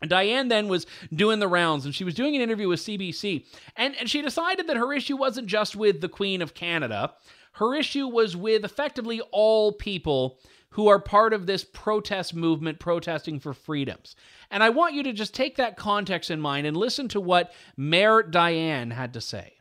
And 0.00 0.10
Diane 0.10 0.48
then 0.48 0.68
was 0.68 0.86
doing 1.14 1.38
the 1.38 1.48
rounds 1.48 1.84
and 1.84 1.94
she 1.94 2.04
was 2.04 2.14
doing 2.14 2.36
an 2.36 2.42
interview 2.42 2.68
with 2.68 2.80
CBC. 2.80 3.46
And, 3.76 3.94
and 3.96 4.10
she 4.10 4.20
decided 4.20 4.66
that 4.66 4.76
her 4.76 4.92
issue 4.92 5.16
wasn't 5.16 5.46
just 5.46 5.76
with 5.76 6.00
the 6.00 6.08
Queen 6.08 6.42
of 6.42 6.54
Canada, 6.54 7.14
her 7.52 7.74
issue 7.74 8.06
was 8.06 8.36
with 8.36 8.64
effectively 8.64 9.22
all 9.30 9.72
people 9.72 10.38
who 10.76 10.88
are 10.88 10.98
part 10.98 11.32
of 11.32 11.46
this 11.46 11.64
protest 11.64 12.34
movement 12.34 12.78
protesting 12.78 13.40
for 13.40 13.54
freedoms. 13.54 14.14
And 14.50 14.62
I 14.62 14.68
want 14.68 14.92
you 14.92 15.02
to 15.04 15.12
just 15.14 15.32
take 15.32 15.56
that 15.56 15.78
context 15.78 16.30
in 16.30 16.38
mind 16.38 16.66
and 16.66 16.76
listen 16.76 17.08
to 17.08 17.20
what 17.20 17.54
Mayor 17.78 18.22
Diane 18.22 18.90
had 18.90 19.14
to 19.14 19.22
say. 19.22 19.54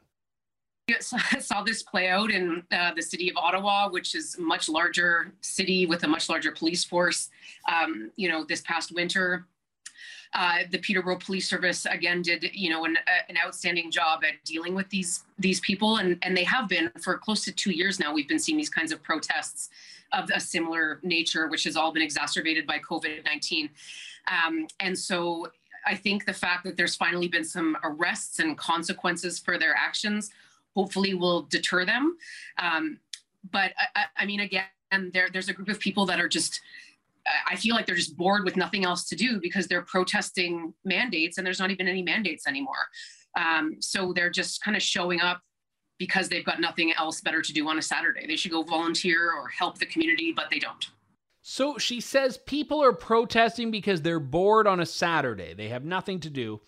I 0.90 1.40
saw 1.40 1.64
this 1.64 1.84
play 1.84 2.10
out 2.10 2.32
in 2.32 2.64
uh, 2.70 2.94
the 2.94 3.02
city 3.02 3.30
of 3.30 3.38
Ottawa, 3.38 3.90
which 3.90 4.14
is 4.14 4.36
a 4.36 4.42
much 4.42 4.68
larger 4.68 5.32
city 5.40 5.86
with 5.86 6.04
a 6.04 6.08
much 6.10 6.28
larger 6.28 6.52
police 6.52 6.84
force. 6.84 7.30
Um, 7.72 8.12
you 8.18 8.28
know, 8.28 8.44
this 8.44 8.60
past 8.60 8.94
winter, 8.94 9.46
uh, 10.34 10.64
the 10.70 10.80
Peterborough 10.80 11.18
Police 11.18 11.48
Service 11.50 11.86
again 11.86 12.24
did 12.24 12.44
you 12.54 12.70
know 12.70 12.84
an, 12.84 12.98
uh, 12.98 13.24
an 13.30 13.38
outstanding 13.44 13.90
job 13.90 14.26
at 14.26 14.44
dealing 14.44 14.76
with 14.76 14.90
these 14.90 15.24
these 15.40 15.62
people, 15.62 15.96
and 15.96 16.18
and 16.24 16.36
they 16.36 16.44
have 16.44 16.68
been 16.68 16.92
for 17.02 17.18
close 17.18 17.46
to 17.46 17.54
two 17.54 17.72
years 17.72 18.02
now. 18.02 18.14
We've 18.14 18.28
been 18.28 18.38
seeing 18.38 18.58
these 18.58 18.70
kinds 18.70 18.92
of 18.92 19.02
protests 19.02 19.70
of 20.16 20.30
a 20.34 20.40
similar 20.40 21.00
nature, 21.04 21.48
which 21.48 21.66
has 21.66 21.76
all 21.76 21.92
been 21.92 22.02
exacerbated 22.02 22.66
by 22.66 22.80
COVID 22.80 23.26
19. 23.26 23.70
Um, 24.28 24.68
and 24.80 24.98
so 24.98 25.48
I 25.86 25.96
think 25.96 26.26
the 26.26 26.34
fact 26.34 26.64
that 26.66 26.78
there's 26.78 26.96
finally 26.96 27.28
been 27.28 27.44
some 27.44 27.78
arrests 27.84 28.40
and 28.40 28.58
consequences 28.58 29.38
for 29.40 29.58
their 29.58 29.76
actions 29.76 30.32
hopefully 30.76 31.14
will 31.14 31.44
deter 31.44 31.86
them. 31.86 32.18
Um, 32.58 33.00
but 33.52 33.72
I, 33.96 34.06
I, 34.18 34.26
mean, 34.26 34.42
again, 34.42 34.66
there, 35.14 35.30
there's 35.32 35.50
a 35.50 35.54
group 35.54 35.70
of 35.70 35.80
people 35.80 36.06
that 36.08 36.20
are 36.20 36.28
just, 36.28 36.60
I 37.48 37.56
feel 37.56 37.76
like 37.76 37.86
they're 37.86 37.96
just 37.96 38.18
bored 38.18 38.44
with 38.44 38.58
nothing 38.58 38.84
else 38.84 39.08
to 39.10 39.16
do 39.16 39.40
because 39.40 39.68
they're 39.68 39.84
protesting 39.84 40.74
mandates 40.84 41.38
and 41.38 41.46
there's 41.46 41.60
not 41.60 41.72
even 41.72 41.88
any 41.88 42.02
mandates 42.02 42.48
anymore. 42.48 42.90
Um, 43.40 43.78
so 43.80 44.12
they're 44.14 44.30
just 44.30 44.64
kind 44.64 44.76
of 44.76 44.84
showing 44.84 45.22
up 45.22 45.42
because 45.98 46.30
they've 46.30 46.46
got 46.46 46.60
nothing 46.60 46.94
else 46.94 47.22
better 47.22 47.42
to 47.42 47.54
do 47.54 47.68
on 47.70 47.78
a 47.78 47.82
Saturday. 47.82 48.28
They 48.28 48.36
should 48.36 48.52
go 48.52 48.64
volunteer 48.64 49.32
or 49.32 49.48
help 49.48 49.78
the 49.78 49.86
community, 49.86 50.34
but 50.36 50.50
they 50.50 50.60
don't. 50.60 50.90
So 51.42 51.78
she 51.78 52.02
says 52.02 52.40
people 52.46 52.84
are 52.84 52.92
protesting 52.94 53.70
because 53.70 54.02
they're 54.02 54.20
bored 54.20 54.68
on 54.68 54.80
a 54.80 54.86
Saturday. 54.86 55.54
They 55.54 55.70
have 55.70 55.86
nothing 55.86 56.20
to 56.22 56.30
do. 56.30 56.62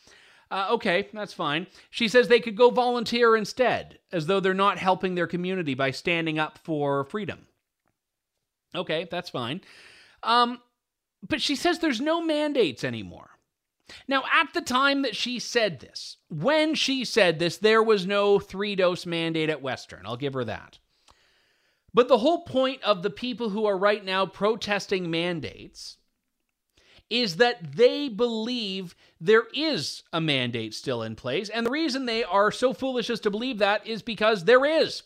Uh, 0.49 0.67
okay, 0.71 1.09
that's 1.13 1.33
fine. 1.33 1.67
She 1.89 2.07
says 2.07 2.27
they 2.27 2.39
could 2.39 2.55
go 2.55 2.69
volunteer 2.69 3.35
instead, 3.35 3.99
as 4.11 4.27
though 4.27 4.39
they're 4.39 4.53
not 4.53 4.77
helping 4.77 5.15
their 5.15 5.27
community 5.27 5.73
by 5.73 5.91
standing 5.91 6.39
up 6.39 6.57
for 6.59 7.03
freedom. 7.05 7.47
Okay, 8.75 9.07
that's 9.09 9.29
fine. 9.29 9.61
Um, 10.23 10.59
but 11.27 11.41
she 11.41 11.55
says 11.55 11.79
there's 11.79 11.99
no 11.99 12.21
mandates 12.21 12.83
anymore. 12.83 13.31
Now, 14.07 14.23
at 14.31 14.53
the 14.53 14.61
time 14.61 15.01
that 15.03 15.15
she 15.15 15.39
said 15.39 15.79
this, 15.79 16.17
when 16.29 16.75
she 16.75 17.05
said 17.05 17.39
this, 17.39 17.57
there 17.57 17.81
was 17.81 18.05
no 18.05 18.39
three 18.39 18.75
dose 18.75 19.05
mandate 19.05 19.49
at 19.49 19.61
Western. 19.61 20.05
I'll 20.05 20.17
give 20.17 20.33
her 20.33 20.45
that. 20.45 20.79
But 21.93 22.07
the 22.07 22.19
whole 22.19 22.43
point 22.43 22.83
of 22.83 23.01
the 23.01 23.09
people 23.09 23.49
who 23.49 23.65
are 23.65 23.77
right 23.77 24.03
now 24.03 24.25
protesting 24.25 25.09
mandates 25.09 25.97
is 27.09 27.37
that 27.37 27.75
they 27.75 28.09
believe 28.09 28.95
there 29.19 29.45
is 29.53 30.03
a 30.11 30.19
mandate 30.19 30.73
still 30.73 31.01
in 31.01 31.15
place. 31.15 31.49
And 31.49 31.65
the 31.65 31.71
reason 31.71 32.05
they 32.05 32.23
are 32.23 32.51
so 32.51 32.73
foolish 32.73 33.09
as 33.09 33.21
to 33.21 33.31
believe 33.31 33.59
that 33.59 33.87
is 33.87 34.01
because 34.01 34.43
there 34.43 34.65
is. 34.65 35.03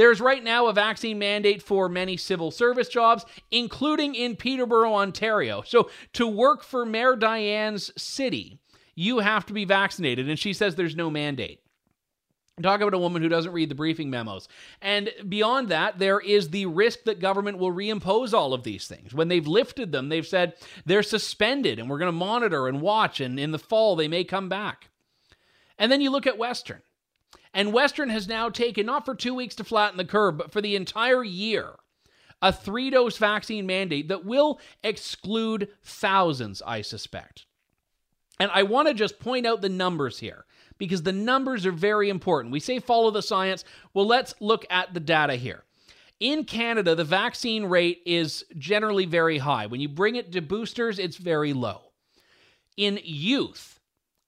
There's 0.00 0.18
right 0.18 0.42
now 0.42 0.66
a 0.68 0.72
vaccine 0.72 1.18
mandate 1.18 1.62
for 1.62 1.86
many 1.86 2.16
civil 2.16 2.50
service 2.50 2.88
jobs, 2.88 3.26
including 3.50 4.14
in 4.14 4.34
Peterborough, 4.34 4.94
Ontario. 4.94 5.60
So 5.60 5.90
to 6.14 6.26
work 6.26 6.62
for 6.62 6.86
Mayor 6.86 7.16
Diane's 7.16 7.92
city, 8.02 8.58
you 8.94 9.18
have 9.18 9.44
to 9.44 9.52
be 9.52 9.66
vaccinated. 9.66 10.26
And 10.26 10.38
she 10.38 10.54
says 10.54 10.74
there's 10.74 10.96
no 10.96 11.10
mandate. 11.10 11.60
Talk 12.62 12.80
about 12.80 12.94
a 12.94 12.98
woman 12.98 13.20
who 13.20 13.28
doesn't 13.28 13.52
read 13.52 13.68
the 13.68 13.74
briefing 13.74 14.08
memos. 14.08 14.48
And 14.80 15.10
beyond 15.28 15.68
that, 15.68 15.98
there 15.98 16.18
is 16.18 16.48
the 16.48 16.64
risk 16.64 17.04
that 17.04 17.20
government 17.20 17.58
will 17.58 17.70
reimpose 17.70 18.32
all 18.32 18.54
of 18.54 18.62
these 18.62 18.88
things. 18.88 19.12
When 19.12 19.28
they've 19.28 19.46
lifted 19.46 19.92
them, 19.92 20.08
they've 20.08 20.26
said 20.26 20.54
they're 20.86 21.02
suspended 21.02 21.78
and 21.78 21.90
we're 21.90 21.98
going 21.98 22.06
to 22.06 22.12
monitor 22.12 22.68
and 22.68 22.80
watch, 22.80 23.20
and 23.20 23.38
in 23.38 23.50
the 23.50 23.58
fall, 23.58 23.96
they 23.96 24.08
may 24.08 24.24
come 24.24 24.48
back. 24.48 24.88
And 25.78 25.92
then 25.92 26.00
you 26.00 26.08
look 26.08 26.26
at 26.26 26.38
Western. 26.38 26.80
And 27.52 27.72
Western 27.72 28.10
has 28.10 28.28
now 28.28 28.48
taken, 28.48 28.86
not 28.86 29.04
for 29.04 29.14
two 29.14 29.34
weeks 29.34 29.56
to 29.56 29.64
flatten 29.64 29.96
the 29.96 30.04
curve, 30.04 30.38
but 30.38 30.52
for 30.52 30.60
the 30.60 30.76
entire 30.76 31.24
year, 31.24 31.70
a 32.40 32.52
three 32.52 32.90
dose 32.90 33.16
vaccine 33.18 33.66
mandate 33.66 34.08
that 34.08 34.24
will 34.24 34.60
exclude 34.82 35.68
thousands, 35.82 36.62
I 36.64 36.82
suspect. 36.82 37.46
And 38.38 38.50
I 38.54 38.62
want 38.62 38.88
to 38.88 38.94
just 38.94 39.18
point 39.18 39.46
out 39.46 39.60
the 39.60 39.68
numbers 39.68 40.18
here 40.18 40.46
because 40.78 41.02
the 41.02 41.12
numbers 41.12 41.66
are 41.66 41.72
very 41.72 42.08
important. 42.08 42.52
We 42.52 42.60
say 42.60 42.78
follow 42.78 43.10
the 43.10 43.20
science. 43.20 43.64
Well, 43.92 44.06
let's 44.06 44.34
look 44.40 44.64
at 44.70 44.94
the 44.94 45.00
data 45.00 45.34
here. 45.34 45.64
In 46.20 46.44
Canada, 46.44 46.94
the 46.94 47.04
vaccine 47.04 47.66
rate 47.66 48.00
is 48.06 48.44
generally 48.56 49.06
very 49.06 49.38
high. 49.38 49.66
When 49.66 49.80
you 49.80 49.88
bring 49.88 50.16
it 50.16 50.32
to 50.32 50.40
boosters, 50.40 50.98
it's 50.98 51.16
very 51.16 51.52
low. 51.52 51.92
In 52.76 52.98
youth, 53.02 53.78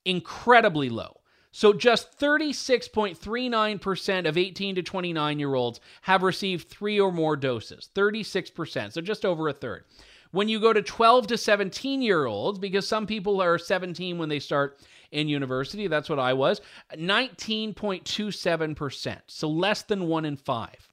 incredibly 0.04 0.90
low. 0.90 1.21
So 1.52 1.72
just 1.74 2.18
36.39% 2.18 4.26
of 4.26 4.38
18 4.38 4.74
to 4.76 4.82
29 4.82 5.38
year 5.38 5.54
olds 5.54 5.80
have 6.00 6.22
received 6.22 6.68
three 6.68 6.98
or 6.98 7.12
more 7.12 7.36
doses. 7.36 7.90
36%, 7.94 8.92
so 8.92 9.02
just 9.02 9.26
over 9.26 9.48
a 9.48 9.52
third. 9.52 9.84
When 10.30 10.48
you 10.48 10.58
go 10.58 10.72
to 10.72 10.80
12 10.80 11.26
to 11.26 11.36
17 11.36 12.00
year 12.00 12.24
olds, 12.24 12.58
because 12.58 12.88
some 12.88 13.06
people 13.06 13.42
are 13.42 13.58
17 13.58 14.16
when 14.16 14.30
they 14.30 14.38
start 14.38 14.78
in 15.10 15.28
university, 15.28 15.88
that's 15.88 16.08
what 16.08 16.18
I 16.18 16.32
was, 16.32 16.62
19.27%, 16.94 19.18
so 19.26 19.48
less 19.48 19.82
than 19.82 20.08
one 20.08 20.24
in 20.24 20.36
five. 20.36 20.88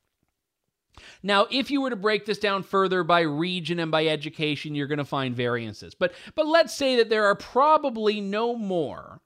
Now, 1.23 1.47
if 1.49 1.71
you 1.71 1.79
were 1.79 1.89
to 1.89 1.95
break 1.95 2.25
this 2.25 2.39
down 2.39 2.63
further 2.63 3.05
by 3.05 3.21
region 3.21 3.79
and 3.79 3.89
by 3.89 4.07
education, 4.07 4.75
you're 4.75 4.87
going 4.87 4.97
to 4.97 5.05
find 5.05 5.33
variances. 5.33 5.95
But 5.95 6.11
but 6.35 6.45
let's 6.45 6.73
say 6.73 6.97
that 6.97 7.07
there 7.07 7.27
are 7.27 7.35
probably 7.35 8.19
no 8.19 8.57
more 8.57 9.21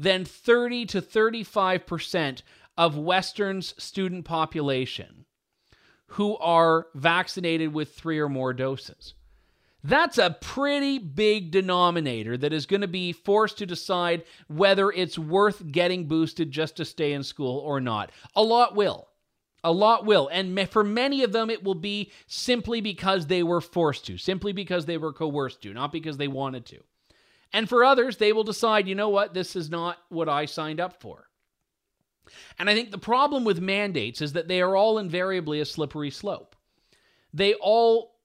than 0.00 0.24
30 0.24 0.86
to 0.86 1.02
35% 1.02 2.40
of 2.78 2.96
Western's 2.96 3.74
student 3.82 4.24
population 4.24 5.26
who 6.06 6.38
are 6.38 6.86
vaccinated 6.94 7.74
with 7.74 7.92
3 7.92 8.18
or 8.18 8.28
more 8.28 8.54
doses. 8.54 9.12
That's 9.84 10.16
a 10.16 10.36
pretty 10.40 10.98
big 10.98 11.50
denominator 11.50 12.36
that 12.38 12.52
is 12.52 12.64
going 12.66 12.80
to 12.80 12.88
be 12.88 13.12
forced 13.12 13.58
to 13.58 13.66
decide 13.66 14.24
whether 14.48 14.90
it's 14.90 15.18
worth 15.18 15.70
getting 15.70 16.06
boosted 16.06 16.50
just 16.50 16.76
to 16.76 16.84
stay 16.84 17.12
in 17.12 17.22
school 17.22 17.58
or 17.58 17.80
not. 17.80 18.10
A 18.34 18.42
lot 18.42 18.74
will. 18.74 19.08
A 19.62 19.72
lot 19.72 20.06
will. 20.06 20.28
And 20.32 20.68
for 20.70 20.82
many 20.82 21.22
of 21.22 21.32
them, 21.32 21.50
it 21.50 21.62
will 21.62 21.74
be 21.74 22.10
simply 22.26 22.80
because 22.80 23.26
they 23.26 23.42
were 23.42 23.60
forced 23.60 24.06
to, 24.06 24.16
simply 24.16 24.52
because 24.52 24.86
they 24.86 24.96
were 24.96 25.12
coerced 25.12 25.60
to, 25.62 25.74
not 25.74 25.92
because 25.92 26.16
they 26.16 26.28
wanted 26.28 26.64
to. 26.66 26.80
And 27.52 27.68
for 27.68 27.84
others, 27.84 28.16
they 28.16 28.32
will 28.32 28.44
decide, 28.44 28.86
you 28.86 28.94
know 28.94 29.08
what, 29.08 29.34
this 29.34 29.56
is 29.56 29.70
not 29.70 29.98
what 30.08 30.28
I 30.28 30.44
signed 30.44 30.80
up 30.80 31.00
for. 31.00 31.28
And 32.58 32.70
I 32.70 32.74
think 32.74 32.90
the 32.90 32.98
problem 32.98 33.44
with 33.44 33.60
mandates 33.60 34.20
is 34.20 34.34
that 34.34 34.46
they 34.46 34.60
are 34.60 34.76
all 34.76 34.98
invariably 34.98 35.60
a 35.60 35.64
slippery 35.64 36.10
slope. 36.10 36.54
They 37.34 37.54
all 37.54 38.16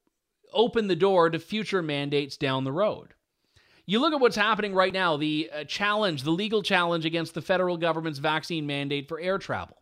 open 0.53 0.87
the 0.87 0.95
door 0.95 1.29
to 1.29 1.39
future 1.39 1.81
mandates 1.81 2.37
down 2.37 2.63
the 2.63 2.71
road. 2.71 3.13
You 3.87 3.99
look 3.99 4.13
at 4.13 4.19
what's 4.19 4.35
happening 4.35 4.73
right 4.73 4.93
now 4.93 5.17
the 5.17 5.49
uh, 5.53 5.63
challenge, 5.65 6.23
the 6.23 6.31
legal 6.31 6.63
challenge 6.63 7.05
against 7.05 7.33
the 7.33 7.41
federal 7.41 7.77
government's 7.77 8.19
vaccine 8.19 8.65
mandate 8.65 9.07
for 9.07 9.19
air 9.19 9.37
travel. 9.37 9.77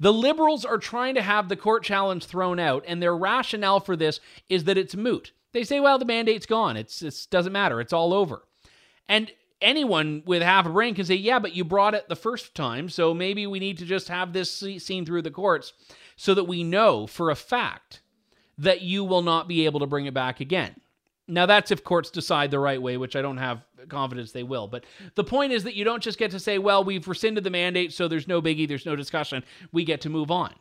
The 0.00 0.12
liberals 0.12 0.64
are 0.64 0.78
trying 0.78 1.14
to 1.16 1.22
have 1.22 1.48
the 1.48 1.56
court 1.56 1.82
challenge 1.82 2.24
thrown 2.24 2.60
out, 2.60 2.84
and 2.86 3.02
their 3.02 3.16
rationale 3.16 3.80
for 3.80 3.96
this 3.96 4.20
is 4.48 4.64
that 4.64 4.78
it's 4.78 4.94
moot. 4.94 5.32
They 5.52 5.64
say, 5.64 5.80
well, 5.80 5.98
the 5.98 6.04
mandate's 6.04 6.46
gone. 6.46 6.76
It's 6.76 7.02
it 7.02 7.26
doesn't 7.30 7.52
matter. 7.52 7.80
It's 7.80 7.92
all 7.92 8.12
over. 8.12 8.42
And 9.08 9.30
anyone 9.60 10.22
with 10.26 10.42
half 10.42 10.66
a 10.66 10.70
brain 10.70 10.94
can 10.94 11.04
say, 11.04 11.14
yeah, 11.14 11.38
but 11.38 11.54
you 11.54 11.64
brought 11.64 11.94
it 11.94 12.08
the 12.08 12.16
first 12.16 12.54
time, 12.54 12.88
so 12.88 13.14
maybe 13.14 13.46
we 13.46 13.58
need 13.58 13.78
to 13.78 13.84
just 13.84 14.08
have 14.08 14.32
this 14.32 14.50
seen 14.50 15.06
through 15.06 15.22
the 15.22 15.30
courts 15.30 15.72
so 16.16 16.34
that 16.34 16.44
we 16.44 16.62
know 16.62 17.06
for 17.06 17.30
a 17.30 17.36
fact 17.36 18.02
that 18.58 18.82
you 18.82 19.04
will 19.04 19.22
not 19.22 19.48
be 19.48 19.64
able 19.64 19.80
to 19.80 19.86
bring 19.86 20.06
it 20.06 20.14
back 20.14 20.40
again. 20.40 20.74
Now, 21.28 21.46
that's 21.46 21.70
if 21.70 21.84
courts 21.84 22.10
decide 22.10 22.50
the 22.50 22.58
right 22.58 22.80
way, 22.80 22.96
which 22.96 23.14
I 23.14 23.22
don't 23.22 23.36
have 23.36 23.62
confidence 23.88 24.32
they 24.32 24.42
will. 24.42 24.66
But 24.66 24.84
the 25.14 25.24
point 25.24 25.52
is 25.52 25.64
that 25.64 25.74
you 25.74 25.84
don't 25.84 26.02
just 26.02 26.18
get 26.18 26.30
to 26.30 26.40
say, 26.40 26.58
well, 26.58 26.82
we've 26.82 27.06
rescinded 27.06 27.44
the 27.44 27.50
mandate, 27.50 27.92
so 27.92 28.08
there's 28.08 28.26
no 28.26 28.40
biggie, 28.40 28.66
there's 28.66 28.86
no 28.86 28.96
discussion. 28.96 29.44
We 29.70 29.84
get 29.84 30.00
to 30.02 30.08
move 30.08 30.30
on. 30.30 30.54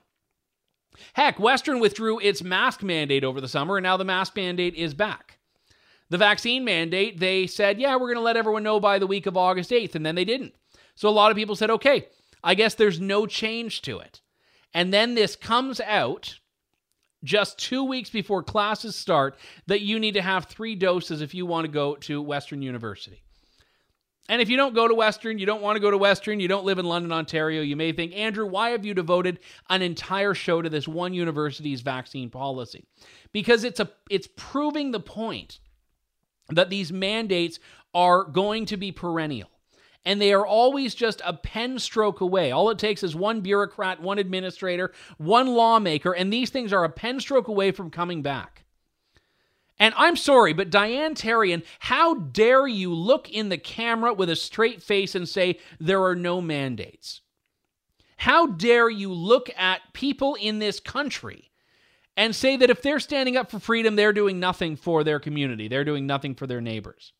Heck, 1.13 1.39
Western 1.39 1.79
withdrew 1.79 2.19
its 2.19 2.43
mask 2.43 2.83
mandate 2.83 3.23
over 3.23 3.39
the 3.39 3.47
summer, 3.47 3.77
and 3.77 3.83
now 3.83 3.97
the 3.97 4.03
mask 4.03 4.35
mandate 4.35 4.75
is 4.75 4.93
back. 4.93 5.36
The 6.09 6.17
vaccine 6.17 6.63
mandate, 6.63 7.19
they 7.19 7.47
said, 7.47 7.79
yeah, 7.79 7.95
we're 7.95 8.07
going 8.07 8.15
to 8.15 8.21
let 8.21 8.37
everyone 8.37 8.63
know 8.63 8.79
by 8.79 8.97
the 8.99 9.07
week 9.07 9.25
of 9.25 9.35
August 9.35 9.71
8th, 9.71 9.95
and 9.95 10.05
then 10.05 10.15
they 10.15 10.25
didn't. 10.25 10.53
So 10.95 11.09
a 11.09 11.11
lot 11.11 11.31
of 11.31 11.37
people 11.37 11.55
said, 11.55 11.69
okay, 11.69 12.07
I 12.43 12.55
guess 12.55 12.75
there's 12.75 12.99
no 12.99 13.25
change 13.25 13.81
to 13.83 13.99
it. 13.99 14.21
And 14.73 14.93
then 14.93 15.15
this 15.15 15.35
comes 15.35 15.81
out 15.81 16.39
just 17.23 17.57
two 17.57 17.83
weeks 17.83 18.09
before 18.09 18.43
classes 18.43 18.95
start 18.95 19.37
that 19.65 19.81
you 19.81 19.99
need 19.99 20.13
to 20.13 20.21
have 20.21 20.45
three 20.45 20.75
doses 20.75 21.21
if 21.21 21.33
you 21.33 21.45
want 21.45 21.65
to 21.65 21.71
go 21.71 21.95
to 21.95 22.21
Western 22.21 22.61
University. 22.61 23.21
And 24.29 24.41
if 24.41 24.49
you 24.49 24.57
don't 24.57 24.75
go 24.75 24.87
to 24.87 24.93
Western, 24.93 25.37
you 25.39 25.45
don't 25.45 25.61
want 25.61 25.77
to 25.77 25.81
go 25.81 25.89
to 25.89 25.97
Western, 25.97 26.39
you 26.39 26.49
don't 26.49 26.65
live 26.65 26.79
in 26.79 26.85
London, 26.85 27.13
Ontario, 27.13 27.61
you 27.61 27.77
may 27.77 27.93
think, 27.93 28.13
Andrew, 28.13 28.45
why 28.45 28.71
have 28.71 28.85
you 28.85 28.93
devoted 28.93 29.39
an 29.69 29.81
entire 29.81 30.33
show 30.33 30.61
to 30.61 30.69
this 30.69 30.87
one 30.87 31.13
university's 31.13 31.81
vaccine 31.81 32.29
policy? 32.29 32.85
Because 33.31 33.63
it's 33.63 33.79
a 33.79 33.89
it's 34.09 34.27
proving 34.35 34.91
the 34.91 34.99
point 34.99 35.59
that 36.49 36.69
these 36.69 36.91
mandates 36.91 37.59
are 37.93 38.23
going 38.23 38.65
to 38.65 38.77
be 38.77 38.91
perennial 38.91 39.49
and 40.07 40.21
they 40.21 40.31
are 40.31 40.47
always 40.47 40.95
just 40.95 41.21
a 41.25 41.33
pen 41.33 41.77
stroke 41.77 42.21
away. 42.21 42.49
All 42.49 42.69
it 42.69 42.79
takes 42.79 43.03
is 43.03 43.13
one 43.13 43.41
bureaucrat, 43.41 44.01
one 44.01 44.19
administrator, 44.19 44.93
one 45.17 45.47
lawmaker, 45.47 46.13
and 46.13 46.31
these 46.31 46.49
things 46.49 46.71
are 46.71 46.85
a 46.85 46.89
pen 46.89 47.19
stroke 47.19 47.49
away 47.49 47.71
from 47.71 47.89
coming 47.89 48.21
back. 48.21 48.63
And 49.77 49.93
I'm 49.97 50.15
sorry, 50.15 50.53
but 50.53 50.69
Diane 50.69 51.13
Therrien, 51.13 51.63
how 51.79 52.15
dare 52.15 52.67
you 52.67 52.93
look 52.93 53.29
in 53.29 53.49
the 53.49 53.57
camera 53.57 54.13
with 54.13 54.29
a 54.29 54.35
straight 54.37 54.81
face 54.81 55.13
and 55.13 55.27
say 55.27 55.59
there 55.77 56.03
are 56.03 56.15
no 56.15 56.39
mandates? 56.39 57.19
How 58.15 58.47
dare 58.47 58.89
you 58.89 59.11
look 59.11 59.49
at 59.57 59.93
people 59.93 60.35
in 60.35 60.59
this 60.59 60.79
country 60.79 61.51
and 62.17 62.35
say 62.35 62.57
that 62.57 62.71
if 62.71 62.81
they're 62.81 62.99
standing 62.99 63.37
up 63.37 63.49
for 63.51 63.59
freedom, 63.59 63.95
they're 63.95 64.11
doing 64.11 64.39
nothing 64.39 64.75
for 64.75 65.03
their 65.03 65.19
community, 65.19 65.67
they're 65.67 65.85
doing 65.85 66.07
nothing 66.07 66.35
for 66.35 66.47
their 66.47 66.59
neighbors? 66.59 67.13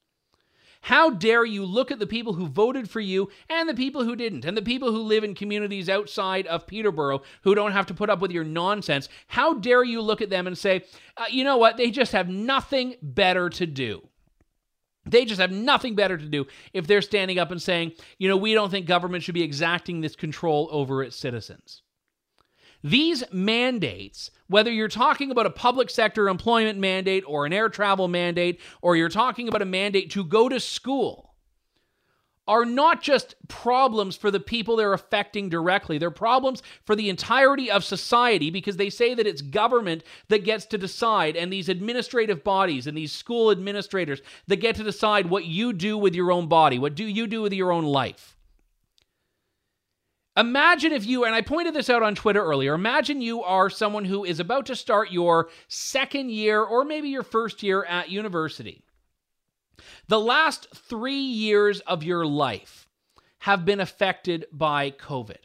How 0.82 1.10
dare 1.10 1.46
you 1.46 1.66
look 1.66 1.92
at 1.92 2.00
the 2.00 2.08
people 2.08 2.34
who 2.34 2.48
voted 2.48 2.90
for 2.90 3.00
you 3.00 3.30
and 3.50 3.68
the 3.68 3.74
people 3.74 4.04
who 4.04 4.16
didn't, 4.16 4.46
and 4.46 4.56
the 4.56 4.62
people 4.62 4.92
who 4.92 5.02
live 5.02 5.24
in 5.24 5.36
communities 5.36 5.90
outside 5.90 6.48
of 6.48 6.68
Peterborough 6.68 7.22
who 7.44 7.56
don't 7.56 7.72
have 7.72 7.88
to 7.88 7.94
put 7.94 8.10
up 8.10 8.20
with 8.20 8.32
your 8.32 8.44
nonsense? 8.44 9.10
How 9.28 9.54
dare 9.54 9.84
you 9.84 10.02
look 10.02 10.22
at 10.22 10.30
them 10.30 10.48
and 10.48 10.58
say, 10.58 10.84
uh, 11.18 11.26
you 11.30 11.44
know 11.44 11.58
what, 11.58 11.78
they 11.78 11.92
just 11.92 12.12
have 12.12 12.30
nothing 12.30 12.96
better 13.02 13.50
to 13.50 13.66
do? 13.66 14.08
They 15.06 15.26
just 15.26 15.42
have 15.42 15.52
nothing 15.52 15.96
better 15.96 16.18
to 16.18 16.26
do 16.26 16.48
if 16.74 16.86
they're 16.86 17.02
standing 17.02 17.40
up 17.40 17.52
and 17.52 17.62
saying, 17.62 17.94
you 18.18 18.28
know, 18.28 18.38
we 18.38 18.54
don't 18.54 18.70
think 18.70 18.86
government 18.86 19.24
should 19.24 19.36
be 19.36 19.44
exacting 19.44 20.02
this 20.02 20.16
control 20.16 20.68
over 20.72 21.02
its 21.02 21.16
citizens. 21.16 21.82
These 22.84 23.24
mandates, 23.32 24.32
whether 24.48 24.72
you're 24.72 24.88
talking 24.88 25.32
about 25.32 25.46
a 25.46 25.52
public 25.52 25.90
sector 25.90 26.30
employment 26.30 26.80
mandate 26.80 27.24
or 27.28 27.46
an 27.46 27.54
air 27.54 27.70
travel 27.70 28.08
mandate, 28.08 28.60
or 28.82 28.96
you're 28.96 29.10
talking 29.10 29.48
about 29.48 29.62
a 29.62 29.66
mandate 29.66 30.12
to 30.12 30.24
go 30.24 30.48
to 30.48 30.60
school, 30.60 31.28
are 32.48 32.64
not 32.64 33.02
just 33.02 33.36
problems 33.50 34.16
for 34.16 34.32
the 34.32 34.40
people 34.40 34.78
they're 34.78 34.94
affecting 34.94 35.50
directly. 35.50 35.98
They're 35.98 36.12
problems 36.12 36.64
for 36.86 36.96
the 36.96 37.10
entirety 37.10 37.70
of 37.70 37.84
society 37.84 38.50
because 38.50 38.78
they 38.78 38.90
say 38.90 39.14
that 39.14 39.28
it's 39.28 39.42
government 39.42 40.04
that 40.30 40.46
gets 40.46 40.66
to 40.68 40.78
decide, 40.78 41.36
and 41.36 41.52
these 41.52 41.68
administrative 41.68 42.44
bodies 42.46 42.88
and 42.88 42.98
these 42.98 43.12
school 43.12 43.52
administrators 43.52 44.22
that 44.48 44.58
get 44.58 44.76
to 44.76 44.84
decide 44.84 45.30
what 45.30 45.44
you 45.46 45.74
do 45.74 45.98
with 45.98 46.16
your 46.16 46.32
own 46.32 46.48
body, 46.48 46.80
what 46.80 46.96
do 46.96 47.04
you 47.04 47.28
do 47.28 47.42
with 47.42 47.52
your 47.52 47.72
own 47.72 47.84
life. 47.84 48.37
Imagine 50.38 50.92
if 50.94 51.08
you, 51.08 51.26
and 51.26 51.34
I 51.34 51.42
pointed 51.42 51.74
this 51.74 51.90
out 51.90 52.04
on 52.04 52.14
Twitter 52.14 52.44
earlier, 52.44 52.76
imagine 52.76 53.22
you 53.22 53.42
are 53.42 53.72
someone 53.72 54.06
who 54.06 54.24
is 54.24 54.40
about 54.40 54.68
to 54.68 54.76
start 54.76 55.12
your 55.12 55.50
second 55.68 56.30
year 56.30 56.62
or 56.62 56.86
maybe 56.86 57.10
your 57.10 57.24
first 57.24 57.64
year 57.64 57.84
at 57.86 58.12
university. 58.12 58.84
The 60.08 60.20
last 60.20 60.68
three 60.76 61.20
years 61.20 61.80
of 61.82 62.04
your 62.04 62.24
life 62.24 62.88
have 63.40 63.66
been 63.66 63.80
affected 63.80 64.46
by 64.52 64.92
COVID. 64.92 65.38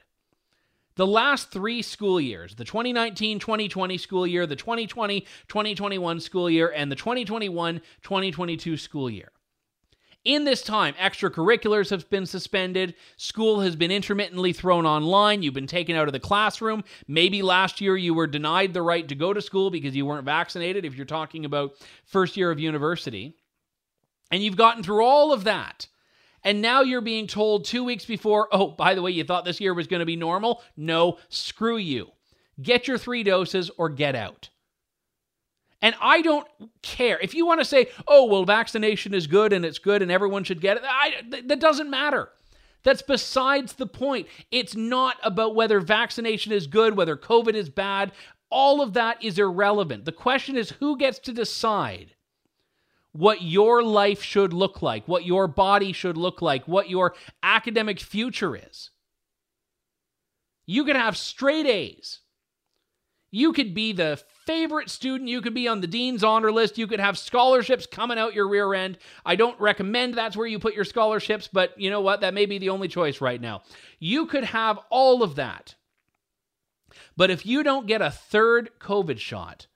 The 0.97 1.07
last 1.07 1.51
three 1.51 1.81
school 1.81 2.21
years, 2.21 2.55
the 2.55 2.65
2019 2.65 3.39
2020 3.39 3.97
school 3.97 4.27
year, 4.27 4.47
the 4.47 4.57
2020 4.57 5.21
2021 5.49 6.21
school 6.21 6.51
year, 6.51 6.71
and 6.71 6.93
the 6.93 6.97
2021 6.97 7.81
2022 8.03 8.77
school 8.77 9.09
year. 9.09 9.33
In 10.25 10.45
this 10.45 10.63
time, 10.63 10.95
extracurriculars 10.95 11.91
have 11.91 12.09
been 12.09 12.27
suspended. 12.27 12.95
School 13.17 13.61
has 13.61 13.75
been 13.75 13.91
intermittently 13.91 14.53
thrown 14.53 14.87
online. 14.87 15.43
You've 15.43 15.53
been 15.53 15.67
taken 15.67 15.97
out 15.97 16.07
of 16.07 16.13
the 16.13 16.21
classroom. 16.21 16.85
Maybe 17.09 17.43
last 17.43 17.81
year 17.81 17.97
you 17.97 18.15
were 18.15 18.29
denied 18.29 18.73
the 18.73 18.83
right 18.83 19.07
to 19.09 19.17
go 19.17 19.33
to 19.33 19.43
school 19.43 19.71
because 19.71 19.97
you 19.97 20.07
weren't 20.07 20.25
vaccinated, 20.25 20.85
if 20.85 20.95
you're 20.95 21.07
talking 21.07 21.45
about 21.45 21.73
first 22.05 22.37
year 22.37 22.53
of 22.53 22.61
university. 22.61 23.35
And 24.31 24.45
you've 24.45 24.57
gotten 24.57 24.85
through 24.85 25.05
all 25.05 25.33
of 25.33 25.43
that. 25.45 25.89
And 26.45 26.63
now 26.63 26.83
you're 26.83 27.01
being 27.01 27.27
told 27.27 27.65
two 27.65 27.83
weeks 27.83 28.05
before, 28.05 28.49
oh, 28.53 28.69
by 28.69 28.95
the 28.95 29.03
way, 29.03 29.11
you 29.11 29.25
thought 29.25 29.45
this 29.45 29.61
year 29.61 29.75
was 29.75 29.89
going 29.89 30.01
to 30.01 30.07
be 30.07 30.17
normal? 30.17 30.63
No, 30.77 31.19
screw 31.31 31.77
you. 31.77 32.13
Get 32.61 32.87
your 32.87 32.99
three 32.99 33.25
doses 33.25 33.71
or 33.77 33.89
get 33.89 34.15
out. 34.15 34.51
And 35.83 35.97
I 36.01 36.23
don't 36.23 36.47
care. 36.81 37.19
If 37.19 37.35
you 37.35 37.45
want 37.45 37.61
to 37.61 37.65
say, 37.65 37.89
oh, 38.07 38.25
well, 38.27 38.45
vaccination 38.45 39.13
is 39.13 39.27
good 39.27 39.53
and 39.53 39.65
it's 39.65 39.81
good 39.81 40.01
and 40.01 40.13
everyone 40.13 40.45
should 40.45 40.61
get 40.61 40.77
it, 40.77 40.85
I, 40.87 41.23
that 41.45 41.59
doesn't 41.59 41.91
matter. 41.91 42.31
That's 42.85 43.03
besides 43.03 43.75
the 43.75 43.87
point. 43.87 44.29
It's 44.51 44.77
not 44.77 45.17
about 45.23 45.55
whether 45.57 45.81
vaccination 45.81 46.53
is 46.53 46.69
good, 46.69 46.97
whether 46.97 47.17
COVID 47.17 47.55
is 47.55 47.69
bad. 47.69 48.13
All 48.49 48.81
of 48.81 48.95
that 48.95 49.23
is 49.25 49.39
irrelevant. 49.39 50.05
The 50.05 50.13
question 50.13 50.57
is 50.57 50.71
who 50.71 50.97
gets 50.97 51.19
to 51.21 51.33
decide 51.33 52.15
what 53.13 53.43
your 53.43 53.83
life 53.83 54.23
should 54.23 54.53
look 54.53 54.83
like, 54.83 55.07
what 55.07 55.25
your 55.25 55.47
body 55.47 55.93
should 55.93 56.17
look 56.17 56.41
like, 56.41 56.67
what 56.67 56.89
your 56.89 57.15
academic 57.43 58.01
future 58.01 58.57
is. 58.57 58.91
You 60.65 60.85
could 60.85 60.97
have 60.97 61.17
straight 61.17 61.67
A's. 61.67 62.21
You 63.31 63.53
could 63.53 63.75
be 63.75 63.93
the 63.93 64.23
favorite 64.47 64.91
student. 64.91 65.31
You 65.31 65.41
could 65.41 65.55
be 65.55 65.69
on 65.69 65.81
the 65.81 65.87
dean's 65.87 66.25
honor 66.25 66.53
list. 66.53 66.79
You 66.79 66.87
could 66.87 67.01
have 67.01 67.19
scholarships 67.19 67.87
coming 67.87 68.19
out 68.19 68.35
your 68.35 68.49
rear 68.49 68.75
end. 68.75 68.99
I 69.25 69.37
don't 69.37 69.61
recommend 69.61 70.15
that's 70.15 70.37
where 70.37 70.47
you 70.47 70.59
put 70.59 70.75
your 70.75 70.85
scholarships, 70.85 71.49
but 71.53 71.79
you 71.81 71.91
know 71.91 72.01
what? 72.01 72.21
That 72.21 72.35
may 72.35 72.47
be 72.47 72.59
the 72.59 72.71
only 72.71 72.89
choice 72.89 73.21
right 73.21 73.41
now. 73.41 73.63
You 73.99 74.27
could 74.27 74.45
have 74.45 74.79
all 74.91 75.23
of 75.23 75.37
that. 75.37 75.75
But 77.17 77.31
if 77.31 77.47
you 77.47 77.63
don't 77.63 77.87
get 77.87 78.03
a 78.03 78.11
third 78.11 78.71
COVID 78.81 79.19
shot, 79.19 79.67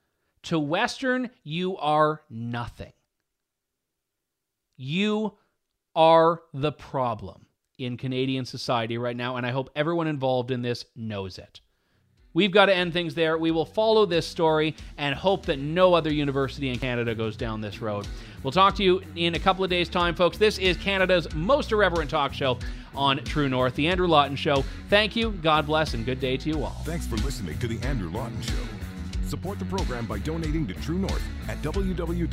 to 0.47 0.59
Western, 0.61 1.31
you 1.43 1.77
are 1.79 2.23
nothing. 2.31 2.93
You 4.77 5.35
are 5.97 6.43
the 6.55 6.73
problem 6.73 7.47
in 7.79 7.97
Canadian 7.97 8.45
society 8.45 8.97
right 8.97 9.17
now, 9.17 9.37
and 9.37 9.47
I 9.47 9.51
hope 9.51 9.71
everyone 9.75 10.07
involved 10.07 10.51
in 10.51 10.63
this 10.63 10.85
knows 10.95 11.39
it. 11.39 11.61
We've 12.37 12.53
got 12.53 12.67
to 12.67 12.77
end 12.77 12.93
things 12.93 13.15
there. 13.15 13.39
We 13.39 13.51
will 13.51 13.65
follow 13.65 14.05
this 14.05 14.27
story 14.27 14.77
and 14.99 15.15
hope 15.15 15.47
that 15.47 15.59
no 15.59 15.95
other 15.95 16.13
university 16.13 16.69
in 16.69 16.79
Canada 16.79 17.15
goes 17.15 17.35
down 17.35 17.63
this 17.63 17.81
road. 17.81 18.07
We'll 18.43 18.53
talk 18.53 18.75
to 18.77 18.83
you 18.83 19.01
in 19.17 19.37
a 19.37 19.39
couple 19.39 19.65
of 19.65 19.71
days' 19.71 19.89
time, 19.89 20.15
folks. 20.15 20.37
This 20.37 20.59
is 20.59 20.77
Canada's 20.77 21.33
most 21.33 21.73
irreverent 21.73 22.11
talk 22.11 22.35
show 22.35 22.59
on 22.95 23.25
True 23.25 23.49
North, 23.49 23.75
The 23.75 23.89
Andrew 23.89 24.07
Lawton 24.07 24.37
Show. 24.37 24.67
Thank 24.91 25.17
you, 25.17 25.31
God 25.31 25.65
bless, 25.65 25.95
and 25.95 26.05
good 26.05 26.21
day 26.21 26.37
to 26.37 26.51
you 26.51 26.63
all. 26.63 26.77
Thanks 26.85 27.07
for 27.07 27.17
listening 27.17 27.59
to 27.59 27.69
The 27.69 27.81
Andrew 27.87 28.11
Lawton 28.11 28.43
Show. 28.43 28.53
Support 29.27 29.59
the 29.59 29.65
program 29.65 30.05
by 30.05 30.19
donating 30.19 30.67
to 30.67 30.75
True 30.75 30.99
North 30.99 31.23
at 31.49 31.63
www.tnc.news. 31.63 32.27